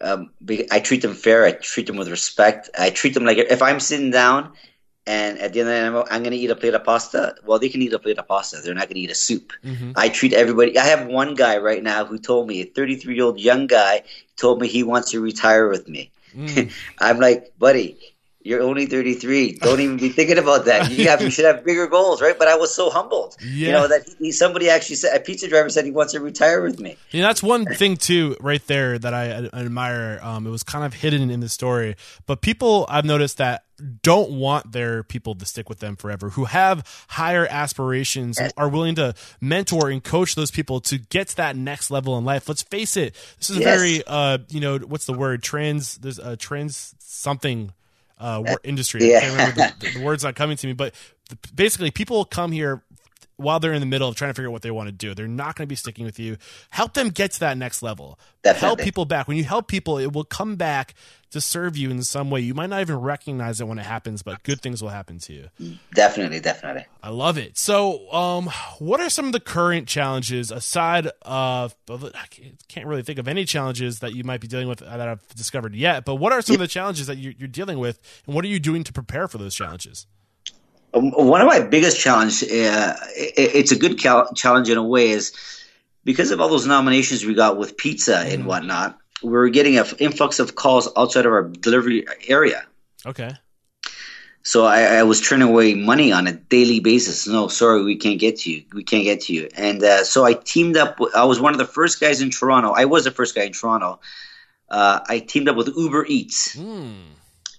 um, 0.00 0.30
I 0.70 0.80
treat 0.80 1.02
them 1.02 1.14
fair. 1.14 1.44
I 1.44 1.52
treat 1.52 1.86
them 1.86 1.96
with 1.96 2.08
respect. 2.08 2.70
I 2.78 2.90
treat 2.90 3.14
them 3.14 3.24
like 3.24 3.38
if 3.38 3.62
I'm 3.62 3.80
sitting 3.80 4.10
down 4.10 4.52
and 5.06 5.38
at 5.38 5.52
the 5.52 5.60
end 5.60 5.68
of 5.68 5.74
the 5.74 5.80
night 5.90 6.06
I'm, 6.10 6.16
I'm 6.16 6.22
going 6.22 6.32
to 6.32 6.36
eat 6.38 6.50
a 6.50 6.56
plate 6.56 6.74
of 6.74 6.84
pasta. 6.84 7.34
Well, 7.44 7.58
they 7.58 7.68
can 7.68 7.82
eat 7.82 7.92
a 7.92 7.98
plate 7.98 8.18
of 8.18 8.26
pasta. 8.28 8.60
They're 8.62 8.74
not 8.74 8.88
going 8.88 8.94
to 8.94 9.00
eat 9.00 9.10
a 9.10 9.14
soup. 9.14 9.52
I 9.96 10.08
treat 10.08 10.32
everybody. 10.32 10.78
I 10.78 10.84
have 10.84 11.06
one 11.06 11.34
guy 11.34 11.58
right 11.58 11.82
now 11.82 12.04
who 12.04 12.18
told 12.18 12.48
me, 12.48 12.60
a 12.62 12.64
33 12.64 13.14
year 13.14 13.24
old 13.24 13.38
young 13.38 13.66
guy, 13.66 14.02
told 14.36 14.60
me 14.60 14.68
he 14.68 14.82
wants 14.82 15.10
to 15.12 15.20
retire 15.20 15.68
with 15.68 15.88
me. 15.88 16.10
I'm 16.98 17.18
like, 17.20 17.52
buddy. 17.58 17.98
You're 18.46 18.60
only 18.60 18.84
33. 18.84 19.52
Don't 19.52 19.80
even 19.80 19.96
be 19.96 20.10
thinking 20.10 20.36
about 20.36 20.66
that. 20.66 20.90
You 20.90 21.08
have, 21.08 21.22
you 21.22 21.30
should 21.30 21.46
have 21.46 21.64
bigger 21.64 21.86
goals, 21.86 22.20
right? 22.20 22.38
But 22.38 22.46
I 22.46 22.56
was 22.56 22.74
so 22.74 22.90
humbled, 22.90 23.38
you 23.40 23.68
Yeah. 23.68 23.72
know, 23.72 23.88
that 23.88 24.02
he, 24.20 24.32
somebody 24.32 24.68
actually 24.68 24.96
said 24.96 25.16
a 25.16 25.20
pizza 25.20 25.48
driver 25.48 25.70
said 25.70 25.86
he 25.86 25.90
wants 25.90 26.12
to 26.12 26.20
retire 26.20 26.60
with 26.60 26.78
me. 26.78 26.98
You 27.10 27.22
know, 27.22 27.28
that's 27.28 27.42
one 27.42 27.64
thing 27.64 27.96
too, 27.96 28.36
right 28.40 28.60
there, 28.66 28.98
that 28.98 29.14
I, 29.14 29.48
I 29.50 29.60
admire. 29.60 30.20
Um, 30.22 30.46
it 30.46 30.50
was 30.50 30.62
kind 30.62 30.84
of 30.84 30.92
hidden 30.92 31.30
in 31.30 31.40
the 31.40 31.48
story, 31.48 31.96
but 32.26 32.42
people 32.42 32.84
I've 32.90 33.06
noticed 33.06 33.38
that 33.38 33.63
don't 34.02 34.30
want 34.30 34.72
their 34.72 35.02
people 35.02 35.34
to 35.34 35.44
stick 35.44 35.68
with 35.68 35.80
them 35.80 35.96
forever, 35.96 36.30
who 36.30 36.44
have 36.44 36.86
higher 37.08 37.46
aspirations, 37.50 38.38
who 38.38 38.48
are 38.56 38.68
willing 38.68 38.94
to 38.94 39.14
mentor 39.40 39.90
and 39.90 40.02
coach 40.02 40.34
those 40.36 40.50
people 40.50 40.80
to 40.82 40.98
get 40.98 41.28
to 41.28 41.36
that 41.36 41.56
next 41.56 41.90
level 41.90 42.16
in 42.16 42.24
life. 42.24 42.48
Let's 42.48 42.62
face 42.62 42.96
it, 42.96 43.14
this 43.38 43.50
is 43.50 43.56
a 43.56 43.60
Yes. 43.60 43.76
very, 43.76 44.02
uh, 44.06 44.38
you 44.48 44.60
know, 44.60 44.78
what's 44.78 45.06
the 45.06 45.12
word? 45.12 45.42
Trans, 45.42 45.98
there's 45.98 46.18
a 46.18 46.36
trans 46.36 46.94
something 47.00 47.72
uh, 48.18 48.44
industry. 48.62 49.10
Yeah. 49.10 49.16
I 49.16 49.20
can't 49.20 49.32
remember 49.32 49.74
the, 49.80 49.98
the 49.98 50.04
word's 50.04 50.22
not 50.22 50.36
coming 50.36 50.56
to 50.56 50.66
me, 50.68 50.72
but 50.72 50.94
basically, 51.54 51.90
people 51.90 52.24
come 52.24 52.52
here 52.52 52.83
while 53.36 53.60
they're 53.60 53.72
in 53.72 53.80
the 53.80 53.86
middle 53.86 54.08
of 54.08 54.14
trying 54.14 54.30
to 54.30 54.34
figure 54.34 54.48
out 54.48 54.52
what 54.52 54.62
they 54.62 54.70
want 54.70 54.88
to 54.88 54.92
do. 54.92 55.14
They're 55.14 55.26
not 55.26 55.56
going 55.56 55.66
to 55.66 55.68
be 55.68 55.74
sticking 55.74 56.04
with 56.04 56.18
you. 56.18 56.36
Help 56.70 56.94
them 56.94 57.08
get 57.08 57.32
to 57.32 57.40
that 57.40 57.58
next 57.58 57.82
level. 57.82 58.18
Help 58.44 58.78
people 58.80 59.04
back. 59.04 59.26
When 59.26 59.36
you 59.36 59.44
help 59.44 59.68
people, 59.68 59.98
it 59.98 60.12
will 60.12 60.24
come 60.24 60.56
back 60.56 60.94
to 61.30 61.40
serve 61.40 61.76
you 61.76 61.90
in 61.90 62.00
some 62.04 62.30
way. 62.30 62.40
You 62.40 62.54
might 62.54 62.70
not 62.70 62.80
even 62.80 62.96
recognize 62.96 63.60
it 63.60 63.66
when 63.66 63.78
it 63.78 63.86
happens, 63.86 64.22
but 64.22 64.44
good 64.44 64.60
things 64.60 64.80
will 64.80 64.90
happen 64.90 65.18
to 65.18 65.32
you. 65.32 65.48
Definitely, 65.92 66.38
definitely. 66.38 66.86
I 67.02 67.10
love 67.10 67.38
it. 67.38 67.58
So, 67.58 68.08
um, 68.12 68.50
what 68.78 69.00
are 69.00 69.10
some 69.10 69.26
of 69.26 69.32
the 69.32 69.40
current 69.40 69.88
challenges 69.88 70.52
aside 70.52 71.08
of 71.22 71.74
I 71.90 72.26
can't 72.68 72.86
really 72.86 73.02
think 73.02 73.18
of 73.18 73.26
any 73.26 73.44
challenges 73.44 73.98
that 73.98 74.14
you 74.14 74.22
might 74.22 74.40
be 74.40 74.46
dealing 74.46 74.68
with 74.68 74.78
that 74.78 75.00
I've 75.00 75.26
discovered 75.34 75.74
yet, 75.74 76.04
but 76.04 76.16
what 76.16 76.32
are 76.32 76.40
some 76.40 76.54
of 76.54 76.60
the 76.60 76.68
challenges 76.68 77.08
that 77.08 77.18
you're, 77.18 77.34
you're 77.36 77.48
dealing 77.48 77.78
with, 77.80 77.98
and 78.26 78.34
what 78.36 78.44
are 78.44 78.48
you 78.48 78.60
doing 78.60 78.84
to 78.84 78.92
prepare 78.92 79.26
for 79.26 79.38
those 79.38 79.56
challenges? 79.56 80.06
One 80.94 81.40
of 81.40 81.46
my 81.48 81.60
biggest 81.60 81.98
challenge 82.00 82.42
uh, 82.44 82.94
it's 83.16 83.72
a 83.72 83.76
good 83.76 83.98
cal- 83.98 84.32
challenge 84.34 84.68
in 84.70 84.78
a 84.78 84.84
way, 84.84 85.10
is 85.10 85.32
because 86.04 86.30
of 86.30 86.40
all 86.40 86.48
those 86.48 86.66
nominations 86.66 87.24
we 87.24 87.34
got 87.34 87.56
with 87.58 87.76
pizza 87.76 88.18
and 88.18 88.46
whatnot. 88.46 88.98
We 89.22 89.30
were 89.30 89.48
getting 89.48 89.76
an 89.78 89.86
influx 89.98 90.38
of 90.38 90.54
calls 90.54 90.88
outside 90.96 91.26
of 91.26 91.32
our 91.32 91.42
delivery 91.44 92.06
area. 92.28 92.64
Okay. 93.06 93.30
So 94.42 94.66
I, 94.66 94.82
I 94.98 95.02
was 95.04 95.20
turning 95.26 95.48
away 95.48 95.74
money 95.74 96.12
on 96.12 96.26
a 96.26 96.32
daily 96.32 96.78
basis. 96.80 97.26
No, 97.26 97.48
sorry, 97.48 97.82
we 97.82 97.96
can't 97.96 98.20
get 98.20 98.40
to 98.40 98.52
you. 98.52 98.64
We 98.74 98.84
can't 98.84 99.04
get 99.04 99.22
to 99.22 99.32
you. 99.32 99.48
And 99.56 99.82
uh, 99.82 100.04
so 100.04 100.24
I 100.26 100.34
teamed 100.34 100.76
up. 100.76 101.00
with- 101.00 101.14
I 101.16 101.24
was 101.24 101.40
one 101.40 101.52
of 101.54 101.58
the 101.58 101.64
first 101.66 101.98
guys 101.98 102.20
in 102.20 102.30
Toronto. 102.30 102.72
I 102.72 102.84
was 102.84 103.04
the 103.04 103.10
first 103.10 103.34
guy 103.34 103.44
in 103.44 103.52
Toronto. 103.52 104.00
Uh, 104.68 105.00
I 105.08 105.20
teamed 105.20 105.48
up 105.48 105.56
with 105.56 105.68
Uber 105.74 106.04
Eats. 106.06 106.56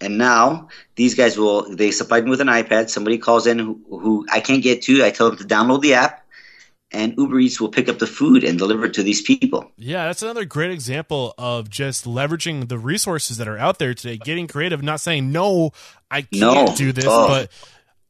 And 0.01 0.17
now 0.17 0.67
these 0.95 1.15
guys 1.15 1.37
will 1.37 1.73
they 1.75 1.91
supplied 1.91 2.25
me 2.25 2.29
with 2.29 2.41
an 2.41 2.47
iPad. 2.47 2.89
Somebody 2.89 3.17
calls 3.17 3.47
in 3.47 3.59
who, 3.59 3.79
who 3.89 4.25
I 4.31 4.39
can't 4.41 4.61
get 4.63 4.81
to. 4.83 5.03
I 5.03 5.11
tell 5.11 5.29
them 5.29 5.37
to 5.39 5.45
download 5.45 5.81
the 5.81 5.93
app, 5.93 6.25
and 6.91 7.13
Uber 7.17 7.39
Eats 7.39 7.61
will 7.61 7.69
pick 7.69 7.87
up 7.87 7.99
the 7.99 8.07
food 8.07 8.43
and 8.43 8.57
deliver 8.57 8.85
it 8.85 8.93
to 8.95 9.03
these 9.03 9.21
people. 9.21 9.71
Yeah, 9.77 10.05
that's 10.05 10.21
another 10.21 10.43
great 10.45 10.71
example 10.71 11.33
of 11.37 11.69
just 11.69 12.05
leveraging 12.05 12.67
the 12.67 12.77
resources 12.77 13.37
that 13.37 13.47
are 13.47 13.57
out 13.57 13.79
there 13.79 13.93
today, 13.93 14.17
getting 14.17 14.47
creative, 14.47 14.83
not 14.83 14.99
saying 14.99 15.31
no, 15.31 15.71
I 16.11 16.21
can't 16.23 16.33
No. 16.69 16.75
do 16.75 16.91
this, 16.91 17.05
Oh. 17.07 17.27
but 17.27 17.51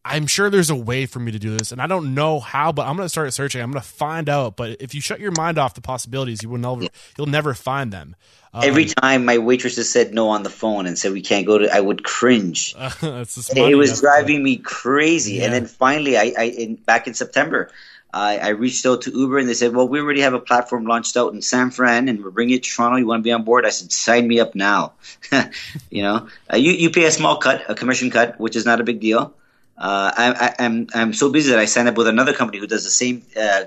I'm 0.07 0.27
sure 0.27 0.51
there's 0.51 0.69
a 0.69 0.75
way 0.75 1.07
for 1.07 1.19
me 1.19 1.31
to 1.31 1.39
do 1.39 1.57
this, 1.57 1.71
and 1.71 1.81
I 1.81 1.87
don't 1.87 2.13
know 2.13 2.39
how, 2.39 2.71
but 2.71 2.85
I'm 2.85 2.95
going 2.95 3.05
to 3.05 3.09
start 3.09 3.33
searching. 3.33 3.59
I'm 3.59 3.71
going 3.71 3.81
to 3.81 3.87
find 3.87 4.29
out. 4.29 4.55
But 4.55 4.79
if 4.79 4.93
you 4.93 5.01
shut 5.01 5.19
your 5.19 5.31
mind 5.31 5.57
off 5.57 5.73
the 5.73 5.81
possibilities, 5.81 6.43
you 6.43 6.49
will 6.49 6.59
never, 6.59 6.87
you'll 7.17 7.25
never 7.25 7.55
find 7.55 7.91
them. 7.91 8.15
Um, 8.53 8.63
Every 8.63 8.85
time 8.85 9.25
my 9.25 9.39
waitresses 9.39 9.91
said 9.91 10.13
no 10.13 10.29
on 10.29 10.43
the 10.43 10.51
phone 10.51 10.85
and 10.85 10.97
said 10.97 11.11
we 11.11 11.23
can't 11.23 11.47
go 11.47 11.57
to, 11.57 11.75
I 11.75 11.79
would 11.79 12.03
cringe. 12.03 12.75
it 13.01 13.75
was 13.75 13.99
driving 13.99 14.43
me 14.43 14.57
crazy. 14.57 15.33
Yeah. 15.33 15.45
And 15.45 15.53
then 15.53 15.65
finally, 15.65 16.17
I, 16.17 16.33
I 16.37 16.43
in, 16.43 16.75
back 16.75 17.07
in 17.07 17.15
September, 17.15 17.71
I, 18.13 18.37
I 18.37 18.49
reached 18.49 18.85
out 18.85 19.01
to 19.01 19.11
Uber 19.11 19.39
and 19.39 19.49
they 19.49 19.55
said, 19.55 19.73
"Well, 19.73 19.87
we 19.87 19.99
already 19.99 20.21
have 20.21 20.35
a 20.35 20.39
platform 20.39 20.85
launched 20.85 21.17
out 21.17 21.33
in 21.33 21.41
San 21.41 21.71
Fran, 21.71 22.09
and 22.09 22.23
we're 22.23 22.29
bringing 22.29 22.57
it 22.57 22.63
to 22.63 22.69
Toronto. 22.69 22.97
You 22.97 23.07
want 23.07 23.21
to 23.21 23.23
be 23.23 23.31
on 23.31 23.43
board?" 23.43 23.65
I 23.65 23.69
said, 23.69 23.91
"Sign 23.91 24.27
me 24.27 24.39
up 24.39 24.53
now." 24.53 24.93
you 25.89 26.03
know, 26.03 26.29
uh, 26.53 26.57
you 26.57 26.73
you 26.73 26.91
pay 26.91 27.05
a 27.05 27.11
small 27.11 27.37
cut, 27.37 27.63
a 27.67 27.73
commission 27.73 28.11
cut, 28.11 28.39
which 28.39 28.55
is 28.55 28.65
not 28.65 28.79
a 28.79 28.83
big 28.83 29.01
deal. 29.01 29.33
Uh, 29.77 30.11
I, 30.15 30.33
I, 30.33 30.65
I'm 30.65 30.87
I'm 30.93 31.13
so 31.13 31.29
busy 31.31 31.51
that 31.51 31.59
I 31.59 31.65
signed 31.65 31.89
up 31.89 31.97
with 31.97 32.07
another 32.07 32.33
company 32.33 32.59
who 32.59 32.67
does 32.67 32.85
the 32.85 32.89
same 32.89 33.23
uh, 33.35 33.65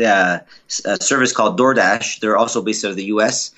uh, 0.00 0.38
uh, 0.84 0.96
service 0.96 1.32
called 1.32 1.58
DoorDash. 1.58 2.20
They're 2.20 2.36
also 2.36 2.62
based 2.62 2.84
out 2.84 2.90
of 2.90 2.96
the 2.96 3.06
U.S 3.06 3.52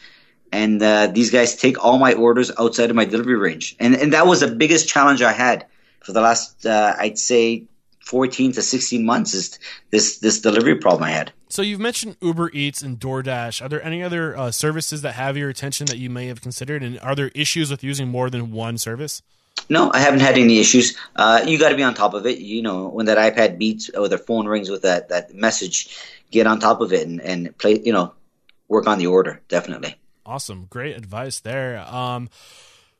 and 0.55 0.83
these 1.15 1.31
guys 1.31 1.57
take 1.57 1.83
all 1.83 1.99
my 1.99 2.13
orders 2.13 2.53
outside 2.59 2.91
of 2.91 2.97
my 2.97 3.07
delivery 3.07 3.37
range, 3.37 3.75
and 3.81 3.95
and 3.95 4.13
that 4.13 4.27
was 4.27 4.41
the 4.41 4.49
biggest 4.49 4.87
challenge 4.87 5.23
I 5.23 5.33
had 5.33 5.65
for 6.01 6.13
the 6.13 6.21
last 6.21 6.67
I'd 6.67 7.19
say 7.19 7.65
fourteen 8.01 8.53
to 8.53 8.63
sixteen 8.63 9.07
months 9.07 9.33
is 9.33 9.59
this 9.91 10.19
this 10.19 10.41
delivery 10.41 10.77
problem 10.77 11.05
I 11.05 11.11
had. 11.11 11.33
So 11.49 11.63
you've 11.63 11.81
mentioned 11.81 12.17
Uber 12.21 12.51
Eats 12.53 12.83
and 12.83 12.99
DoorDash. 12.99 13.65
Are 13.65 13.69
there 13.69 13.83
any 13.83 14.03
other 14.03 14.37
uh, 14.37 14.51
services 14.51 15.03
that 15.03 15.13
have 15.13 15.37
your 15.37 15.49
attention 15.49 15.87
that 15.87 15.99
you 15.99 16.11
may 16.11 16.27
have 16.27 16.41
considered, 16.41 16.83
and 16.83 17.01
are 17.01 17.15
there 17.15 17.31
issues 17.35 17.71
with 17.71 17.83
using 17.83 18.09
more 18.09 18.31
than 18.31 18.53
one 18.53 18.79
service? 18.79 19.23
No, 19.69 19.91
I 19.93 20.01
haven't 20.01 20.21
had 20.21 20.37
any 20.37 20.59
issues. 20.59 20.97
Uh, 21.17 21.45
you 21.47 21.59
got 21.59 21.71
to 21.71 21.77
be 21.77 21.83
on 21.83 21.95
top 21.95 22.15
of 22.15 22.27
it. 22.27 22.39
You 22.39 22.63
know, 22.63 22.89
when 22.89 23.07
that 23.07 23.19
iPad 23.19 23.59
beats 23.59 23.91
or 23.91 24.09
the 24.09 24.19
phone 24.19 24.47
rings 24.47 24.69
with 24.69 24.83
that 24.83 25.09
that 25.09 25.35
message, 25.35 25.97
get 26.31 26.47
on 26.47 26.61
top 26.61 26.81
of 26.81 26.93
it 26.93 27.07
and 27.07 27.21
and 27.21 27.57
play. 27.57 27.81
You 27.83 27.93
know, 27.93 28.13
work 28.69 28.87
on 28.87 28.99
the 28.99 29.07
order 29.07 29.41
definitely. 29.49 29.97
Awesome. 30.25 30.67
Great 30.71 30.97
advice 30.97 31.41
there. 31.41 31.79
Um, 31.81 32.29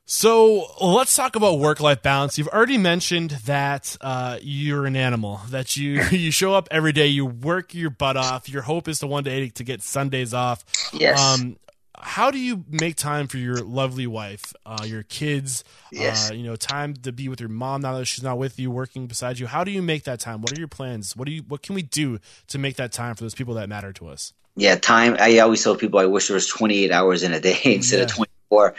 so 0.05 0.65
let's 0.81 1.15
talk 1.15 1.35
about 1.35 1.59
work 1.59 1.79
life 1.79 2.01
balance. 2.01 2.37
You've 2.37 2.49
already 2.49 2.77
mentioned 2.77 3.31
that 3.45 3.95
uh, 4.01 4.37
you're 4.41 4.85
an 4.85 4.97
animal, 4.97 5.39
that 5.49 5.77
you, 5.77 6.03
you 6.11 6.31
show 6.31 6.53
up 6.53 6.67
every 6.69 6.91
day, 6.91 7.07
you 7.07 7.25
work 7.25 7.73
your 7.73 7.89
butt 7.89 8.17
off. 8.17 8.49
Your 8.49 8.63
hope 8.63 8.87
is 8.87 8.99
to 8.99 9.07
one 9.07 9.23
day 9.23 9.49
to 9.49 9.63
get 9.63 9.81
Sundays 9.81 10.33
off. 10.33 10.65
Yes. 10.91 11.19
Um, 11.19 11.55
how 12.03 12.31
do 12.31 12.37
you 12.37 12.65
make 12.69 12.95
time 12.95 13.27
for 13.27 13.37
your 13.37 13.57
lovely 13.57 14.07
wife, 14.07 14.53
uh, 14.65 14.83
your 14.85 15.03
kids? 15.03 15.63
Yes. 15.91 16.29
Uh, 16.29 16.33
you 16.33 16.43
know, 16.43 16.55
time 16.55 16.93
to 16.93 17.11
be 17.11 17.27
with 17.27 17.39
your 17.39 17.49
mom 17.49 17.81
now 17.81 17.97
that 17.97 18.05
she's 18.05 18.23
not 18.23 18.37
with 18.37 18.59
you, 18.59 18.69
working 18.69 19.07
beside 19.07 19.39
you. 19.39 19.47
How 19.47 19.63
do 19.63 19.71
you 19.71 19.81
make 19.81 20.03
that 20.03 20.19
time? 20.19 20.41
What 20.41 20.51
are 20.51 20.59
your 20.59 20.67
plans? 20.67 21.15
What 21.15 21.25
do 21.25 21.31
you? 21.31 21.43
What 21.47 21.63
can 21.63 21.75
we 21.75 21.81
do 21.81 22.19
to 22.47 22.59
make 22.59 22.75
that 22.75 22.91
time 22.91 23.15
for 23.15 23.23
those 23.23 23.35
people 23.35 23.53
that 23.55 23.69
matter 23.69 23.93
to 23.93 24.07
us? 24.07 24.33
Yeah, 24.55 24.75
time. 24.75 25.15
I 25.19 25.39
always 25.39 25.63
tell 25.63 25.75
people 25.75 25.99
I 25.99 26.05
wish 26.05 26.27
there 26.27 26.35
was 26.35 26.47
28 26.47 26.91
hours 26.91 27.23
in 27.23 27.33
a 27.33 27.39
day 27.39 27.59
instead 27.65 28.01
of 28.01 28.13
24. 28.13 28.75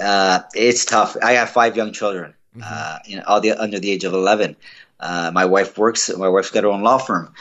Uh, 0.00 0.40
it's 0.54 0.84
tough. 0.84 1.16
I 1.22 1.32
have 1.32 1.50
five 1.50 1.76
young 1.76 1.92
children, 1.92 2.34
uh, 2.64 2.98
you 3.06 3.16
know, 3.16 3.24
all 3.26 3.40
the 3.40 3.52
under 3.52 3.78
the 3.78 3.90
age 3.90 4.04
of 4.04 4.14
11. 4.14 4.56
Uh, 5.02 5.32
my 5.34 5.44
wife 5.44 5.76
works. 5.76 6.08
My 6.16 6.28
wife's 6.28 6.50
got 6.54 6.62
her 6.62 6.70
own 6.70 6.82
law 6.82 6.98
firm. 6.98 7.34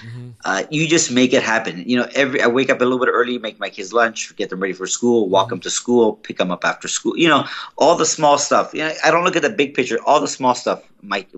Uh, 0.44 0.64
you 0.72 0.88
just 0.88 1.12
make 1.12 1.32
it 1.34 1.44
happen. 1.44 1.84
You 1.86 1.98
know, 2.00 2.08
every 2.16 2.42
I 2.42 2.48
wake 2.48 2.72
up 2.72 2.82
a 2.82 2.84
little 2.84 2.98
bit 2.98 3.10
early, 3.14 3.38
make 3.38 3.60
my 3.60 3.70
kids 3.70 3.94
lunch, 3.94 4.36
get 4.36 4.50
them 4.50 4.60
ready 4.60 4.74
for 4.74 4.88
school, 4.88 5.30
walk 5.30 5.50
them 5.50 5.60
to 5.62 5.70
school, 5.70 6.14
pick 6.14 6.38
them 6.40 6.50
up 6.50 6.66
after 6.66 6.88
school. 6.88 7.16
You 7.16 7.30
know, 7.30 7.46
all 7.78 7.96
the 7.96 8.06
small 8.08 8.40
stuff. 8.40 8.74
You 8.74 8.82
know, 8.86 8.94
I 9.06 9.12
don't 9.12 9.24
look 9.24 9.36
at 9.36 9.44
the 9.44 9.52
big 9.52 9.76
picture. 9.76 10.00
All 10.04 10.20
the 10.20 10.28
small 10.28 10.56
stuff, 10.56 10.82
might, 11.04 11.30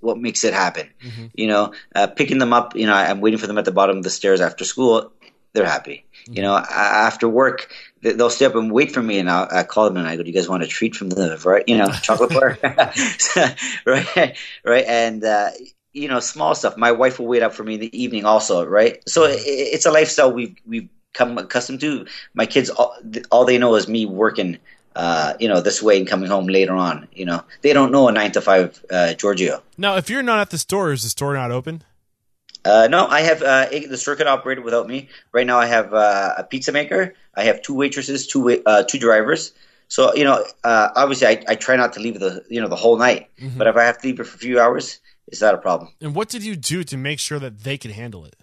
what 0.00 0.16
makes 0.18 0.44
it 0.44 0.54
happen. 0.54 0.88
You 1.34 1.46
know, 1.48 1.72
uh, 1.94 2.06
picking 2.06 2.38
them 2.38 2.54
up. 2.54 2.74
You 2.74 2.86
know, 2.86 2.94
I'm 2.94 3.20
waiting 3.20 3.38
for 3.38 3.46
them 3.46 3.58
at 3.58 3.66
the 3.66 3.72
bottom 3.72 3.98
of 3.98 4.02
the 4.02 4.10
stairs 4.10 4.40
after 4.40 4.64
school. 4.64 5.12
They're 5.52 5.66
happy. 5.66 6.04
You 6.28 6.42
know, 6.42 6.54
a- 6.56 6.66
after 7.08 7.28
work, 7.28 7.68
they'll 8.02 8.30
stay 8.30 8.44
up 8.44 8.54
and 8.54 8.70
wait 8.70 8.92
for 8.92 9.02
me, 9.02 9.18
and 9.18 9.30
I'll, 9.30 9.48
I 9.50 9.62
call 9.64 9.84
them 9.84 9.96
and 9.96 10.06
I 10.06 10.16
go, 10.16 10.22
"Do 10.22 10.28
you 10.28 10.34
guys 10.34 10.48
want 10.48 10.62
a 10.62 10.66
treat 10.66 10.94
from 10.94 11.08
the 11.08 11.40
right? 11.44 11.64
You 11.66 11.78
know, 11.78 11.90
chocolate 11.90 12.30
bar, 12.30 12.58
right? 13.86 14.36
Right? 14.64 14.84
And 14.86 15.24
uh, 15.24 15.50
you 15.92 16.08
know, 16.08 16.20
small 16.20 16.54
stuff. 16.54 16.76
My 16.76 16.92
wife 16.92 17.18
will 17.18 17.26
wait 17.26 17.42
up 17.42 17.54
for 17.54 17.64
me 17.64 17.74
in 17.74 17.80
the 17.80 18.02
evening, 18.02 18.24
also, 18.24 18.64
right? 18.64 19.02
So 19.08 19.24
it, 19.24 19.40
it's 19.44 19.86
a 19.86 19.90
lifestyle 19.90 20.32
we've 20.32 20.56
we've 20.66 20.88
come 21.14 21.38
accustomed 21.38 21.80
to. 21.80 22.06
My 22.34 22.46
kids, 22.46 22.70
all, 22.70 22.96
all 23.30 23.44
they 23.44 23.58
know 23.58 23.74
is 23.74 23.88
me 23.88 24.06
working. 24.06 24.58
Uh, 24.94 25.34
you 25.38 25.46
know, 25.46 25.60
this 25.60 25.82
way 25.82 25.98
and 25.98 26.08
coming 26.08 26.30
home 26.30 26.46
later 26.46 26.74
on. 26.74 27.06
You 27.12 27.26
know, 27.26 27.44
they 27.60 27.74
don't 27.74 27.92
know 27.92 28.08
a 28.08 28.12
nine 28.12 28.32
to 28.32 28.40
five 28.40 28.82
uh, 28.90 29.12
Giorgio. 29.12 29.62
Now, 29.76 29.96
if 29.96 30.08
you're 30.08 30.22
not 30.22 30.38
at 30.38 30.48
the 30.48 30.56
store, 30.56 30.90
is 30.90 31.02
the 31.02 31.10
store 31.10 31.34
not 31.34 31.50
open? 31.50 31.82
Uh, 32.66 32.88
no, 32.90 33.06
I 33.06 33.20
have 33.20 33.42
uh, 33.42 33.66
the 33.68 33.96
circuit 33.96 34.26
operated 34.26 34.64
without 34.64 34.88
me. 34.88 35.08
Right 35.32 35.46
now, 35.46 35.58
I 35.58 35.66
have 35.66 35.94
uh, 35.94 36.34
a 36.38 36.44
pizza 36.44 36.72
maker. 36.72 37.14
I 37.36 37.44
have 37.44 37.62
two 37.62 37.74
waitresses, 37.74 38.26
two 38.26 38.62
uh, 38.64 38.82
two 38.84 38.98
drivers. 38.98 39.52
So 39.88 40.14
you 40.14 40.24
know, 40.24 40.44
uh, 40.64 40.88
obviously, 40.96 41.28
I, 41.28 41.44
I 41.48 41.54
try 41.54 41.76
not 41.76 41.92
to 41.94 42.00
leave 42.00 42.18
the 42.18 42.44
you 42.48 42.60
know 42.60 42.68
the 42.68 42.76
whole 42.76 42.96
night. 42.96 43.28
Mm-hmm. 43.40 43.58
But 43.58 43.66
if 43.66 43.76
I 43.76 43.84
have 43.84 43.98
to 44.00 44.06
leave 44.06 44.18
it 44.20 44.24
for 44.24 44.34
a 44.34 44.38
few 44.38 44.60
hours, 44.60 45.00
it's 45.28 45.40
not 45.40 45.54
a 45.54 45.58
problem. 45.58 45.92
And 46.00 46.14
what 46.14 46.28
did 46.28 46.42
you 46.44 46.56
do 46.56 46.84
to 46.84 46.96
make 46.96 47.20
sure 47.20 47.38
that 47.38 47.60
they 47.60 47.78
could 47.78 47.92
handle 47.92 48.24
it? 48.24 48.36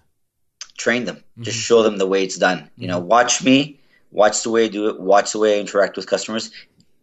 Train 0.78 1.06
them, 1.06 1.18
mm-hmm. 1.18 1.44
just 1.44 1.58
show 1.58 1.84
them 1.84 1.98
the 1.98 2.08
way 2.08 2.24
it's 2.24 2.38
done. 2.38 2.70
You 2.78 2.88
know, 2.88 3.00
mm-hmm. 3.00 3.10
watch 3.10 3.44
me, 3.44 3.80
watch 4.12 4.44
the 4.44 4.50
way 4.50 4.66
I 4.66 4.68
do 4.70 4.90
it, 4.90 5.00
watch 5.00 5.32
the 5.32 5.40
way 5.40 5.58
I 5.58 5.60
interact 5.60 5.98
with 5.98 6.08
customers. 6.08 6.52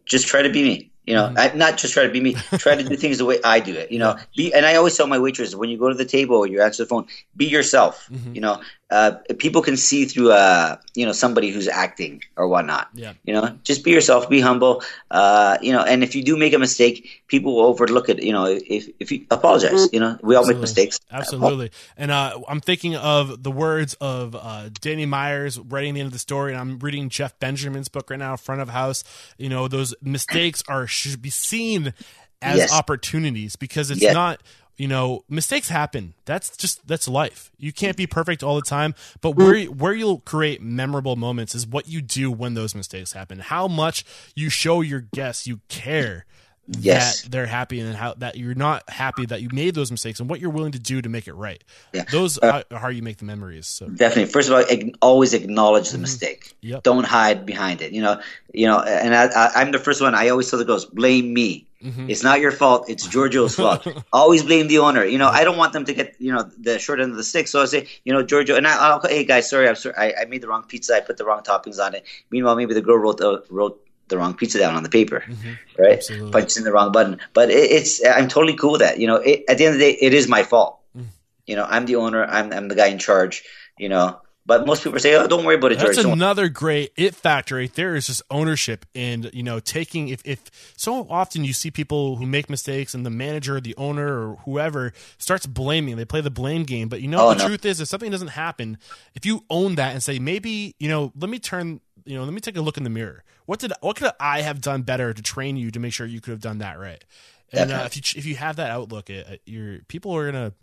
Just 0.05 0.27
try 0.27 0.41
to 0.41 0.49
be 0.49 0.63
me. 0.63 0.91
You 1.05 1.15
know, 1.15 1.33
I, 1.35 1.51
not 1.55 1.77
just 1.77 1.93
try 1.93 2.03
to 2.03 2.11
be 2.11 2.21
me. 2.21 2.33
Try 2.57 2.75
to 2.75 2.83
do 2.83 2.95
things 2.95 3.17
the 3.17 3.25
way 3.25 3.39
I 3.43 3.59
do 3.59 3.73
it. 3.73 3.91
You 3.91 3.97
know, 3.97 4.17
be. 4.35 4.53
And 4.53 4.65
I 4.65 4.75
always 4.75 4.95
tell 4.95 5.07
my 5.07 5.17
waitresses 5.17 5.55
when 5.55 5.69
you 5.69 5.77
go 5.77 5.89
to 5.89 5.95
the 5.95 6.05
table 6.05 6.35
or 6.37 6.47
you 6.47 6.61
answer 6.61 6.83
the 6.83 6.87
phone, 6.87 7.07
be 7.35 7.47
yourself. 7.47 8.07
You 8.33 8.41
know, 8.41 8.61
uh, 8.91 9.15
people 9.39 9.61
can 9.61 9.77
see 9.77 10.05
through 10.05 10.31
uh, 10.31 10.75
you 10.93 11.05
know 11.05 11.13
somebody 11.13 11.49
who's 11.49 11.67
acting 11.67 12.21
or 12.35 12.47
whatnot. 12.47 12.89
Yeah. 12.93 13.13
You 13.23 13.33
know, 13.33 13.57
just 13.63 13.83
be 13.85 13.91
yourself, 13.91 14.29
be 14.29 14.41
humble. 14.41 14.83
Uh, 15.09 15.57
you 15.61 15.71
know, 15.71 15.81
and 15.81 16.03
if 16.03 16.13
you 16.13 16.23
do 16.23 16.35
make 16.35 16.53
a 16.53 16.59
mistake, 16.59 17.23
people 17.27 17.55
will 17.55 17.65
overlook 17.65 18.09
it. 18.09 18.21
You 18.21 18.33
know, 18.33 18.45
if 18.45 18.89
if 18.99 19.11
you 19.11 19.25
apologize, 19.31 19.87
you 19.93 20.01
know, 20.01 20.19
we 20.21 20.35
all 20.35 20.45
make 20.45 20.59
mistakes. 20.59 20.99
Absolutely. 21.09 21.71
And 21.95 22.11
uh, 22.11 22.39
I'm 22.47 22.59
thinking 22.59 22.95
of 22.97 23.41
the 23.41 23.51
words 23.51 23.93
of 24.01 24.35
uh, 24.35 24.69
Danny 24.81 25.05
Meyer's 25.05 25.57
writing 25.57 25.93
the 25.93 26.01
end 26.01 26.07
of 26.07 26.13
the 26.13 26.19
story, 26.19 26.51
and 26.51 26.59
I'm 26.59 26.77
reading 26.79 27.07
Jeff 27.07 27.39
Benjamin's 27.39 27.87
book 27.87 28.09
right 28.09 28.19
now, 28.19 28.35
Front 28.35 28.61
of 28.61 28.69
House. 28.69 29.05
You 29.37 29.47
know, 29.47 29.69
those 29.69 29.95
mistakes 30.01 30.63
are 30.67 30.85
should 30.85 31.21
be 31.21 31.29
seen 31.29 31.93
as 32.41 32.57
Yes. 32.57 32.73
opportunities 32.73 33.55
because 33.55 33.91
it's 33.91 34.01
Yes. 34.01 34.13
not. 34.13 34.41
You 34.77 34.87
know, 34.87 35.23
mistakes 35.29 35.69
happen. 35.69 36.15
That's 36.25 36.55
just 36.57 36.87
that's 36.87 37.07
life. 37.07 37.51
You 37.57 37.71
can't 37.71 37.95
be 37.95 38.07
perfect 38.07 38.41
all 38.41 38.55
the 38.55 38.61
time, 38.61 38.95
but 39.21 39.31
where 39.31 39.65
where 39.65 39.93
you'll 39.93 40.19
create 40.19 40.61
memorable 40.61 41.15
moments 41.15 41.53
is 41.53 41.67
what 41.67 41.87
you 41.87 42.01
do 42.01 42.31
when 42.31 42.55
those 42.55 42.73
mistakes 42.73 43.13
happen. 43.13 43.39
How 43.39 43.67
much 43.67 44.03
you 44.35 44.49
show 44.49 44.81
your 44.81 45.01
guests 45.01 45.45
you 45.45 45.59
care 45.67 46.25
Yes. 46.67 47.23
that 47.23 47.31
they're 47.31 47.47
happy 47.47 47.79
and 47.79 47.95
how 47.95 48.13
that 48.15 48.37
you're 48.37 48.55
not 48.55 48.89
happy 48.89 49.25
that 49.25 49.41
you 49.41 49.49
made 49.51 49.75
those 49.75 49.91
mistakes 49.91 50.19
and 50.19 50.29
what 50.29 50.39
you're 50.39 50.51
willing 50.51 50.71
to 50.71 50.79
do 50.79 51.01
to 51.01 51.09
make 51.09 51.27
it 51.27 51.33
right. 51.33 51.61
Yeah. 51.91 52.05
Those 52.11 52.37
are 52.37 52.63
how 52.71 52.87
you 52.89 53.01
make 53.01 53.17
the 53.17 53.25
memories. 53.25 53.67
So 53.67 53.87
Definitely. 53.87 54.31
First 54.31 54.49
of 54.49 54.55
all, 54.55 54.89
always 55.01 55.33
acknowledge 55.33 55.89
the 55.89 55.97
mistake. 55.97 56.45
Mm-hmm. 56.45 56.67
Yep. 56.67 56.83
Don't 56.83 57.05
hide 57.05 57.45
behind 57.45 57.81
it. 57.81 57.91
You 57.91 58.01
know, 58.01 58.21
you 58.53 58.67
know. 58.67 58.79
And 58.79 59.13
I, 59.13 59.25
I, 59.25 59.51
I'm 59.55 59.71
the 59.71 59.79
first 59.79 60.01
one. 60.01 60.15
I 60.15 60.29
always 60.29 60.49
tell 60.49 60.59
the 60.59 60.65
girls, 60.65 60.85
blame 60.85 61.33
me. 61.33 61.67
Mm-hmm. 61.83 62.09
It's 62.09 62.23
not 62.23 62.39
your 62.39 62.51
fault. 62.51 62.89
It's 62.89 63.07
Giorgio's 63.07 63.55
fault. 63.55 63.87
always 64.13 64.43
blame 64.43 64.67
the 64.67 64.79
owner. 64.79 65.03
You 65.03 65.17
know, 65.17 65.27
I 65.27 65.43
don't 65.43 65.57
want 65.57 65.73
them 65.73 65.85
to 65.85 65.93
get 65.93 66.15
you 66.19 66.31
know 66.31 66.49
the 66.57 66.79
short 66.79 66.99
end 66.99 67.11
of 67.11 67.17
the 67.17 67.23
stick. 67.23 67.47
So 67.47 67.61
I 67.61 67.65
say, 67.65 67.87
you 68.03 68.13
know, 68.13 68.23
Giorgio, 68.23 68.55
and 68.55 68.67
I, 68.67 68.77
I'll 68.77 69.01
hey 69.01 69.23
guys, 69.23 69.49
sorry, 69.49 69.67
I'm 69.67 69.75
sorry, 69.75 69.95
I, 69.97 70.21
I 70.21 70.25
made 70.25 70.41
the 70.41 70.47
wrong 70.47 70.63
pizza. 70.63 70.95
I 70.95 70.99
put 70.99 71.17
the 71.17 71.25
wrong 71.25 71.41
toppings 71.41 71.79
on 71.79 71.95
it. 71.95 72.05
Meanwhile, 72.29 72.55
maybe 72.55 72.73
the 72.73 72.81
girl 72.81 72.97
wrote 72.97 73.17
the 73.17 73.43
wrote 73.49 73.83
the 74.09 74.17
wrong 74.17 74.35
pizza 74.35 74.59
down 74.59 74.75
on 74.75 74.83
the 74.83 74.89
paper, 74.89 75.23
right? 75.25 75.37
Mm-hmm. 75.37 75.83
Absolutely. 75.83 76.31
Punched 76.31 76.57
in 76.57 76.63
the 76.63 76.71
wrong 76.71 76.91
button. 76.91 77.19
But 77.33 77.49
it, 77.49 77.71
it's 77.71 78.05
I'm 78.05 78.27
totally 78.27 78.55
cool 78.55 78.73
with 78.73 78.81
that. 78.81 78.99
You 78.99 79.07
know, 79.07 79.15
it, 79.15 79.45
at 79.49 79.57
the 79.57 79.65
end 79.65 79.73
of 79.73 79.79
the 79.79 79.91
day, 79.91 79.97
it 79.99 80.13
is 80.13 80.27
my 80.27 80.43
fault. 80.43 80.79
Mm. 80.95 81.05
You 81.47 81.55
know, 81.55 81.65
I'm 81.67 81.87
the 81.87 81.95
owner. 81.95 82.23
I'm 82.23 82.53
I'm 82.53 82.67
the 82.67 82.75
guy 82.75 82.87
in 82.87 82.99
charge. 82.99 83.43
You 83.79 83.89
know, 83.89 84.20
but 84.45 84.65
most 84.65 84.83
people 84.83 84.99
say, 84.99 85.15
oh, 85.15 85.27
don't 85.27 85.45
worry 85.45 85.55
about 85.55 85.71
it, 85.71 85.79
George. 85.79 85.95
that's 85.95 86.05
another 86.07 86.49
great 86.49 86.91
it 86.97 87.13
factor 87.15 87.55
right 87.55 87.73
there 87.75 87.95
is 87.95 88.07
just 88.07 88.21
ownership 88.31 88.85
and 88.95 89.29
you 89.33 89.43
know 89.43 89.59
taking 89.59 90.09
if, 90.09 90.21
if 90.25 90.73
so 90.75 91.05
often 91.09 91.43
you 91.43 91.53
see 91.53 91.69
people 91.71 92.15
who 92.15 92.25
make 92.25 92.49
mistakes 92.49 92.93
and 92.93 93.05
the 93.05 93.09
manager 93.09 93.59
the 93.61 93.75
owner 93.77 94.07
or 94.31 94.35
whoever 94.45 94.93
starts 95.17 95.45
blaming 95.45 95.95
they 95.95 96.05
play 96.05 96.21
the 96.21 96.31
blame 96.31 96.63
game 96.63 96.89
but 96.89 97.01
you 97.01 97.07
know 97.07 97.27
Oh, 97.27 97.29
the 97.33 97.39
no. 97.39 97.45
truth 97.47 97.65
is 97.65 97.79
if 97.79 97.87
something 97.87 98.09
doesn't 98.11 98.29
happen 98.29 98.77
if 99.15 99.25
you 99.25 99.43
own 99.49 99.75
that 99.75 99.93
and 99.93 100.01
say 100.01 100.17
maybe 100.19 100.75
you 100.79 100.89
know 100.89 101.11
let 101.19 101.29
me 101.29 101.37
turn 101.39 101.79
you 102.03 102.17
know, 102.17 102.23
let 102.23 102.33
me 102.33 102.39
take 102.39 102.57
a 102.57 102.61
look 102.61 102.77
in 102.77 102.83
the 102.83 102.89
mirror. 102.89 103.23
What 103.45 103.59
did 103.59 103.73
what 103.81 103.95
could 103.95 104.09
I 104.19 104.41
have 104.41 104.59
done 104.59 104.81
better 104.81 105.13
to 105.13 105.21
train 105.21 105.55
you 105.55 105.69
to 105.69 105.79
make 105.79 105.93
sure 105.93 106.07
you 106.07 106.19
could 106.19 106.31
have 106.31 106.41
done 106.41 106.57
that 106.57 106.79
right? 106.79 107.05
And 107.53 107.71
uh, 107.71 107.83
if 107.85 107.95
you 107.95 108.01
if 108.17 108.25
you 108.25 108.35
have 108.37 108.55
that 108.55 108.71
outlook, 108.71 109.11
it, 109.11 109.39
your 109.45 109.81
people 109.87 110.15
are 110.15 110.31
gonna 110.31 110.53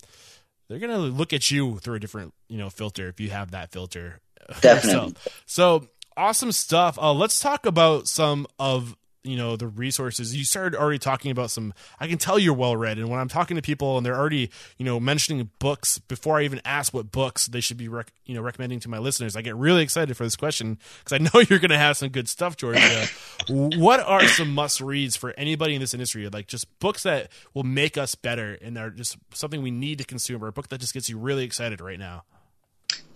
they're 0.68 0.78
gonna 0.78 0.98
look 0.98 1.32
at 1.32 1.50
you 1.50 1.78
through 1.78 1.96
a 1.96 2.00
different 2.00 2.34
you 2.48 2.58
know 2.58 2.70
filter 2.70 3.08
if 3.08 3.20
you 3.20 3.30
have 3.30 3.52
that 3.52 3.72
filter. 3.72 4.20
Definitely. 4.60 5.14
so, 5.46 5.80
so 5.80 5.88
awesome 6.16 6.52
stuff. 6.52 6.98
Uh, 6.98 7.12
let's 7.12 7.40
talk 7.40 7.66
about 7.66 8.08
some 8.08 8.46
of 8.58 8.96
you 9.24 9.36
know 9.36 9.56
the 9.56 9.66
resources. 9.66 10.36
You 10.36 10.44
started 10.44 10.78
already 10.78 10.98
talking 10.98 11.30
about 11.30 11.50
some 11.50 11.72
i 11.98 12.06
can 12.06 12.18
tell 12.18 12.38
you're 12.38 12.54
well 12.54 12.76
read 12.76 12.98
and 12.98 13.08
when 13.08 13.18
i'm 13.18 13.28
talking 13.28 13.56
to 13.56 13.62
people 13.62 13.96
and 13.96 14.04
they're 14.04 14.16
already 14.16 14.50
you 14.76 14.84
know 14.84 15.00
mentioning 15.00 15.50
books 15.58 15.98
before 15.98 16.38
i 16.38 16.44
even 16.44 16.60
ask 16.64 16.92
what 16.92 17.10
books 17.10 17.46
they 17.46 17.60
should 17.60 17.76
be 17.76 17.88
rec- 17.88 18.12
you 18.26 18.34
know 18.34 18.40
recommending 18.40 18.80
to 18.80 18.88
my 18.88 18.98
listeners 18.98 19.36
i 19.36 19.42
get 19.42 19.56
really 19.56 19.82
excited 19.82 20.16
for 20.16 20.24
this 20.24 20.36
question 20.36 20.78
because 20.98 21.12
i 21.12 21.18
know 21.34 21.44
you're 21.48 21.58
going 21.58 21.70
to 21.70 21.78
have 21.78 21.96
some 21.96 22.08
good 22.08 22.28
stuff 22.28 22.56
Giorgio. 22.58 23.04
What 23.48 24.00
are 24.00 24.26
some 24.26 24.52
must 24.52 24.80
reads 24.80 25.16
for 25.16 25.32
anybody 25.38 25.74
in 25.74 25.80
this 25.80 25.94
industry? 25.94 26.28
Like 26.28 26.46
just 26.46 26.78
books 26.80 27.04
that 27.04 27.30
will 27.54 27.62
make 27.62 27.96
us 27.96 28.14
better 28.14 28.58
and 28.60 28.76
are 28.76 28.90
just 28.90 29.16
something 29.32 29.62
we 29.62 29.70
need 29.70 29.98
to 29.98 30.04
consume 30.04 30.44
or 30.44 30.48
a 30.48 30.52
book 30.52 30.68
that 30.68 30.80
just 30.80 30.92
gets 30.92 31.08
you 31.08 31.18
really 31.18 31.44
excited 31.44 31.80
right 31.80 31.98
now? 31.98 32.24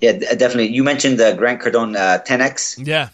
Yeah 0.00 0.12
definitely. 0.12 0.68
You 0.68 0.84
mentioned 0.84 1.20
uh, 1.20 1.34
grant 1.36 1.60
cardone 1.60 1.96
uh, 1.96 2.22
10x 2.22 2.86
yeah 2.86 3.08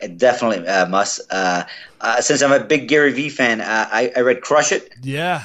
It 0.00 0.18
definitely 0.18 0.66
uh, 0.66 0.86
must. 0.86 1.20
Uh, 1.30 1.64
uh, 2.00 2.20
since 2.20 2.42
I'm 2.42 2.52
a 2.52 2.64
big 2.64 2.88
Gary 2.88 3.12
Vee 3.12 3.28
fan, 3.28 3.60
uh, 3.60 3.88
I, 3.90 4.12
I, 4.16 4.20
read 4.20 4.40
Crush 4.40 4.72
It. 4.72 4.92
Yeah. 5.02 5.44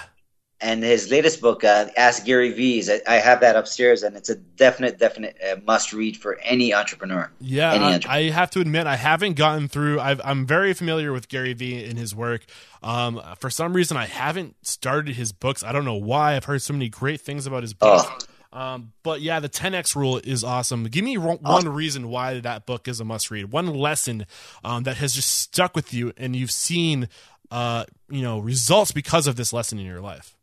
And 0.61 0.83
his 0.83 1.09
latest 1.09 1.39
book, 1.39 1.63
uh, 1.63 1.87
Ask 1.95 2.25
Gary 2.25 2.51
Vee's, 2.51 2.89
I, 2.89 2.99
I, 3.07 3.15
have 3.15 3.39
that 3.41 3.55
upstairs, 3.55 4.03
and 4.03 4.17
it's 4.17 4.27
a 4.27 4.35
definite, 4.35 4.99
definite 4.99 5.37
uh, 5.41 5.55
must 5.65 5.93
read 5.93 6.17
for 6.17 6.37
any 6.39 6.73
entrepreneur. 6.73 7.31
Yeah, 7.39 7.73
any 7.73 7.85
entrepreneur. 7.85 8.27
I, 8.27 8.29
have 8.31 8.49
to 8.51 8.59
admit, 8.59 8.85
I 8.85 8.97
haven't 8.97 9.35
gotten 9.35 9.69
through. 9.69 9.99
i 9.99 10.17
am 10.29 10.45
very 10.45 10.73
familiar 10.73 11.13
with 11.13 11.29
Gary 11.29 11.53
Vee 11.53 11.85
and 11.85 11.97
his 11.97 12.13
work. 12.13 12.43
Um, 12.83 13.21
for 13.37 13.49
some 13.49 13.71
reason, 13.73 13.95
I 13.95 14.07
haven't 14.07 14.55
started 14.63 15.15
his 15.15 15.31
books. 15.31 15.63
I 15.63 15.71
don't 15.71 15.85
know 15.85 15.95
why. 15.95 16.35
I've 16.35 16.45
heard 16.45 16.61
so 16.61 16.73
many 16.73 16.89
great 16.89 17.21
things 17.21 17.45
about 17.45 17.61
his 17.61 17.73
books. 17.73 18.05
Oh 18.09 18.17
um, 18.51 18.93
but 19.03 19.21
yeah, 19.21 19.39
the 19.39 19.49
10x 19.49 19.95
rule 19.95 20.17
is 20.23 20.43
awesome. 20.43 20.85
Give 20.85 21.03
me 21.03 21.17
one 21.17 21.39
awesome. 21.45 21.73
reason 21.73 22.09
why 22.09 22.39
that 22.39 22.65
book 22.65 22.87
is 22.87 22.99
a 22.99 23.05
must 23.05 23.29
read. 23.29 23.51
One 23.51 23.67
lesson 23.67 24.25
um, 24.63 24.83
that 24.83 24.97
has 24.97 25.13
just 25.13 25.29
stuck 25.29 25.75
with 25.75 25.93
you, 25.93 26.13
and 26.17 26.35
you've 26.35 26.51
seen, 26.51 27.09
uh, 27.51 27.85
you 28.09 28.23
know, 28.23 28.39
results 28.39 28.91
because 28.91 29.27
of 29.27 29.35
this 29.35 29.53
lesson 29.53 29.77
in 29.77 29.85
your 29.85 30.01
life. 30.01 30.35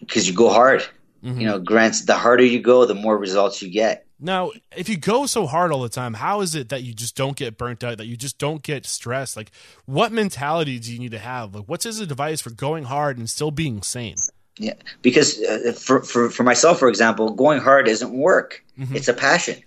Because 0.00 0.28
you 0.28 0.34
go 0.34 0.48
hard. 0.48 0.84
Mm-hmm. 1.24 1.40
You 1.40 1.46
know, 1.46 1.58
grants 1.58 2.04
the 2.04 2.14
harder 2.14 2.44
you 2.44 2.60
go, 2.60 2.84
the 2.84 2.94
more 2.94 3.16
results 3.16 3.62
you 3.62 3.70
get. 3.70 4.06
Now, 4.18 4.52
if 4.74 4.88
you 4.88 4.96
go 4.96 5.26
so 5.26 5.46
hard 5.46 5.72
all 5.72 5.82
the 5.82 5.88
time, 5.88 6.14
how 6.14 6.40
is 6.40 6.54
it 6.54 6.70
that 6.70 6.82
you 6.82 6.94
just 6.94 7.16
don't 7.16 7.36
get 7.36 7.58
burnt 7.58 7.84
out, 7.84 7.98
that 7.98 8.06
you 8.06 8.16
just 8.16 8.38
don't 8.38 8.62
get 8.62 8.86
stressed? 8.86 9.36
Like, 9.36 9.50
what 9.84 10.10
mentality 10.10 10.78
do 10.78 10.92
you 10.92 10.98
need 10.98 11.10
to 11.10 11.18
have? 11.18 11.54
Like, 11.54 11.64
what's 11.66 11.84
his 11.84 12.00
advice 12.00 12.40
for 12.40 12.50
going 12.50 12.84
hard 12.84 13.18
and 13.18 13.28
still 13.28 13.50
being 13.50 13.82
sane? 13.82 14.16
Yeah, 14.58 14.74
because 15.02 15.42
uh, 15.42 15.72
for, 15.78 16.02
for 16.02 16.30
for 16.30 16.42
myself, 16.42 16.78
for 16.78 16.88
example, 16.88 17.30
going 17.30 17.60
hard 17.60 17.88
isn't 17.88 18.12
work; 18.12 18.64
mm-hmm. 18.78 18.96
it's 18.96 19.08
a 19.08 19.14
passion. 19.14 19.62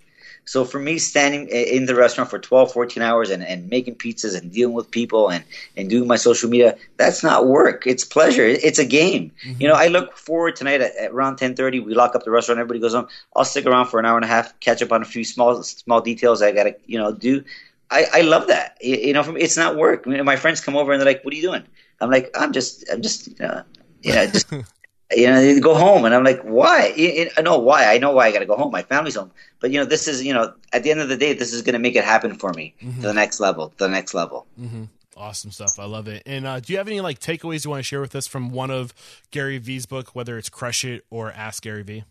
So 0.49 0.65
for 0.65 0.79
me, 0.79 0.97
standing 0.97 1.47
in 1.49 1.85
the 1.85 1.93
restaurant 1.93 2.31
for 2.31 2.39
12, 2.39 2.73
14 2.73 3.03
hours 3.03 3.29
and, 3.29 3.43
and 3.43 3.69
making 3.69 3.97
pizzas 3.97 4.35
and 4.35 4.51
dealing 4.51 4.73
with 4.73 4.89
people 4.89 5.29
and, 5.29 5.43
and 5.77 5.91
doing 5.91 6.07
my 6.07 6.15
social 6.15 6.49
media, 6.49 6.75
that's 6.97 7.21
not 7.21 7.45
work. 7.45 7.85
It's 7.85 8.03
pleasure. 8.03 8.47
It's 8.47 8.79
a 8.79 8.85
game. 8.85 9.31
Mm-hmm. 9.45 9.61
You 9.61 9.67
know, 9.67 9.75
I 9.75 9.89
look 9.89 10.17
forward 10.17 10.55
tonight 10.55 10.81
at, 10.81 10.95
at 10.95 11.11
around 11.11 11.33
1030, 11.33 11.81
we 11.81 11.93
lock 11.93 12.15
up 12.15 12.23
the 12.23 12.31
restaurant, 12.31 12.59
everybody 12.59 12.79
goes 12.79 12.95
home. 12.95 13.07
I'll 13.35 13.45
stick 13.45 13.67
around 13.67 13.89
for 13.89 13.99
an 13.99 14.07
hour 14.07 14.15
and 14.15 14.25
a 14.25 14.27
half, 14.27 14.59
catch 14.59 14.81
up 14.81 14.91
on 14.91 15.03
a 15.03 15.05
few 15.05 15.23
small, 15.23 15.61
small 15.61 16.01
details 16.01 16.41
I 16.41 16.51
got 16.51 16.63
to, 16.63 16.75
you 16.87 16.97
know, 16.97 17.13
do. 17.13 17.43
I, 17.91 18.05
I 18.11 18.21
love 18.21 18.47
that. 18.47 18.75
You, 18.81 18.95
you 18.95 19.13
know, 19.13 19.21
for 19.21 19.33
me, 19.33 19.41
it's 19.41 19.55
not 19.55 19.75
work. 19.75 20.05
I 20.07 20.09
mean, 20.09 20.25
my 20.25 20.35
friends 20.35 20.61
come 20.61 20.75
over 20.75 20.91
and 20.91 20.99
they're 20.99 21.13
like, 21.13 21.23
what 21.23 21.31
are 21.31 21.37
you 21.37 21.43
doing? 21.43 21.63
I'm 22.01 22.09
like, 22.09 22.31
I'm 22.33 22.53
just, 22.53 22.89
I'm 22.91 23.03
just, 23.03 23.27
you 23.27 23.35
know, 23.37 23.61
you 24.01 24.15
know, 24.15 24.25
just 24.25 24.51
you 25.11 25.27
know, 25.27 25.59
go 25.59 25.75
home. 25.75 26.05
And 26.05 26.13
I'm 26.13 26.23
like, 26.23 26.41
why? 26.41 26.93
I 27.37 27.41
know 27.41 27.57
why. 27.57 27.85
I 27.85 27.97
know 27.97 28.11
why 28.11 28.27
I 28.27 28.31
got 28.31 28.39
to 28.39 28.45
go 28.45 28.55
home. 28.55 28.71
My 28.71 28.83
family's 28.83 29.15
home. 29.15 29.31
But, 29.59 29.71
you 29.71 29.79
know, 29.79 29.85
this 29.85 30.07
is, 30.07 30.23
you 30.23 30.33
know, 30.33 30.53
at 30.71 30.83
the 30.83 30.91
end 30.91 30.99
of 30.99 31.09
the 31.09 31.17
day, 31.17 31.33
this 31.33 31.53
is 31.53 31.61
going 31.61 31.73
to 31.73 31.79
make 31.79 31.95
it 31.95 32.03
happen 32.03 32.35
for 32.35 32.53
me 32.53 32.75
mm-hmm. 32.81 33.01
to 33.01 33.07
the 33.07 33.13
next 33.13 33.39
level, 33.39 33.73
the 33.77 33.89
next 33.89 34.13
level. 34.13 34.45
Mm-hmm. 34.59 34.85
Awesome 35.17 35.51
stuff. 35.51 35.79
I 35.79 35.85
love 35.85 36.07
it. 36.07 36.23
And 36.25 36.47
uh, 36.47 36.59
do 36.59 36.71
you 36.71 36.77
have 36.77 36.87
any 36.87 37.01
like 37.01 37.19
takeaways 37.19 37.65
you 37.65 37.71
want 37.71 37.79
to 37.79 37.83
share 37.83 38.01
with 38.01 38.15
us 38.15 38.25
from 38.25 38.51
one 38.51 38.71
of 38.71 38.93
Gary 39.31 39.57
Vee's 39.57 39.85
book, 39.85 40.15
whether 40.15 40.37
it's 40.37 40.49
Crush 40.49 40.85
It 40.85 41.05
or 41.09 41.31
Ask 41.31 41.63
Gary 41.63 41.83
Vee? 41.83 42.03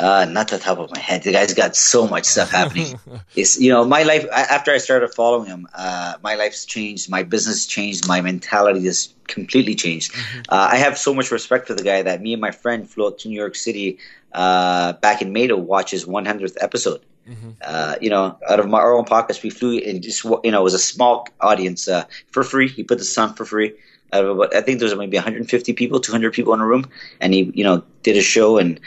Uh, 0.00 0.24
not 0.24 0.48
the 0.48 0.58
top 0.58 0.78
of 0.78 0.90
my 0.90 0.98
head. 0.98 1.22
The 1.22 1.32
guy's 1.32 1.54
got 1.54 1.76
so 1.76 2.06
much 2.06 2.24
stuff 2.24 2.50
happening. 2.50 2.98
it's 3.36 3.60
you 3.60 3.70
know 3.70 3.84
my 3.84 4.02
life 4.02 4.26
after 4.32 4.72
I 4.72 4.78
started 4.78 5.14
following 5.14 5.46
him. 5.46 5.68
Uh, 5.74 6.14
my 6.22 6.34
life's 6.34 6.64
changed. 6.64 7.10
My 7.10 7.22
business 7.22 7.66
changed. 7.66 8.06
My 8.06 8.20
mentality 8.20 8.84
has 8.84 9.12
completely 9.26 9.74
changed. 9.74 10.12
Mm-hmm. 10.12 10.40
Uh, 10.48 10.68
I 10.72 10.76
have 10.76 10.98
so 10.98 11.14
much 11.14 11.30
respect 11.30 11.66
for 11.66 11.74
the 11.74 11.82
guy 11.82 12.02
that 12.02 12.20
me 12.20 12.32
and 12.32 12.40
my 12.40 12.50
friend 12.50 12.88
flew 12.88 13.06
out 13.06 13.18
to 13.20 13.28
New 13.28 13.38
York 13.38 13.54
City 13.54 13.98
uh, 14.32 14.94
back 14.94 15.22
in 15.22 15.32
May 15.32 15.46
to 15.46 15.56
watch 15.56 15.90
his 15.90 16.04
100th 16.04 16.56
episode. 16.60 17.02
Mm-hmm. 17.28 17.50
Uh, 17.60 17.96
you 18.00 18.10
know, 18.10 18.38
out 18.48 18.58
of 18.58 18.68
my 18.68 18.78
our 18.78 18.96
own 18.96 19.04
pockets, 19.04 19.42
we 19.42 19.50
flew 19.50 19.78
and 19.78 20.02
just 20.02 20.24
you 20.24 20.50
know 20.50 20.60
it 20.60 20.64
was 20.64 20.74
a 20.74 20.78
small 20.78 21.28
audience 21.40 21.86
uh, 21.86 22.04
for 22.30 22.42
free. 22.42 22.68
He 22.68 22.84
put 22.84 22.98
this 22.98 23.16
on 23.18 23.34
for 23.34 23.44
free. 23.44 23.74
Out 24.10 24.24
of 24.24 24.30
about, 24.30 24.56
I 24.56 24.62
think 24.62 24.78
there 24.78 24.86
was 24.86 24.96
maybe 24.96 25.18
150 25.18 25.74
people, 25.74 26.00
200 26.00 26.32
people 26.32 26.54
in 26.54 26.60
a 26.60 26.66
room, 26.66 26.88
and 27.20 27.34
he 27.34 27.52
you 27.54 27.64
know 27.64 27.84
did 28.02 28.16
a 28.16 28.22
show 28.22 28.56
and 28.56 28.80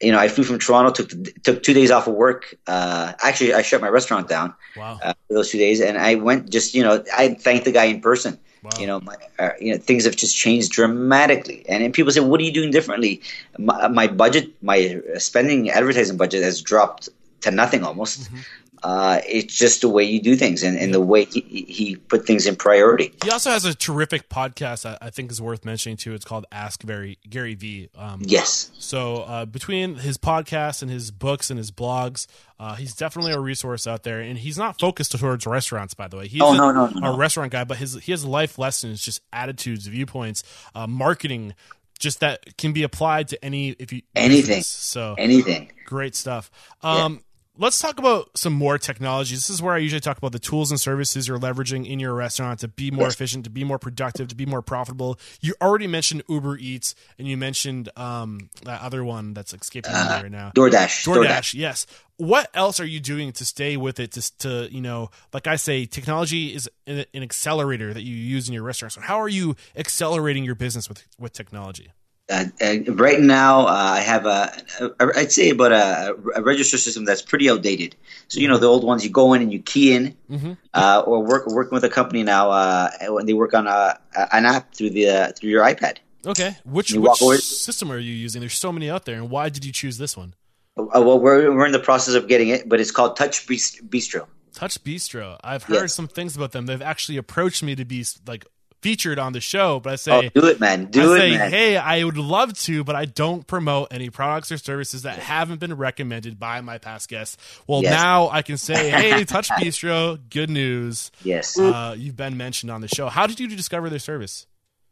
you 0.00 0.12
know, 0.12 0.18
I 0.18 0.28
flew 0.28 0.44
from 0.44 0.58
Toronto, 0.58 0.90
took 0.90 1.42
took 1.42 1.62
two 1.62 1.74
days 1.74 1.90
off 1.90 2.06
of 2.06 2.14
work. 2.14 2.54
Uh, 2.66 3.12
actually, 3.22 3.52
I 3.54 3.62
shut 3.62 3.80
my 3.80 3.88
restaurant 3.88 4.28
down 4.28 4.54
wow. 4.76 4.98
uh, 5.02 5.14
for 5.28 5.34
those 5.34 5.50
two 5.50 5.58
days, 5.58 5.80
and 5.80 5.98
I 5.98 6.14
went 6.14 6.50
just 6.50 6.74
you 6.74 6.82
know, 6.82 7.04
I 7.16 7.34
thanked 7.34 7.64
the 7.66 7.72
guy 7.72 7.84
in 7.84 8.00
person. 8.00 8.38
Wow. 8.62 8.70
You 8.78 8.86
know, 8.86 9.00
my, 9.00 9.16
uh, 9.38 9.50
you 9.58 9.72
know, 9.72 9.78
things 9.78 10.04
have 10.04 10.16
just 10.16 10.36
changed 10.36 10.72
dramatically, 10.72 11.64
and, 11.68 11.82
and 11.82 11.94
people 11.94 12.12
say, 12.12 12.20
"What 12.20 12.40
are 12.40 12.44
you 12.44 12.52
doing 12.52 12.70
differently?" 12.70 13.22
My, 13.58 13.88
my 13.88 14.06
budget, 14.06 14.50
my 14.62 15.00
spending 15.18 15.70
advertising 15.70 16.16
budget 16.16 16.42
has 16.42 16.60
dropped 16.60 17.08
to 17.42 17.50
nothing 17.50 17.84
almost. 17.84 18.24
Mm-hmm 18.24 18.40
uh, 18.82 19.20
it's 19.28 19.56
just 19.56 19.82
the 19.82 19.88
way 19.88 20.04
you 20.04 20.20
do 20.20 20.36
things 20.36 20.62
and, 20.62 20.78
and 20.78 20.94
the 20.94 21.00
way 21.00 21.24
he, 21.26 21.66
he, 21.68 21.96
put 21.96 22.26
things 22.26 22.46
in 22.46 22.56
priority. 22.56 23.12
He 23.22 23.30
also 23.30 23.50
has 23.50 23.64
a 23.64 23.74
terrific 23.74 24.28
podcast 24.28 24.88
I, 24.88 24.96
I 25.06 25.10
think 25.10 25.30
is 25.30 25.40
worth 25.40 25.64
mentioning 25.64 25.96
too. 25.96 26.14
It's 26.14 26.24
called 26.24 26.46
Ask 26.50 26.84
Gary 26.86 27.18
Gary 27.28 27.54
Vee. 27.54 27.90
Um, 27.94 28.22
yes. 28.24 28.70
So 28.78 29.18
uh, 29.18 29.44
between 29.44 29.96
his 29.96 30.16
podcast 30.16 30.80
and 30.80 30.90
his 30.90 31.10
books 31.10 31.50
and 31.50 31.58
his 31.58 31.70
blogs, 31.70 32.26
uh, 32.58 32.74
he's 32.74 32.94
definitely 32.94 33.32
a 33.32 33.40
resource 33.40 33.86
out 33.86 34.02
there, 34.02 34.20
and 34.20 34.38
he's 34.38 34.56
not 34.56 34.78
focused 34.78 35.12
towards 35.18 35.46
restaurants. 35.46 35.92
By 35.92 36.08
the 36.08 36.16
way, 36.16 36.28
he's 36.28 36.40
oh, 36.40 36.54
a, 36.54 36.56
no, 36.56 36.72
no, 36.72 36.86
no, 36.86 37.12
a 37.12 37.16
restaurant 37.16 37.52
guy, 37.52 37.64
but 37.64 37.76
his 37.76 37.94
he 37.94 38.12
has 38.12 38.24
life 38.24 38.58
lessons, 38.58 39.02
just 39.02 39.20
attitudes, 39.32 39.86
viewpoints, 39.86 40.42
uh, 40.74 40.86
marketing, 40.86 41.54
just 41.98 42.20
that 42.20 42.56
can 42.56 42.72
be 42.72 42.82
applied 42.82 43.28
to 43.28 43.44
any 43.44 43.70
if 43.70 43.92
you 43.92 44.02
anything. 44.16 44.58
Business. 44.58 44.68
So 44.68 45.16
anything, 45.18 45.72
great 45.84 46.14
stuff. 46.14 46.50
Um, 46.82 47.14
yeah 47.14 47.20
let's 47.58 47.78
talk 47.78 47.98
about 47.98 48.36
some 48.36 48.52
more 48.52 48.78
technology. 48.78 49.34
This 49.34 49.50
is 49.50 49.60
where 49.60 49.74
I 49.74 49.78
usually 49.78 50.00
talk 50.00 50.18
about 50.18 50.32
the 50.32 50.38
tools 50.38 50.70
and 50.70 50.80
services 50.80 51.28
you're 51.28 51.38
leveraging 51.38 51.88
in 51.88 52.00
your 52.00 52.14
restaurant 52.14 52.60
to 52.60 52.68
be 52.68 52.90
more 52.90 53.08
efficient, 53.08 53.44
to 53.44 53.50
be 53.50 53.64
more 53.64 53.78
productive, 53.78 54.28
to 54.28 54.34
be 54.34 54.46
more 54.46 54.62
profitable. 54.62 55.18
You 55.40 55.54
already 55.60 55.86
mentioned 55.86 56.22
Uber 56.28 56.58
Eats, 56.58 56.94
and 57.18 57.28
you 57.28 57.36
mentioned 57.36 57.90
um, 57.96 58.50
that 58.64 58.80
other 58.80 59.04
one 59.04 59.34
that's 59.34 59.52
escaping 59.52 59.92
uh, 59.92 60.16
me 60.16 60.22
right 60.22 60.32
now. 60.32 60.52
DoorDash. 60.54 61.04
DoorDash. 61.04 61.26
DoorDash. 61.26 61.54
Yes. 61.54 61.86
What 62.16 62.50
else 62.54 62.80
are 62.80 62.86
you 62.86 63.00
doing 63.00 63.32
to 63.32 63.44
stay 63.44 63.76
with 63.76 63.98
it? 63.98 64.12
To, 64.12 64.38
to 64.38 64.68
you 64.70 64.80
know, 64.80 65.10
like 65.32 65.46
I 65.46 65.56
say, 65.56 65.86
technology 65.86 66.54
is 66.54 66.68
an, 66.86 67.04
an 67.14 67.22
accelerator 67.22 67.94
that 67.94 68.02
you 68.02 68.14
use 68.14 68.48
in 68.48 68.54
your 68.54 68.62
restaurant. 68.62 68.92
So 68.92 69.00
how 69.00 69.20
are 69.20 69.28
you 69.28 69.56
accelerating 69.76 70.44
your 70.44 70.54
business 70.54 70.88
with 70.88 71.06
with 71.18 71.32
technology? 71.32 71.92
Uh, 72.30 72.44
uh, 72.60 72.92
right 72.92 73.20
now, 73.20 73.66
uh, 73.66 73.94
I 73.96 74.00
have 74.00 74.24
a, 74.24 74.52
a, 74.80 75.08
I'd 75.16 75.32
say 75.32 75.50
about 75.50 75.72
a, 75.72 76.14
a, 76.36 76.42
register 76.42 76.78
system 76.78 77.04
that's 77.04 77.22
pretty 77.22 77.50
outdated. 77.50 77.96
So 78.28 78.38
you 78.38 78.46
know 78.46 78.56
the 78.56 78.68
old 78.68 78.84
ones, 78.84 79.04
you 79.04 79.10
go 79.10 79.32
in 79.34 79.42
and 79.42 79.52
you 79.52 79.60
key 79.60 79.92
in, 79.92 80.16
mm-hmm. 80.30 80.52
Uh, 80.72 81.02
or 81.04 81.24
work 81.24 81.48
working 81.48 81.74
with 81.74 81.82
a 81.82 81.88
company 81.88 82.22
now 82.22 82.50
uh, 82.50 82.90
when 83.08 83.26
they 83.26 83.34
work 83.34 83.52
on 83.52 83.66
a, 83.66 83.98
an 84.32 84.46
app 84.46 84.72
through 84.74 84.90
the 84.90 85.08
uh, 85.08 85.32
through 85.32 85.50
your 85.50 85.64
iPad. 85.64 85.98
Okay, 86.24 86.56
which, 86.64 86.92
which 86.92 87.42
system 87.42 87.90
are 87.90 87.98
you 87.98 88.12
using? 88.12 88.40
There's 88.40 88.58
so 88.58 88.70
many 88.70 88.88
out 88.88 89.06
there, 89.06 89.16
and 89.16 89.28
why 89.28 89.48
did 89.48 89.64
you 89.64 89.72
choose 89.72 89.98
this 89.98 90.16
one? 90.16 90.34
well, 90.76 91.18
we're 91.18 91.54
we're 91.54 91.66
in 91.66 91.72
the 91.72 91.80
process 91.80 92.14
of 92.14 92.28
getting 92.28 92.48
it, 92.48 92.68
but 92.68 92.80
it's 92.80 92.90
called 92.90 93.16
Touch 93.16 93.46
Bistro. 93.46 94.26
Touch 94.52 94.82
Bistro. 94.84 95.38
I've 95.42 95.64
heard 95.64 95.82
yes. 95.82 95.94
some 95.94 96.08
things 96.08 96.36
about 96.36 96.52
them. 96.52 96.66
They've 96.66 96.82
actually 96.82 97.16
approached 97.16 97.62
me 97.62 97.74
to 97.74 97.84
be 97.84 98.04
like 98.26 98.46
featured 98.80 99.18
on 99.18 99.32
the 99.32 99.40
show, 99.40 99.80
but 99.80 99.92
I 99.92 99.96
say, 99.96 100.12
oh, 100.12 100.40
do 100.40 100.46
it, 100.46 100.60
man. 100.60 100.86
Do 100.86 101.12
I 101.12 101.16
it, 101.16 101.18
say, 101.18 101.38
man. 101.38 101.50
Hey, 101.50 101.76
I 101.76 102.04
would 102.04 102.16
love 102.16 102.54
to, 102.60 102.84
but 102.84 102.96
I 102.96 103.04
don't 103.04 103.46
promote 103.46 103.88
any 103.90 104.10
products 104.10 104.50
or 104.50 104.58
services 104.58 105.02
that 105.02 105.18
haven't 105.18 105.60
been 105.60 105.76
recommended 105.76 106.38
by 106.38 106.60
my 106.60 106.78
past 106.78 107.08
guests. 107.08 107.36
Well, 107.66 107.82
yes. 107.82 107.92
now 107.92 108.28
I 108.30 108.42
can 108.42 108.56
say, 108.56 108.90
Hey, 108.90 109.24
Touch 109.30 109.48
Bistro, 109.50 110.18
good 110.30 110.50
news. 110.50 111.10
Yes. 111.22 111.58
Uh, 111.58 111.94
you've 111.96 112.16
been 112.16 112.36
mentioned 112.36 112.70
on 112.70 112.80
the 112.80 112.88
show. 112.88 113.08
How 113.08 113.26
did 113.26 113.40
you 113.40 113.48
discover 113.48 113.90
their 113.90 113.98
service? 113.98 114.46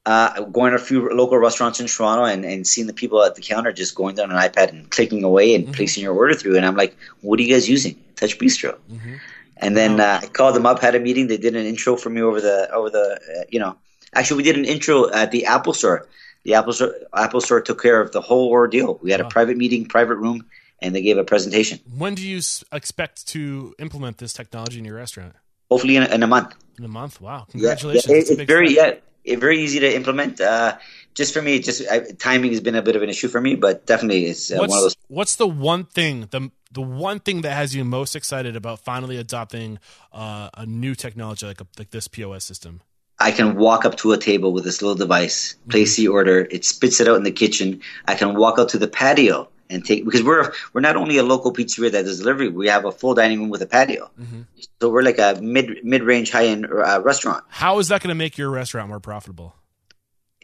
Uh, 0.06 0.42
going 0.42 0.70
to 0.70 0.76
a 0.76 0.80
few 0.80 1.10
local 1.10 1.36
restaurants 1.36 1.80
in 1.80 1.86
Toronto 1.86 2.24
and, 2.24 2.44
and 2.44 2.66
seeing 2.66 2.86
the 2.86 2.94
people 2.94 3.22
at 3.22 3.34
the 3.34 3.42
counter 3.42 3.72
just 3.72 3.94
going 3.94 4.14
down 4.14 4.30
an 4.30 4.38
iPad 4.38 4.70
and 4.70 4.90
clicking 4.90 5.22
away 5.22 5.54
and 5.54 5.64
mm-hmm. 5.64 5.74
placing 5.74 6.02
your 6.02 6.14
order 6.14 6.34
through. 6.34 6.56
And 6.56 6.64
I'm 6.64 6.76
like, 6.76 6.96
what 7.20 7.38
are 7.38 7.42
you 7.42 7.52
guys 7.52 7.68
using? 7.68 8.02
Touch 8.16 8.38
Bistro. 8.38 8.76
Mm-hmm 8.90 9.16
And 9.60 9.76
then 9.76 10.00
uh, 10.00 10.20
I 10.22 10.26
called 10.28 10.54
them 10.54 10.66
up, 10.66 10.80
had 10.80 10.94
a 10.94 11.00
meeting. 11.00 11.26
They 11.26 11.36
did 11.36 11.56
an 11.56 11.66
intro 11.66 11.96
for 11.96 12.10
me 12.10 12.20
over 12.22 12.40
the 12.40 12.70
over 12.72 12.90
the 12.90 13.18
uh, 13.40 13.44
you 13.50 13.58
know. 13.58 13.76
Actually, 14.14 14.38
we 14.38 14.42
did 14.44 14.56
an 14.56 14.64
intro 14.64 15.10
at 15.10 15.30
the 15.32 15.46
Apple 15.46 15.74
Store. 15.74 16.06
The 16.44 16.54
Apple 16.54 16.72
Store 16.72 16.94
Apple 17.12 17.40
Store 17.40 17.60
took 17.60 17.82
care 17.82 18.00
of 18.00 18.12
the 18.12 18.20
whole 18.20 18.48
ordeal. 18.50 18.98
We 19.02 19.10
had 19.10 19.20
a 19.20 19.28
private 19.28 19.56
meeting, 19.56 19.86
private 19.86 20.16
room, 20.16 20.46
and 20.80 20.94
they 20.94 21.02
gave 21.02 21.18
a 21.18 21.24
presentation. 21.24 21.80
When 21.96 22.14
do 22.14 22.22
you 22.26 22.40
expect 22.72 23.26
to 23.28 23.74
implement 23.78 24.18
this 24.18 24.32
technology 24.32 24.78
in 24.78 24.84
your 24.84 24.96
restaurant? 24.96 25.34
Hopefully, 25.70 25.96
in 25.96 26.04
a, 26.04 26.06
in 26.14 26.22
a 26.22 26.26
month. 26.26 26.54
In 26.78 26.84
a 26.84 26.88
month? 26.88 27.20
Wow! 27.20 27.46
Congratulations! 27.50 28.06
yeah, 28.06 28.12
it- 28.14 28.26
That's 28.28 28.30
it's 28.30 28.42
very 28.50 28.70
step. 28.70 28.78
yeah, 28.86 28.92
it, 28.92 29.02
very 29.36 29.60
easy 29.60 29.80
to 29.80 29.94
implement. 29.94 30.40
Uh, 30.40 30.78
just 31.14 31.34
for 31.34 31.42
me, 31.42 31.58
just 31.58 31.82
I, 31.90 32.00
timing 32.18 32.52
has 32.52 32.60
been 32.60 32.76
a 32.76 32.82
bit 32.82 32.96
of 32.96 33.02
an 33.02 33.08
issue 33.08 33.28
for 33.28 33.40
me, 33.40 33.56
but 33.56 33.86
definitely 33.86 34.26
it's 34.26 34.50
uh, 34.52 34.56
one 34.56 34.64
of 34.64 34.70
those. 34.70 34.96
What's 35.08 35.36
the 35.36 35.48
one 35.48 35.84
thing 35.84 36.28
the 36.30 36.50
the 36.70 36.82
one 36.82 37.18
thing 37.20 37.42
that 37.42 37.52
has 37.52 37.74
you 37.74 37.84
most 37.84 38.14
excited 38.14 38.56
about 38.56 38.80
finally 38.80 39.16
adopting 39.16 39.78
uh, 40.12 40.50
a 40.54 40.66
new 40.66 40.94
technology 40.94 41.46
like 41.46 41.60
a, 41.60 41.66
like 41.78 41.90
this 41.90 42.08
POS 42.08 42.44
system? 42.44 42.82
I 43.18 43.32
can 43.32 43.56
walk 43.56 43.84
up 43.84 43.96
to 43.96 44.12
a 44.12 44.18
table 44.18 44.52
with 44.52 44.62
this 44.62 44.80
little 44.80 44.94
device, 44.94 45.56
place 45.68 45.94
Mm-hmm. 45.94 46.02
the 46.02 46.08
order, 46.08 46.38
it 46.50 46.64
spits 46.64 47.00
it 47.00 47.08
out 47.08 47.16
in 47.16 47.24
the 47.24 47.32
kitchen. 47.32 47.80
I 48.06 48.14
can 48.14 48.36
walk 48.36 48.58
out 48.60 48.68
to 48.70 48.78
the 48.78 48.86
patio 48.86 49.48
and 49.70 49.84
take 49.84 50.04
because 50.04 50.22
we're 50.22 50.52
we're 50.72 50.80
not 50.80 50.96
only 50.96 51.18
a 51.18 51.22
local 51.22 51.52
pizzeria 51.52 51.90
that 51.92 52.04
does 52.04 52.18
delivery, 52.20 52.48
we 52.48 52.68
have 52.68 52.84
a 52.84 52.92
full 52.92 53.14
dining 53.14 53.40
room 53.40 53.48
with 53.50 53.62
a 53.62 53.66
patio. 53.66 54.10
Mm-hmm. 54.20 54.42
So 54.80 54.90
we're 54.90 55.02
like 55.02 55.18
a 55.18 55.38
mid 55.40 55.84
mid 55.84 56.02
range 56.02 56.30
high 56.30 56.46
end 56.46 56.66
uh, 56.66 57.00
restaurant. 57.02 57.44
How 57.48 57.78
is 57.78 57.88
that 57.88 58.02
going 58.02 58.08
to 58.10 58.14
make 58.14 58.38
your 58.38 58.50
restaurant 58.50 58.88
more 58.88 59.00
profitable? 59.00 59.54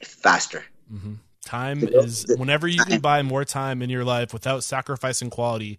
Faster. 0.03 0.65
Time 1.45 1.81
The- 1.81 1.99
is 1.99 2.25
the- 2.25 2.37
whenever 2.37 2.67
you 2.67 2.83
can 2.85 3.01
buy 3.01 3.23
more 3.23 3.45
time 3.45 3.83
in 3.83 3.91
your 3.91 4.05
life 4.05 4.33
without 4.33 4.65
sacrificing 4.65 5.31
quality. 5.31 5.79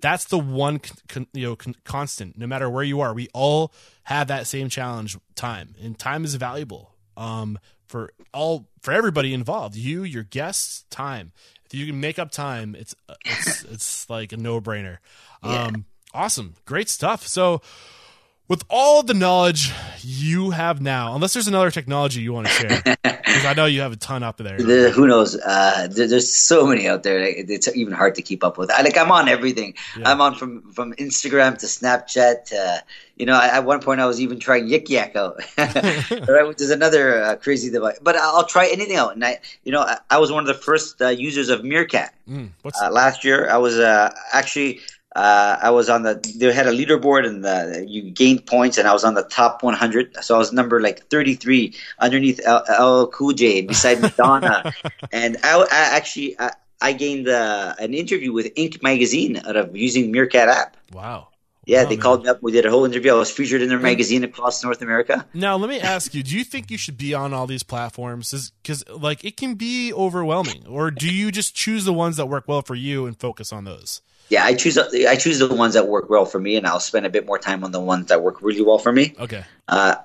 That's 0.00 0.26
the 0.26 0.38
one 0.38 0.80
con, 1.08 1.26
you 1.32 1.46
know 1.46 1.56
con, 1.56 1.74
constant. 1.84 2.36
No 2.36 2.46
matter 2.46 2.68
where 2.68 2.84
you 2.84 3.00
are, 3.00 3.14
we 3.14 3.28
all 3.32 3.72
have 4.04 4.28
that 4.28 4.46
same 4.46 4.68
challenge. 4.68 5.16
Time 5.34 5.74
and 5.82 5.98
time 5.98 6.24
is 6.24 6.34
valuable 6.34 6.94
um, 7.16 7.58
for 7.86 8.12
all 8.34 8.68
for 8.82 8.92
everybody 8.92 9.32
involved. 9.32 9.74
You, 9.74 10.02
your 10.02 10.22
guests, 10.22 10.84
time. 10.90 11.32
If 11.66 11.74
you 11.74 11.86
can 11.86 12.00
make 12.00 12.18
up 12.18 12.30
time, 12.30 12.74
it's 12.74 12.94
it's 13.24 13.64
it's 13.64 14.10
like 14.10 14.32
a 14.32 14.36
no 14.36 14.60
brainer. 14.60 14.98
Um, 15.42 15.84
awesome, 16.12 16.54
great 16.64 16.88
stuff. 16.88 17.26
So. 17.26 17.60
With 18.48 18.64
all 18.70 19.02
the 19.02 19.14
knowledge 19.14 19.72
you 20.02 20.50
have 20.50 20.80
now, 20.80 21.16
unless 21.16 21.34
there's 21.34 21.48
another 21.48 21.72
technology 21.72 22.20
you 22.20 22.32
want 22.32 22.46
to 22.46 22.52
share, 22.52 22.80
because 23.02 23.44
I 23.44 23.54
know 23.54 23.66
you 23.66 23.80
have 23.80 23.92
a 23.92 23.96
ton 23.96 24.22
up 24.22 24.36
there. 24.36 24.56
The, 24.56 24.90
who 24.90 25.08
knows? 25.08 25.34
Uh, 25.36 25.88
there, 25.90 26.06
there's 26.06 26.32
so 26.32 26.64
many 26.64 26.86
out 26.86 27.02
there. 27.02 27.18
It's 27.20 27.66
even 27.74 27.92
hard 27.92 28.14
to 28.14 28.22
keep 28.22 28.44
up 28.44 28.56
with. 28.56 28.70
I, 28.70 28.82
like 28.82 28.96
I'm 28.96 29.10
on 29.10 29.28
everything. 29.28 29.74
Yeah. 29.98 30.08
I'm 30.08 30.20
on 30.20 30.36
from 30.36 30.70
from 30.70 30.92
Instagram 30.94 31.58
to 31.58 31.66
Snapchat. 31.66 32.44
To, 32.46 32.84
you 33.16 33.26
know, 33.26 33.34
I, 33.34 33.48
at 33.48 33.64
one 33.64 33.80
point 33.80 34.00
I 34.00 34.06
was 34.06 34.20
even 34.20 34.38
trying 34.38 34.68
Yik 34.68 34.88
Yak 34.88 35.16
out, 35.16 35.42
right, 35.58 36.46
which 36.46 36.60
is 36.60 36.70
another 36.70 37.20
uh, 37.20 37.36
crazy 37.36 37.70
device. 37.70 37.98
But 38.00 38.14
I'll 38.14 38.46
try 38.46 38.68
anything 38.68 38.96
out. 38.96 39.14
And 39.14 39.24
I, 39.24 39.40
you 39.64 39.72
know, 39.72 39.80
I, 39.80 39.98
I 40.08 40.18
was 40.18 40.30
one 40.30 40.42
of 40.42 40.46
the 40.46 40.62
first 40.62 41.02
uh, 41.02 41.08
users 41.08 41.48
of 41.48 41.64
Meerkat 41.64 42.14
Mm, 42.28 42.50
uh, 42.64 42.90
last 42.90 43.24
year. 43.24 43.50
I 43.50 43.56
was 43.56 43.76
uh, 43.76 44.14
actually. 44.32 44.80
Uh, 45.16 45.58
I 45.62 45.70
was 45.70 45.88
on 45.88 46.02
the. 46.02 46.20
They 46.36 46.52
had 46.52 46.66
a 46.66 46.72
leaderboard, 46.72 47.26
and 47.26 47.42
the, 47.42 47.86
you 47.88 48.10
gained 48.10 48.44
points, 48.44 48.76
and 48.76 48.86
I 48.86 48.92
was 48.92 49.02
on 49.02 49.14
the 49.14 49.22
top 49.22 49.62
100. 49.62 50.22
So 50.22 50.34
I 50.34 50.38
was 50.38 50.52
number 50.52 50.78
like 50.78 51.08
33 51.08 51.74
underneath 51.98 52.38
L, 52.44 52.62
L 52.68 53.06
Cool 53.06 53.32
J, 53.32 53.62
beside 53.62 53.98
Madonna, 54.02 54.70
and 55.12 55.38
I, 55.42 55.58
I 55.58 55.96
actually 55.96 56.38
I, 56.38 56.52
I 56.82 56.92
gained 56.92 57.28
uh, 57.28 57.74
an 57.78 57.94
interview 57.94 58.30
with 58.30 58.54
Inc. 58.56 58.82
magazine 58.82 59.38
out 59.38 59.56
of 59.56 59.74
using 59.74 60.12
Meerkat 60.12 60.50
app. 60.50 60.76
wow? 60.92 61.28
Yeah, 61.64 61.84
Wow, 61.84 61.88
they 61.88 61.96
man. 61.96 62.02
called 62.02 62.24
me 62.24 62.28
up. 62.28 62.42
We 62.42 62.52
did 62.52 62.66
a 62.66 62.70
whole 62.70 62.84
interview. 62.84 63.12
I 63.12 63.14
was 63.14 63.30
featured 63.30 63.62
in 63.62 63.70
their 63.70 63.78
magazine 63.80 64.22
across 64.22 64.62
North 64.62 64.82
America. 64.82 65.26
Now, 65.32 65.56
let 65.56 65.70
me 65.70 65.80
ask 65.80 66.14
you: 66.14 66.22
Do 66.22 66.36
you 66.36 66.44
think 66.44 66.70
you 66.70 66.76
should 66.76 66.98
be 66.98 67.14
on 67.14 67.32
all 67.32 67.46
these 67.46 67.62
platforms? 67.62 68.52
Because, 68.62 68.84
like, 68.90 69.24
it 69.24 69.38
can 69.38 69.54
be 69.54 69.94
overwhelming. 69.94 70.66
Or 70.68 70.90
do 70.90 71.12
you 71.12 71.32
just 71.32 71.56
choose 71.56 71.86
the 71.86 71.94
ones 71.94 72.18
that 72.18 72.26
work 72.26 72.46
well 72.46 72.60
for 72.60 72.74
you 72.74 73.06
and 73.06 73.18
focus 73.18 73.50
on 73.50 73.64
those? 73.64 74.02
Yeah, 74.28 74.44
I 74.44 74.54
choose 74.54 74.76
I 74.78 75.16
choose 75.16 75.38
the 75.38 75.54
ones 75.54 75.74
that 75.74 75.86
work 75.88 76.10
well 76.10 76.24
for 76.24 76.38
me, 76.40 76.56
and 76.56 76.66
I'll 76.66 76.80
spend 76.80 77.06
a 77.06 77.10
bit 77.10 77.26
more 77.26 77.38
time 77.38 77.62
on 77.64 77.70
the 77.72 77.80
ones 77.80 78.08
that 78.08 78.22
work 78.22 78.42
really 78.42 78.62
well 78.62 78.78
for 78.78 78.92
me. 78.92 79.14
Okay. 79.20 79.44
Uh, 79.68 79.96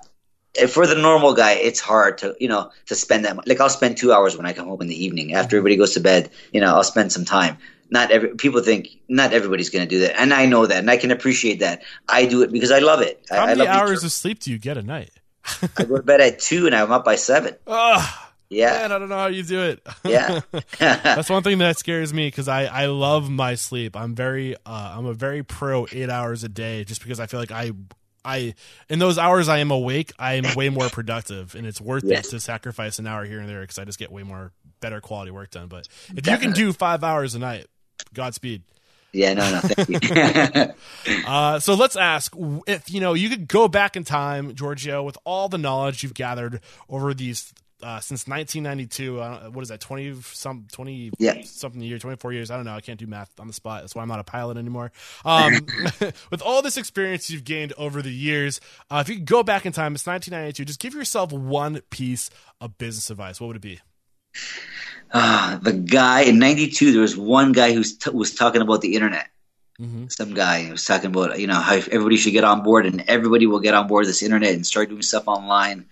for 0.69 0.85
the 0.85 0.95
normal 0.95 1.33
guy, 1.33 1.53
it's 1.53 1.79
hard 1.79 2.17
to 2.19 2.35
you 2.39 2.47
know 2.47 2.71
to 2.87 2.95
spend 2.95 3.25
that. 3.25 3.35
mu- 3.35 3.41
Like 3.45 3.59
I'll 3.61 3.69
spend 3.69 3.97
two 3.97 4.11
hours 4.13 4.35
when 4.37 4.45
I 4.45 4.53
come 4.53 4.67
home 4.67 4.81
in 4.81 4.87
the 4.87 5.03
evening 5.05 5.33
after 5.33 5.55
everybody 5.57 5.75
goes 5.77 5.93
to 5.93 5.99
bed. 6.01 6.29
You 6.51 6.61
know, 6.61 6.75
I'll 6.75 6.83
spend 6.83 7.11
some 7.11 7.25
time. 7.25 7.57
Not 7.89 8.11
every 8.11 8.35
people 8.35 8.61
think 8.61 8.87
not 9.09 9.33
everybody's 9.33 9.69
going 9.69 9.83
to 9.85 9.89
do 9.89 9.99
that, 10.01 10.19
and 10.19 10.33
I 10.33 10.45
know 10.45 10.65
that, 10.65 10.77
and 10.77 10.89
I 10.89 10.97
can 10.97 11.11
appreciate 11.11 11.59
that. 11.59 11.81
I 12.07 12.25
do 12.25 12.41
it 12.43 12.51
because 12.51 12.71
I 12.71 12.79
love 12.79 13.01
it. 13.01 13.25
I, 13.31 13.35
How 13.35 13.41
I 13.43 13.45
many 13.47 13.59
love 13.59 13.67
hours 13.69 14.03
of 14.03 14.11
sleep 14.11 14.39
do 14.39 14.51
you 14.51 14.57
get 14.59 14.77
a 14.77 14.81
night? 14.81 15.11
I 15.77 15.83
go 15.85 15.97
to 15.97 16.03
bed 16.03 16.21
at 16.21 16.39
two, 16.39 16.67
and 16.67 16.75
I'm 16.75 16.91
up 16.91 17.03
by 17.03 17.15
seven. 17.15 17.55
Ugh, 17.67 18.09
Yeah, 18.53 18.71
man, 18.81 18.91
I 18.91 18.99
don't 18.99 19.07
know 19.07 19.15
how 19.17 19.27
you 19.27 19.43
do 19.43 19.61
it. 19.61 19.87
yeah. 20.03 20.41
That's 20.79 21.29
one 21.29 21.41
thing 21.41 21.57
that 21.59 21.77
scares 21.79 22.13
me 22.13 22.27
because 22.27 22.49
I, 22.49 22.65
I 22.65 22.85
love 22.87 23.29
my 23.29 23.55
sleep. 23.55 23.95
I'm 23.95 24.13
very 24.13 24.55
uh, 24.65 24.93
I'm 24.97 25.05
a 25.05 25.13
very 25.13 25.41
pro 25.41 25.87
eight 25.91 26.09
hours 26.09 26.43
a 26.43 26.49
day 26.49 26.83
just 26.83 27.01
because 27.01 27.19
I 27.21 27.27
feel 27.27 27.39
like 27.39 27.51
I 27.51 27.71
I 28.25 28.53
in 28.89 28.99
those 28.99 29.17
hours 29.17 29.47
I 29.47 29.59
am 29.59 29.71
awake 29.71 30.11
I 30.19 30.33
am 30.33 30.53
way 30.55 30.67
more 30.69 30.89
productive 30.89 31.55
and 31.55 31.65
it's 31.65 31.79
worth 31.79 32.03
Yes. 32.03 32.27
it 32.27 32.31
to 32.31 32.39
sacrifice 32.41 32.99
an 32.99 33.07
hour 33.07 33.23
here 33.23 33.39
and 33.39 33.47
there 33.47 33.61
because 33.61 33.79
I 33.79 33.85
just 33.85 33.97
get 33.97 34.11
way 34.11 34.23
more 34.23 34.51
better 34.81 34.99
quality 34.99 35.31
work 35.31 35.49
done. 35.51 35.67
But 35.69 35.87
if 36.15 36.27
you 36.27 36.37
can 36.37 36.51
do 36.51 36.73
five 36.73 37.03
hours 37.05 37.33
a 37.35 37.39
night, 37.39 37.67
Godspeed. 38.13 38.63
yeah, 39.13 39.33
no, 39.33 39.49
no, 39.49 39.59
thank 39.61 40.03
you. 40.03 40.73
Uh, 41.27 41.59
so 41.59 41.73
let's 41.73 41.95
ask 41.95 42.33
if 42.67 42.91
you 42.91 42.99
know 42.99 43.13
you 43.13 43.29
could 43.29 43.47
go 43.47 43.67
back 43.67 43.95
in 43.95 44.03
time, 44.03 44.53
Giorgio, 44.55 45.03
with 45.03 45.17
all 45.23 45.47
the 45.49 45.57
knowledge 45.57 46.03
you've 46.03 46.13
gathered 46.13 46.59
over 46.89 47.13
these 47.13 47.53
uh, 47.83 47.99
since 47.99 48.27
1992. 48.27 49.21
I 49.21 49.29
don't, 49.29 49.53
what 49.53 49.61
is 49.61 49.69
that? 49.69 49.79
20 49.79 50.21
some 50.21 50.67
20 50.71 51.11
Yeah. 51.19 51.41
something 51.43 51.81
year, 51.81 51.99
24 51.99 52.33
years. 52.33 52.51
I 52.51 52.55
don't 52.55 52.65
know. 52.65 52.75
I 52.75 52.81
can't 52.81 52.99
do 52.99 53.07
math 53.07 53.39
on 53.39 53.47
the 53.47 53.53
spot. 53.53 53.81
That's 53.81 53.95
why 53.95 54.01
I'm 54.01 54.07
not 54.07 54.19
a 54.19 54.23
pilot 54.23 54.57
anymore. 54.57 54.91
Um, 55.25 55.65
with 56.31 56.41
all 56.41 56.61
this 56.61 56.77
experience 56.77 57.29
you've 57.29 57.43
gained 57.43 57.73
over 57.77 58.01
the 58.01 58.11
years, 58.11 58.59
uh, 58.89 58.99
if 59.05 59.09
you 59.09 59.15
could 59.15 59.25
go 59.25 59.43
back 59.43 59.65
in 59.65 59.71
time, 59.73 59.95
it's 59.95 60.05
1992. 60.05 60.65
Just 60.65 60.79
give 60.79 60.93
yourself 60.93 61.31
one 61.31 61.81
piece 61.89 62.29
of 62.59 62.77
business 62.77 63.09
advice. 63.09 63.39
What 63.39 63.47
would 63.47 63.57
it 63.57 63.61
be? 63.61 63.79
Ah, 65.13 65.59
the 65.61 65.73
guy 65.73 66.21
in 66.21 66.39
'92, 66.39 66.93
there 66.93 67.01
was 67.01 67.17
one 67.17 67.51
guy 67.51 67.73
who 67.73 67.83
t- 67.83 68.09
was 68.11 68.33
talking 68.33 68.61
about 68.61 68.79
the 68.81 68.95
internet. 68.95 69.27
Mm-hmm. 69.79 70.05
Some 70.09 70.33
guy 70.33 70.69
was 70.71 70.85
talking 70.85 71.07
about 71.07 71.39
you 71.39 71.47
know 71.47 71.59
how 71.59 71.73
everybody 71.75 72.15
should 72.15 72.31
get 72.31 72.43
on 72.45 72.63
board, 72.63 72.85
and 72.85 73.03
everybody 73.07 73.45
will 73.45 73.59
get 73.59 73.73
on 73.73 73.87
board 73.87 74.05
this 74.05 74.23
internet 74.23 74.53
and 74.53 74.65
start 74.65 74.89
doing 74.89 75.01
stuff 75.01 75.27
online. 75.27 75.87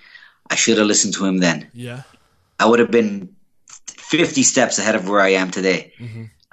I 0.49 0.55
should 0.55 0.77
have 0.77 0.87
listened 0.87 1.13
to 1.15 1.25
him 1.25 1.37
then. 1.37 1.69
Yeah. 1.73 2.03
I 2.59 2.65
would 2.65 2.79
have 2.79 2.91
been 2.91 3.35
50 3.87 4.43
steps 4.43 4.79
ahead 4.79 4.95
of 4.95 5.07
where 5.07 5.21
I 5.21 5.29
am 5.29 5.51
today. 5.51 5.93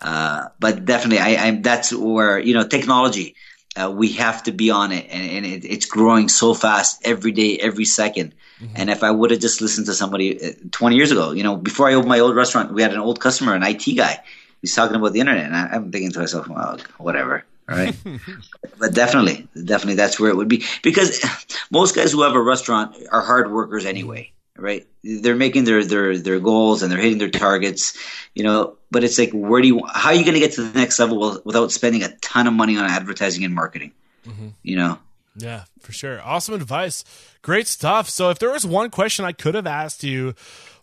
Uh, 0.01 0.49
but 0.61 0.84
definitely, 0.84 1.18
I, 1.18 1.47
I'm. 1.47 1.62
That's 1.62 1.92
where 1.92 2.38
you 2.38 2.53
know 2.53 2.66
technology. 2.66 3.34
Uh, 3.74 3.90
we 3.90 4.12
have 4.12 4.42
to 4.42 4.53
be 4.53 4.70
on 4.70 4.92
it, 4.92 5.07
and, 5.11 5.30
and 5.30 5.47
it, 5.47 5.64
it's 5.64 5.86
growing 5.86 6.28
so 6.28 6.55
fast 6.55 7.01
every 7.05 7.32
day, 7.32 7.59
every 7.59 7.84
2nd 7.84 8.32
And 8.74 8.88
if 8.88 9.03
I 9.03 9.11
would 9.11 9.30
have 9.30 9.40
just 9.40 9.61
listened 9.61 9.86
to 9.86 9.92
somebody 9.92 10.42
uh, 10.42 10.53
20 10.70 10.97
years 10.97 11.12
ago, 11.12 11.32
you 11.32 11.42
know, 11.42 11.57
before 11.57 11.88
I 11.88 11.94
opened 11.94 12.09
my 12.09 12.20
old 12.20 12.34
restaurant, 12.34 12.72
we 12.72 12.80
had 12.80 12.92
an 12.92 13.01
old 13.01 13.20
customer, 13.20 13.55
an 13.55 13.62
IT 13.62 13.84
guy. 13.97 14.18
He's 14.62 14.74
talking 14.74 14.97
about 14.97 15.12
the 15.12 15.20
internet, 15.20 15.44
and 15.44 15.55
I, 15.55 15.66
I'm 15.72 15.92
thinking 15.92 16.11
to 16.12 16.20
myself, 16.20 16.49
well, 16.49 16.78
whatever. 16.99 17.44
All 17.68 17.76
right. 17.76 17.96
but 18.78 18.94
definitely, 18.94 19.48
definitely, 19.54 19.94
that's 19.94 20.20
where 20.20 20.30
it 20.30 20.36
would 20.36 20.48
be 20.48 20.64
because 20.82 21.24
most 21.70 21.94
guys 21.94 22.12
who 22.12 22.22
have 22.22 22.34
a 22.34 22.40
restaurant 22.40 22.96
are 23.10 23.22
hard 23.22 23.50
workers 23.50 23.86
anyway, 23.86 24.32
right? 24.56 24.86
They're 25.02 25.36
making 25.36 25.64
their 25.64 25.84
their 25.84 26.16
their 26.16 26.40
goals 26.40 26.82
and 26.82 26.92
they're 26.92 27.00
hitting 27.00 27.18
their 27.18 27.30
targets, 27.30 27.98
you 28.34 28.44
know. 28.44 28.76
But 28.90 29.04
it's 29.04 29.18
like, 29.18 29.32
where 29.32 29.60
do 29.60 29.68
you? 29.68 29.82
How 29.92 30.10
are 30.10 30.14
you 30.14 30.24
going 30.24 30.34
to 30.34 30.40
get 30.40 30.52
to 30.52 30.62
the 30.62 30.78
next 30.78 30.98
level 30.98 31.40
without 31.44 31.72
spending 31.72 32.02
a 32.02 32.16
ton 32.18 32.46
of 32.46 32.52
money 32.52 32.76
on 32.76 32.84
advertising 32.84 33.44
and 33.44 33.54
marketing? 33.54 33.92
Mm-hmm. 34.26 34.48
You 34.62 34.76
know. 34.76 34.98
Yeah, 35.38 35.64
for 35.80 35.92
sure. 35.92 36.20
Awesome 36.22 36.54
advice. 36.54 37.04
Great 37.42 37.66
stuff. 37.66 38.08
So, 38.08 38.30
if 38.30 38.38
there 38.38 38.50
was 38.50 38.64
one 38.64 38.90
question 38.90 39.24
I 39.24 39.32
could 39.32 39.54
have 39.54 39.66
asked 39.66 40.02
you, 40.02 40.34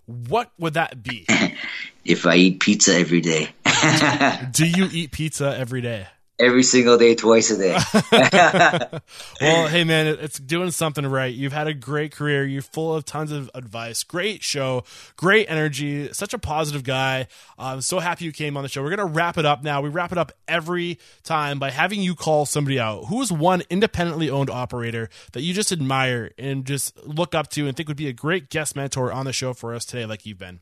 what 0.06 0.52
would 0.60 0.76
that 0.76 1.02
be? 1.02 1.26
If 2.06 2.28
I 2.28 2.36
eat 2.36 2.60
pizza 2.60 2.94
every 2.94 3.22
day, 3.22 3.48
Do 4.52 4.68
you 4.68 4.90
eat 4.92 5.12
pizza 5.12 5.56
every 5.58 5.82
day? 5.82 6.08
Every 6.44 6.64
single 6.64 6.98
day, 6.98 7.16
twice 7.16 7.50
a 7.52 7.58
day. 7.58 7.80
Well, 9.42 9.68
hey 9.70 9.84
man, 9.84 10.08
it's 10.08 10.40
doing 10.40 10.72
something 10.72 11.06
right. 11.06 11.34
You've 11.34 11.54
had 11.54 11.68
a 11.68 11.74
great 11.74 12.12
career. 12.12 12.46
You're 12.46 12.62
full 12.62 12.96
of 12.96 13.06
tons 13.06 13.32
of 13.32 13.50
advice. 13.54 14.04
Great 14.04 14.44
show. 14.44 14.84
Great 15.18 15.50
energy. 15.50 16.12
Such 16.14 16.34
a 16.34 16.40
positive 16.40 16.84
guy. 16.84 17.28
I'm 17.58 17.82
so 17.82 18.00
happy 18.00 18.26
you 18.26 18.32
came 18.32 18.56
on 18.58 18.64
the 18.64 18.70
show. 18.70 18.84
We're 18.84 18.92
gonna 18.92 19.06
wrap 19.06 19.38
it 19.38 19.46
up 19.46 19.64
now. 19.64 19.82
We 19.82 19.90
wrap 19.90 20.12
it 20.12 20.18
up 20.18 20.32
every 20.48 21.00
time 21.24 21.60
by 21.60 21.72
having 21.72 22.02
you 22.02 22.16
call 22.16 22.46
somebody 22.46 22.80
out. 22.80 23.06
Who's 23.06 23.32
one 23.32 23.64
independently 23.70 24.30
owned 24.30 24.50
operator 24.50 25.10
that 25.34 25.42
you 25.42 25.54
just 25.54 25.72
admire 25.72 26.32
and 26.38 26.66
just 26.66 26.98
look 27.06 27.36
up 27.36 27.50
to 27.52 27.68
and 27.68 27.76
think 27.76 27.88
would 27.88 27.98
be 27.98 28.08
a 28.08 28.14
great 28.14 28.50
guest 28.50 28.76
mentor 28.76 29.12
on 29.12 29.26
the 29.26 29.34
show 29.34 29.54
for 29.54 29.74
us 29.74 29.86
today, 29.86 30.06
like 30.06 30.26
you've 30.26 30.40
been? 30.40 30.60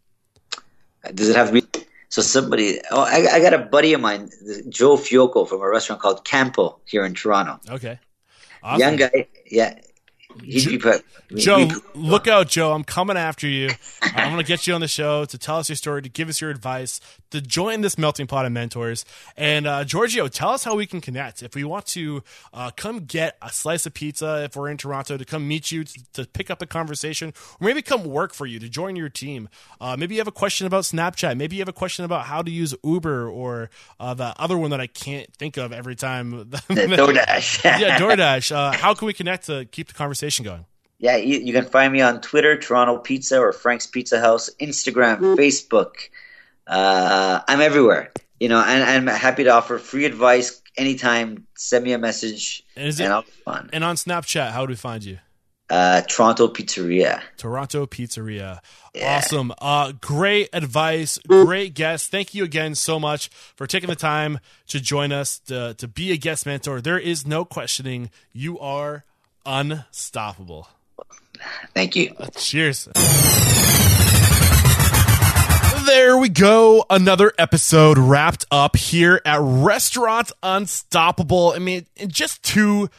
Does 1.14 1.30
it 1.30 1.36
have 1.36 1.52
to 1.52 1.54
be? 1.54 1.86
So 2.12 2.22
somebody, 2.22 2.80
oh, 2.92 3.04
I, 3.04 3.36
I 3.36 3.40
got 3.40 3.54
a 3.54 3.58
buddy 3.58 3.94
of 3.94 4.02
mine, 4.02 4.30
Joe 4.68 4.98
Fioco, 4.98 5.48
from 5.48 5.62
a 5.62 5.70
restaurant 5.70 6.02
called 6.02 6.26
Campo 6.26 6.78
here 6.84 7.06
in 7.06 7.14
Toronto. 7.14 7.58
Okay. 7.70 8.00
Awesome. 8.62 8.80
young 8.82 8.96
guy. 8.98 9.28
Yeah, 9.50 9.80
he'd 10.44 10.82
be 10.82 10.92
Joe, 11.36 11.68
be- 11.68 11.76
look 11.96 12.28
out, 12.28 12.48
Joe. 12.50 12.74
I'm 12.74 12.84
coming 12.84 13.18
after 13.18 13.48
you. 13.48 13.70
I'm 14.02 14.32
going 14.32 14.44
to 14.44 14.48
get 14.48 14.68
you 14.68 14.74
on 14.74 14.82
the 14.82 14.88
show 14.88 15.26
to 15.26 15.38
tell 15.38 15.58
us 15.58 15.70
your 15.70 15.76
story, 15.76 16.02
to 16.02 16.10
give 16.10 16.30
us 16.30 16.42
your 16.42 16.50
advice, 16.50 17.00
to 17.32 17.42
join 17.42 17.82
this 17.82 17.98
melting 17.98 18.28
pot 18.28 18.46
of 18.46 18.52
mentors. 18.52 19.06
And 19.38 19.66
uh, 19.66 19.84
Giorgio, 19.84 20.28
tell 20.28 20.50
us 20.50 20.64
how 20.64 20.76
we 20.76 20.86
can 20.86 21.02
connect. 21.02 21.42
If 21.42 21.56
we 21.56 21.64
want 21.64 21.86
to 21.88 22.24
uh, 22.54 22.72
come 22.76 23.06
get 23.06 23.38
a 23.42 23.50
slice 23.52 23.86
of 23.86 23.94
pizza, 23.94 24.44
if 24.44 24.56
we're 24.56 24.70
in 24.70 24.78
Toronto, 24.78 25.18
to 25.18 25.26
come 25.26 25.48
meet 25.48 25.72
you, 25.72 25.84
to, 25.84 26.14
to 26.14 26.26
pick 26.26 26.50
up 26.50 26.62
a 26.62 26.66
conversation, 26.66 27.34
or 27.60 27.66
maybe 27.68 27.82
come 27.82 28.04
work 28.04 28.34
for 28.34 28.46
you, 28.46 28.60
to 28.60 28.70
join 28.70 28.96
your 28.96 29.10
team. 29.10 29.50
Uh, 29.80 29.96
maybe 29.98 30.16
you 30.16 30.20
have 30.20 30.28
a 30.28 30.32
question 30.32 30.68
about 30.68 30.84
Snapchat. 30.84 31.38
Maybe 31.38 31.56
you 31.56 31.62
have 31.62 31.70
a 31.70 31.74
question 31.74 32.06
about 32.06 32.26
how 32.26 32.42
to 32.42 32.52
use 32.52 32.76
Uber 32.84 33.30
or 33.30 33.70
uh, 34.00 34.14
the 34.14 34.34
other 34.38 34.58
one 34.58 34.72
that 34.72 34.82
I 34.82 34.88
can't 34.88 35.32
think 35.36 35.58
of 35.58 35.72
every 35.72 35.96
time. 35.96 36.32
DoorDash. 36.52 37.64
yeah, 37.64 37.98
DoorDash. 37.98 38.52
Uh, 38.52 38.72
how 38.74 38.94
can 38.94 39.06
we 39.06 39.14
connect 39.14 39.46
to 39.46 39.66
keep 39.66 39.88
the 39.88 39.94
conversation 39.94 40.21
going? 40.44 40.66
Yeah, 41.00 41.16
you, 41.16 41.40
you 41.40 41.52
can 41.54 41.66
find 41.66 41.92
me 41.92 42.02
on 42.02 42.22
Twitter, 42.22 42.58
Toronto 42.58 42.98
Pizza, 43.00 43.40
or 43.40 43.52
Frank's 43.54 43.88
Pizza 43.88 44.20
House, 44.20 44.50
Instagram, 44.60 45.36
Facebook. 45.36 45.94
Uh, 46.68 47.40
I'm 47.48 47.60
everywhere, 47.62 48.12
you 48.40 48.50
know, 48.50 48.62
and 48.62 48.84
I'm 48.84 49.08
happy 49.08 49.44
to 49.46 49.50
offer 49.50 49.78
free 49.80 50.06
advice 50.06 50.62
anytime. 50.78 51.48
Send 51.56 51.84
me 51.84 51.94
a 51.94 51.98
message, 51.98 52.64
And 52.76 52.88
is 52.88 53.00
and 53.00 53.08
it 53.08 53.12
I'll 53.12 53.24
be 53.24 53.32
fun. 53.44 53.70
and 53.74 53.84
on 53.84 53.96
Snapchat? 53.96 54.52
How 54.52 54.66
do 54.66 54.72
we 54.72 54.76
find 54.76 55.04
you? 55.04 55.18
Uh, 55.72 56.02
Toronto 56.02 56.50
Pizzeria. 56.50 57.22
Toronto 57.38 57.86
Pizzeria. 57.86 58.60
Awesome. 59.02 59.54
Uh, 59.58 59.94
great 60.02 60.50
advice. 60.52 61.18
Great 61.26 61.74
guest. 61.76 62.12
Thank 62.12 62.34
you 62.34 62.44
again 62.44 62.76
so 62.76 63.00
much 63.00 63.30
for 63.56 63.66
taking 63.66 63.90
the 63.90 63.96
time 63.96 64.40
to 64.68 64.82
join 64.82 65.14
us 65.14 65.40
to, 65.48 65.74
to 65.76 65.88
be 65.88 66.12
a 66.12 66.18
guest 66.18 66.46
mentor. 66.46 66.82
There 66.82 67.00
is 67.00 67.26
no 67.26 67.46
questioning. 67.46 68.10
You 68.34 68.60
are 68.60 69.06
unstoppable. 69.46 70.68
Thank 71.74 71.96
you. 71.96 72.14
Uh, 72.18 72.28
cheers. 72.36 72.88
There 75.86 76.18
we 76.18 76.30
go. 76.30 76.86
Another 76.90 77.34
episode 77.38 77.98
wrapped 77.98 78.46
up 78.52 78.76
here 78.76 79.20
at 79.26 79.40
Restaurant 79.42 80.32
Unstoppable. 80.44 81.54
I 81.56 81.60
mean, 81.60 81.86
just 82.08 82.44
two 82.44 82.90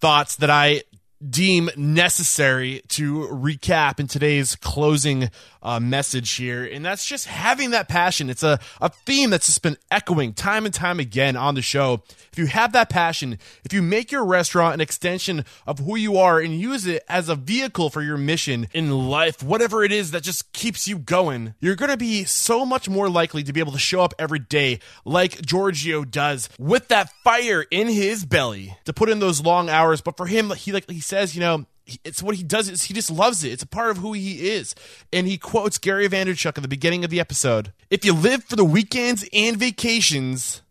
thoughts 0.00 0.36
that 0.36 0.48
I 0.48 0.82
deem 1.28 1.68
necessary 1.76 2.82
to 2.88 3.28
recap 3.32 3.98
in 3.98 4.06
today's 4.06 4.54
closing 4.56 5.30
uh, 5.62 5.80
message 5.80 6.32
here. 6.32 6.64
And 6.64 6.84
that's 6.84 7.04
just 7.04 7.26
having 7.26 7.70
that 7.70 7.88
passion. 7.88 8.30
It's 8.30 8.42
a, 8.42 8.58
a 8.80 8.88
theme 8.88 9.30
that's 9.30 9.46
just 9.46 9.62
been 9.62 9.76
echoing 9.90 10.34
time 10.34 10.64
and 10.64 10.74
time 10.74 11.00
again 11.00 11.36
on 11.36 11.54
the 11.54 11.62
show. 11.62 12.02
If 12.32 12.38
you 12.38 12.46
have 12.46 12.72
that 12.72 12.90
passion, 12.90 13.38
if 13.64 13.72
you 13.72 13.82
make 13.82 14.12
your 14.12 14.24
restaurant 14.24 14.74
an 14.74 14.80
extension 14.80 15.44
of 15.66 15.80
who 15.80 15.96
you 15.96 16.16
are 16.18 16.38
and 16.38 16.58
use 16.58 16.86
it 16.86 17.02
as 17.08 17.28
a 17.28 17.34
vehicle 17.34 17.90
for 17.90 18.02
your 18.02 18.16
mission 18.16 18.68
in 18.72 18.90
life, 18.90 19.42
whatever 19.42 19.84
it 19.84 19.92
is 19.92 20.10
that 20.12 20.22
just 20.22 20.52
keeps 20.52 20.86
you 20.86 20.98
going, 20.98 21.54
you're 21.60 21.76
going 21.76 21.90
to 21.90 21.96
be 21.96 22.24
so 22.24 22.64
much 22.64 22.88
more 22.88 23.08
likely 23.08 23.42
to 23.42 23.52
be 23.52 23.60
able 23.60 23.72
to 23.72 23.78
show 23.78 24.00
up 24.00 24.14
every 24.18 24.38
day 24.38 24.80
like 25.04 25.42
Giorgio 25.42 26.04
does 26.04 26.48
with 26.58 26.88
that 26.88 27.10
fire 27.24 27.64
in 27.70 27.88
his 27.88 28.24
belly 28.24 28.76
to 28.84 28.92
put 28.92 29.08
in 29.08 29.18
those 29.18 29.42
long 29.42 29.68
hours. 29.68 30.00
But 30.00 30.16
for 30.16 30.26
him, 30.26 30.50
he 30.50 30.72
like 30.72 30.88
he 30.90 31.00
says, 31.00 31.34
you 31.34 31.40
know, 31.40 31.66
it's 32.04 32.22
what 32.22 32.36
he 32.36 32.42
does 32.42 32.68
is 32.68 32.84
he 32.84 32.94
just 32.94 33.10
loves 33.10 33.44
it. 33.44 33.52
It's 33.52 33.62
a 33.62 33.66
part 33.66 33.90
of 33.90 33.98
who 33.98 34.12
he 34.12 34.48
is. 34.50 34.74
And 35.12 35.26
he 35.26 35.38
quotes 35.38 35.78
Gary 35.78 36.08
Vaynerchuk 36.08 36.56
at 36.56 36.62
the 36.62 36.68
beginning 36.68 37.04
of 37.04 37.10
the 37.10 37.20
episode. 37.20 37.72
If 37.90 38.04
you 38.04 38.12
live 38.12 38.44
for 38.44 38.56
the 38.56 38.64
weekends 38.64 39.28
and 39.32 39.56
vacations, 39.56 40.62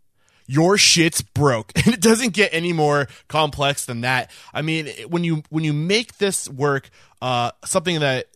your 0.47 0.77
shit's 0.77 1.21
broke 1.21 1.71
and 1.75 1.87
it 1.87 2.01
doesn't 2.01 2.33
get 2.33 2.53
any 2.53 2.73
more 2.73 3.07
complex 3.27 3.85
than 3.85 4.01
that 4.01 4.31
i 4.53 4.61
mean 4.61 4.87
when 5.09 5.23
you 5.23 5.43
when 5.49 5.63
you 5.63 5.73
make 5.73 6.17
this 6.17 6.49
work 6.49 6.89
uh 7.21 7.51
something 7.65 7.99
that 7.99 8.27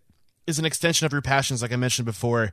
is 0.46 0.60
an 0.60 0.66
extension 0.66 1.06
of 1.06 1.14
your 1.14 1.22
passions 1.22 1.62
like 1.62 1.72
i 1.72 1.76
mentioned 1.78 2.06
before 2.06 2.52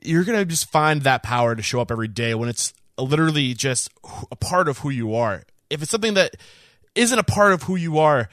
you're 0.00 0.24
gonna 0.24 0.44
just 0.44 0.70
find 0.70 1.02
that 1.02 1.22
power 1.22 1.54
to 1.54 1.62
show 1.62 1.80
up 1.80 1.90
every 1.90 2.08
day 2.08 2.34
when 2.34 2.48
it's 2.48 2.72
literally 2.98 3.52
just 3.52 3.90
a 4.30 4.36
part 4.36 4.68
of 4.68 4.78
who 4.78 4.90
you 4.90 5.14
are 5.14 5.42
if 5.68 5.82
it's 5.82 5.90
something 5.90 6.14
that 6.14 6.36
isn't 6.94 7.18
a 7.18 7.24
part 7.24 7.52
of 7.52 7.64
who 7.64 7.76
you 7.76 7.98
are 7.98 8.28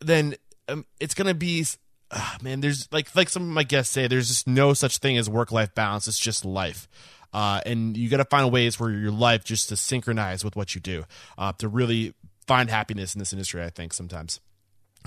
then 0.00 0.34
um, 0.68 0.84
it's 1.00 1.14
gonna 1.14 1.34
be 1.34 1.64
ah, 2.10 2.36
man 2.42 2.60
there's 2.60 2.88
like 2.92 3.14
like 3.14 3.28
some 3.28 3.42
of 3.42 3.48
my 3.48 3.62
guests 3.62 3.92
say 3.92 4.06
there's 4.06 4.28
just 4.28 4.46
no 4.46 4.74
such 4.74 4.98
thing 4.98 5.16
as 5.16 5.28
work 5.28 5.52
life 5.52 5.74
balance 5.74 6.08
it's 6.08 6.18
just 6.18 6.44
life. 6.44 6.88
Uh, 7.30 7.60
and 7.66 7.94
you 7.94 8.08
got 8.08 8.16
to 8.16 8.24
find 8.24 8.50
ways 8.50 8.74
for 8.74 8.90
your 8.90 9.10
life 9.10 9.44
just 9.44 9.68
to 9.68 9.76
synchronize 9.76 10.42
with 10.42 10.56
what 10.56 10.74
you 10.74 10.80
do 10.80 11.04
uh, 11.36 11.52
to 11.52 11.68
really 11.68 12.14
find 12.46 12.70
happiness 12.70 13.14
in 13.14 13.18
this 13.18 13.34
industry 13.34 13.62
i 13.62 13.68
think 13.68 13.92
sometimes 13.92 14.40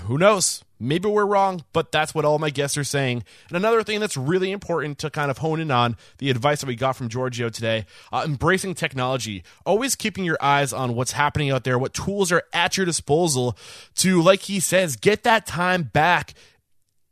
who 0.02 0.18
knows? 0.18 0.64
Maybe 0.80 1.08
we're 1.08 1.26
wrong 1.26 1.64
but 1.72 1.92
that's 1.92 2.12
what 2.12 2.24
all 2.24 2.40
my 2.40 2.50
guests 2.50 2.76
are 2.76 2.84
saying. 2.84 3.22
And 3.48 3.56
another 3.56 3.84
thing 3.84 4.00
that's 4.00 4.16
really 4.16 4.50
important 4.50 4.98
to 4.98 5.10
kind 5.10 5.30
of 5.30 5.38
hone 5.38 5.60
in 5.60 5.70
on 5.70 5.96
the 6.18 6.28
advice 6.28 6.60
that 6.60 6.66
we 6.66 6.74
got 6.74 6.96
from 6.96 7.08
giorgio 7.08 7.48
today 7.48 7.86
uh, 8.12 8.22
embracing 8.24 8.74
technology 8.74 9.44
always 9.64 9.94
keeping 9.94 10.24
your 10.24 10.38
eyes 10.40 10.72
on 10.72 10.96
what's 10.96 11.12
happening 11.12 11.50
out 11.50 11.62
there 11.62 11.78
what 11.78 11.94
tools 11.94 12.32
are 12.32 12.42
at 12.52 12.76
your 12.76 12.84
disposal 12.84 13.56
to 13.94 14.20
like 14.20 14.40
he 14.42 14.58
says 14.58 14.96
get 14.96 15.22
that 15.22 15.46
time 15.46 15.84
back 15.84 16.34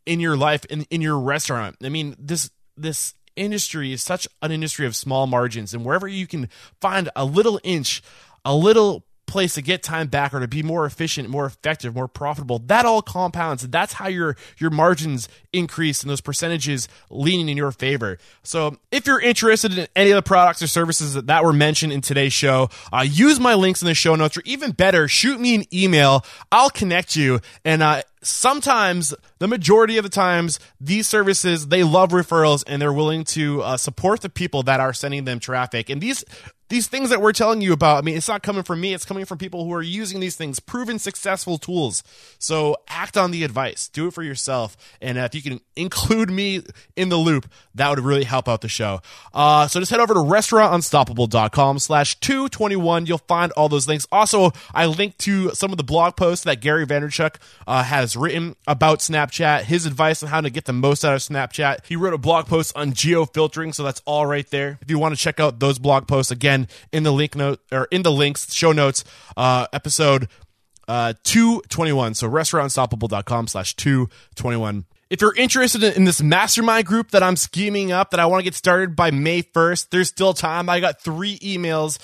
in 0.06 0.18
your 0.18 0.36
life 0.36 0.64
in, 0.64 0.82
in 0.90 1.00
your 1.00 1.18
restaurant. 1.18 1.76
I 1.82 1.88
mean 1.88 2.16
this 2.18 2.50
this 2.76 3.14
industry 3.36 3.92
is 3.92 4.02
such 4.02 4.26
an 4.42 4.50
industry 4.50 4.86
of 4.86 4.96
small 4.96 5.26
margins 5.26 5.72
and 5.72 5.84
wherever 5.84 6.08
you 6.08 6.26
can 6.26 6.48
find 6.80 7.08
a 7.14 7.24
little 7.24 7.60
inch 7.62 8.02
a 8.44 8.54
little 8.54 9.04
place 9.30 9.54
to 9.54 9.62
get 9.62 9.82
time 9.82 10.08
back 10.08 10.34
or 10.34 10.40
to 10.40 10.48
be 10.48 10.62
more 10.62 10.84
efficient 10.84 11.28
more 11.30 11.46
effective 11.46 11.94
more 11.94 12.08
profitable. 12.08 12.58
That 12.58 12.84
all 12.84 13.00
compounds. 13.00 13.66
That's 13.68 13.94
how 13.94 14.08
your 14.08 14.36
your 14.58 14.70
margins 14.70 15.28
increase 15.52 16.02
and 16.02 16.10
those 16.10 16.20
percentages 16.20 16.88
leaning 17.08 17.48
in 17.48 17.56
your 17.56 17.72
favor. 17.72 18.18
So 18.42 18.76
if 18.90 19.06
you're 19.06 19.20
interested 19.20 19.78
in 19.78 19.88
any 19.96 20.10
of 20.10 20.16
the 20.16 20.22
products 20.22 20.60
or 20.62 20.66
services 20.66 21.14
that, 21.14 21.28
that 21.28 21.44
were 21.44 21.52
mentioned 21.52 21.92
in 21.92 22.00
today's 22.00 22.32
show 22.32 22.68
uh, 22.92 23.06
use 23.08 23.40
my 23.40 23.54
links 23.54 23.80
in 23.80 23.86
the 23.86 23.94
show 23.94 24.14
notes 24.14 24.36
or 24.36 24.42
even 24.44 24.72
better 24.72 25.08
shoot 25.08 25.40
me 25.40 25.54
an 25.54 25.64
email. 25.72 26.24
I'll 26.52 26.70
connect 26.70 27.16
you. 27.16 27.40
And 27.64 27.82
uh, 27.82 28.02
sometimes 28.22 29.14
the 29.38 29.48
majority 29.48 29.96
of 29.96 30.04
the 30.04 30.10
times 30.10 30.60
these 30.80 31.06
services 31.08 31.68
they 31.68 31.82
love 31.82 32.10
referrals 32.10 32.64
and 32.66 32.80
they're 32.80 32.92
willing 32.92 33.24
to 33.24 33.62
uh, 33.62 33.76
support 33.76 34.20
the 34.20 34.28
people 34.28 34.62
that 34.64 34.80
are 34.80 34.92
sending 34.92 35.24
them 35.24 35.40
traffic. 35.40 35.88
And 35.88 36.00
these 36.00 36.24
these 36.70 36.86
things 36.86 37.10
that 37.10 37.20
we're 37.20 37.32
telling 37.32 37.60
you 37.60 37.72
about 37.72 37.98
i 37.98 38.00
mean 38.00 38.16
it's 38.16 38.28
not 38.28 38.42
coming 38.42 38.62
from 38.62 38.80
me 38.80 38.94
it's 38.94 39.04
coming 39.04 39.24
from 39.24 39.38
people 39.38 39.64
who 39.64 39.72
are 39.72 39.82
using 39.82 40.20
these 40.20 40.36
things 40.36 40.60
proven 40.60 40.98
successful 40.98 41.58
tools. 41.58 42.02
So 42.38 42.76
act 42.88 43.16
on 43.16 43.30
the 43.30 43.44
advice. 43.44 43.88
Do 43.88 44.06
it 44.06 44.14
for 44.14 44.22
yourself. 44.22 44.76
And 45.00 45.18
if 45.18 45.34
you 45.34 45.42
can 45.42 45.60
include 45.76 46.30
me 46.30 46.62
in 46.96 47.08
the 47.08 47.16
loop 47.16 47.50
that 47.74 47.88
would 47.88 48.00
really 48.00 48.24
help 48.24 48.48
out 48.48 48.60
the 48.60 48.68
show. 48.68 49.00
Uh, 49.32 49.66
so 49.66 49.80
just 49.80 49.90
head 49.90 50.00
over 50.00 50.14
to 50.14 50.20
restaurantunstoppable.com 50.20 51.78
slash 51.78 52.18
221 52.20 53.06
you'll 53.06 53.18
find 53.18 53.52
all 53.52 53.68
those 53.68 53.88
links. 53.88 54.06
Also 54.12 54.52
i 54.74 54.86
linked 54.86 55.18
to 55.18 55.50
some 55.50 55.70
of 55.72 55.76
the 55.76 55.84
blog 55.84 56.16
posts 56.16 56.44
that 56.44 56.60
gary 56.60 56.86
vaynerchuk 56.86 57.36
uh, 57.66 57.82
has 57.82 58.16
written 58.16 58.56
about 58.66 59.00
snapchat 59.00 59.62
his 59.62 59.86
advice 59.86 60.22
on 60.22 60.28
how 60.28 60.40
to 60.40 60.50
get 60.50 60.66
the 60.66 60.72
most 60.72 61.04
out 61.04 61.14
of 61.14 61.20
snapchat. 61.20 61.84
He 61.86 61.96
wrote 61.96 62.14
a 62.14 62.18
blog 62.18 62.46
post 62.46 62.76
on 62.76 62.92
geo 62.92 63.24
filtering 63.26 63.72
so 63.72 63.82
that's 63.82 64.02
all 64.04 64.26
right 64.26 64.48
there. 64.50 64.78
If 64.82 64.90
you 64.90 64.98
want 64.98 65.14
to 65.14 65.20
check 65.20 65.40
out 65.40 65.58
those 65.58 65.78
blog 65.78 66.06
posts 66.06 66.30
again 66.30 66.59
in 66.92 67.02
the 67.02 67.12
link 67.12 67.34
note 67.34 67.60
or 67.70 67.86
in 67.90 68.02
the 68.02 68.12
links 68.12 68.52
show 68.52 68.72
notes 68.72 69.04
uh, 69.36 69.66
episode 69.72 70.28
uh, 70.88 71.14
221 71.24 72.14
so 72.14 72.28
restaurantunstoppable.com 72.28 73.46
slash 73.46 73.74
221 73.76 74.86
if 75.10 75.20
you're 75.20 75.34
interested 75.34 75.82
in 75.82 76.04
this 76.04 76.22
mastermind 76.22 76.86
group 76.86 77.10
that 77.10 77.22
I'm 77.22 77.34
scheming 77.34 77.90
up 77.90 78.12
that 78.12 78.20
I 78.20 78.26
want 78.26 78.40
to 78.40 78.44
get 78.44 78.54
started 78.54 78.94
by 78.94 79.10
May 79.10 79.42
1st, 79.42 79.88
there's 79.90 80.06
still 80.06 80.34
time. 80.34 80.68
I 80.68 80.78
got 80.78 81.00
three 81.00 81.36
emails 81.40 81.98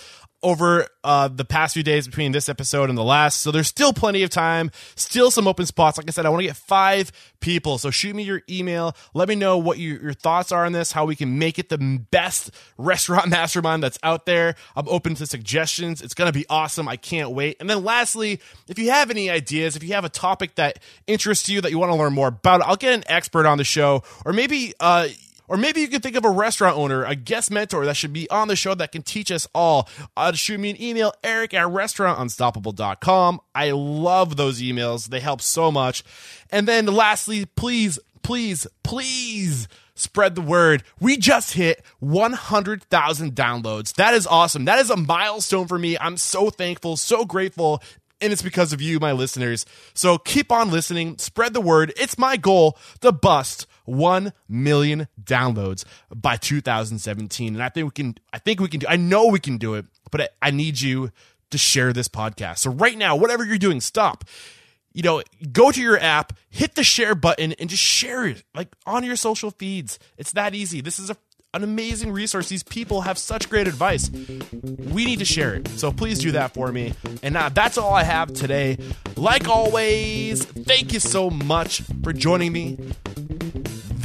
over 0.47 0.87
uh, 1.03 1.27
the 1.27 1.45
past 1.45 1.75
few 1.75 1.83
days 1.83 2.07
between 2.07 2.31
this 2.31 2.49
episode 2.49 2.89
and 2.89 2.97
the 2.97 3.03
last. 3.03 3.41
So 3.43 3.51
there's 3.51 3.67
still 3.67 3.93
plenty 3.93 4.23
of 4.23 4.31
time, 4.31 4.71
still 4.95 5.33
some 5.33 5.49
open 5.49 5.67
spots. 5.67 5.99
Like 5.99 6.07
I 6.07 6.13
said, 6.13 6.25
I 6.25 6.29
want 6.29 6.43
to 6.43 6.47
get 6.47 6.55
five 6.55 7.11
people. 7.41 7.79
So 7.79 7.91
shoot 7.91 8.15
me 8.15 8.23
your 8.23 8.43
email. 8.49 8.95
Let 9.13 9.29
me 9.29 9.35
know 9.35 9.59
what 9.59 9.79
you, 9.79 9.99
your 9.99 10.13
thoughts 10.13 10.53
are 10.53 10.65
on 10.65 10.71
this, 10.71 10.93
how 10.93 11.05
we 11.05 11.17
can 11.17 11.41
make 11.41 11.59
it 11.59 11.69
the 11.69 11.79
best 12.13 12.53
restaurant 12.79 13.29
mastermind 13.31 13.83
that's 13.83 13.99
out 14.05 14.25
there. 14.25 14.55
I'm 14.77 14.89
open 14.89 15.17
to 15.17 15.27
suggestions. 15.27 16.01
It's 16.01 16.15
going 16.15 16.33
to 16.33 16.39
be 16.39 16.47
awesome. 16.49 16.87
I 16.87 16.95
can't 16.95 17.33
wait. 17.33 17.57
And 17.59 17.69
then 17.69 17.83
lastly, 17.83 18.41
if 18.69 18.79
you 18.79 18.93
have 18.93 19.11
any 19.11 19.29
ideas, 19.29 19.75
if 19.75 19.83
you 19.83 19.95
have 19.95 20.05
a 20.05 20.09
topic 20.09 20.55
that 20.55 20.79
interests 21.09 21.49
you 21.49 21.61
that 21.61 21.73
you 21.73 21.79
want 21.81 21.91
to 21.91 21.97
learn 21.97 22.13
more 22.13 22.29
about, 22.29 22.63
I'll 22.63 22.77
get 22.77 22.95
an 22.95 23.03
expert 23.09 23.47
on 23.47 23.59
the 23.59 23.65
show 23.65 24.05
or 24.25 24.33
maybe, 24.33 24.75
uh, 24.79 25.09
or 25.49 25.57
maybe 25.57 25.81
you 25.81 25.89
can 25.89 26.01
think 26.01 26.17
of 26.17 26.25
a 26.25 26.31
restaurant 26.31 26.77
owner, 26.77 27.05
a 27.05 27.15
guest 27.15 27.51
mentor 27.51 27.85
that 27.85 27.97
should 27.97 28.13
be 28.13 28.29
on 28.31 28.49
the 28.49 28.57
show 28.57 28.75
that 28.75 28.93
can 28.93 29.03
teach 29.03 29.31
us 29.31 29.47
all. 29.55 29.89
Uh, 30.17 30.33
shoot 30.33 30.59
me 30.59 30.71
an 30.71 30.83
email, 30.83 31.13
eric 31.23 31.55
at 31.55 31.67
restaurantunstoppable.com. 31.67 33.41
I 33.55 33.71
love 33.71 34.37
those 34.37 34.61
emails. 34.61 35.09
They 35.09 35.21
help 35.21 35.41
so 35.41 35.71
much. 35.71 36.05
And 36.51 36.67
then 36.67 36.87
lastly, 36.87 37.45
please, 37.45 37.99
please, 38.23 38.67
please 38.83 39.69
spread 39.95 40.35
the 40.35 40.43
word. 40.43 40.83
We 41.01 41.17
just 41.17 41.55
hit 41.55 41.83
100,000 42.01 43.35
downloads. 43.35 43.95
That 43.95 44.15
is 44.15 44.27
awesome. 44.27 44.67
That 44.67 44.79
is 44.79 44.91
a 44.91 44.97
milestone 44.97 45.67
for 45.67 45.79
me. 45.79 45.97
I'm 45.99 46.17
so 46.17 46.51
thankful, 46.51 46.97
so 46.97 47.25
grateful 47.25 47.83
and 48.21 48.33
it's 48.33 48.43
because 48.43 48.73
of 48.73 48.81
you, 48.81 48.99
my 48.99 49.13
listeners. 49.13 49.67
So 49.95 50.19
keep 50.19 50.51
on 50.51 50.71
listening, 50.71 51.19
spread 51.19 51.53
the 51.53 51.61
word. 51.61 51.93
It's 51.97 52.19
my 52.19 52.37
goal 52.37 52.79
to 53.01 53.13
bust 53.13 53.67
1 53.87 54.33
million 54.49 55.09
downloads 55.23 55.85
by 56.15 56.37
2017. 56.37 57.55
And 57.55 57.63
I 57.63 57.69
think 57.69 57.87
we 57.87 57.91
can, 57.91 58.15
I 58.33 58.39
think 58.39 58.61
we 58.61 58.69
can 58.69 58.81
do, 58.81 58.87
I 58.89 58.97
know 58.97 59.27
we 59.29 59.41
can 59.41 59.59
do 59.59 59.75
it, 59.75 59.87
but 60.11 60.21
I, 60.21 60.29
I 60.43 60.51
need 60.51 60.81
you 60.81 61.11
to 61.51 61.59
share 61.59 61.93
this 61.93 62.09
podcast. 62.09 62.59
So 62.59 62.71
right 62.71 62.97
now, 62.97 63.17
whatever 63.17 63.45
you're 63.45 63.59
doing, 63.59 63.81
stop. 63.81 64.25
You 64.93 65.03
know, 65.03 65.23
go 65.53 65.71
to 65.71 65.81
your 65.81 65.99
app, 65.99 66.33
hit 66.49 66.75
the 66.75 66.83
share 66.83 67.15
button, 67.15 67.53
and 67.53 67.69
just 67.69 67.83
share 67.83 68.27
it 68.27 68.43
like 68.55 68.75
on 68.87 69.05
your 69.05 69.17
social 69.17 69.51
feeds. 69.51 69.99
It's 70.17 70.33
that 70.33 70.55
easy. 70.55 70.81
This 70.81 70.99
is 70.99 71.11
a 71.11 71.17
an 71.57 71.65
amazing 71.65 72.13
resource. 72.13 72.49
These 72.49 72.63
people 72.63 73.01
have 73.01 73.17
such 73.17 73.49
great 73.49 73.67
advice. 73.67 74.11
We 74.11 75.07
need 75.07 75.21
to 75.21 75.25
share 75.25 75.55
it. 75.55 75.69
So 75.69 75.91
please 75.91 76.19
do 76.19 76.33
that 76.33 76.53
for 76.53 76.71
me. 76.71 76.93
And 77.23 77.33
now 77.33 77.49
that's 77.49 77.79
all 77.79 77.95
I 77.95 78.03
have 78.03 78.33
today. 78.35 78.77
Like 79.17 79.49
always, 79.49 80.45
thank 80.45 80.93
you 80.93 81.01
so 81.01 81.31
much 81.31 81.81
for 82.03 82.13
joining 82.13 82.53
me 82.53 82.79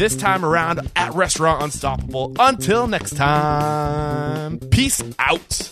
this 0.02 0.16
time 0.16 0.44
around 0.44 0.80
at 0.96 1.14
Restaurant 1.14 1.62
Unstoppable. 1.62 2.34
Until 2.40 2.88
next 2.88 3.16
time, 3.16 4.58
peace 4.58 5.04
out. 5.20 5.72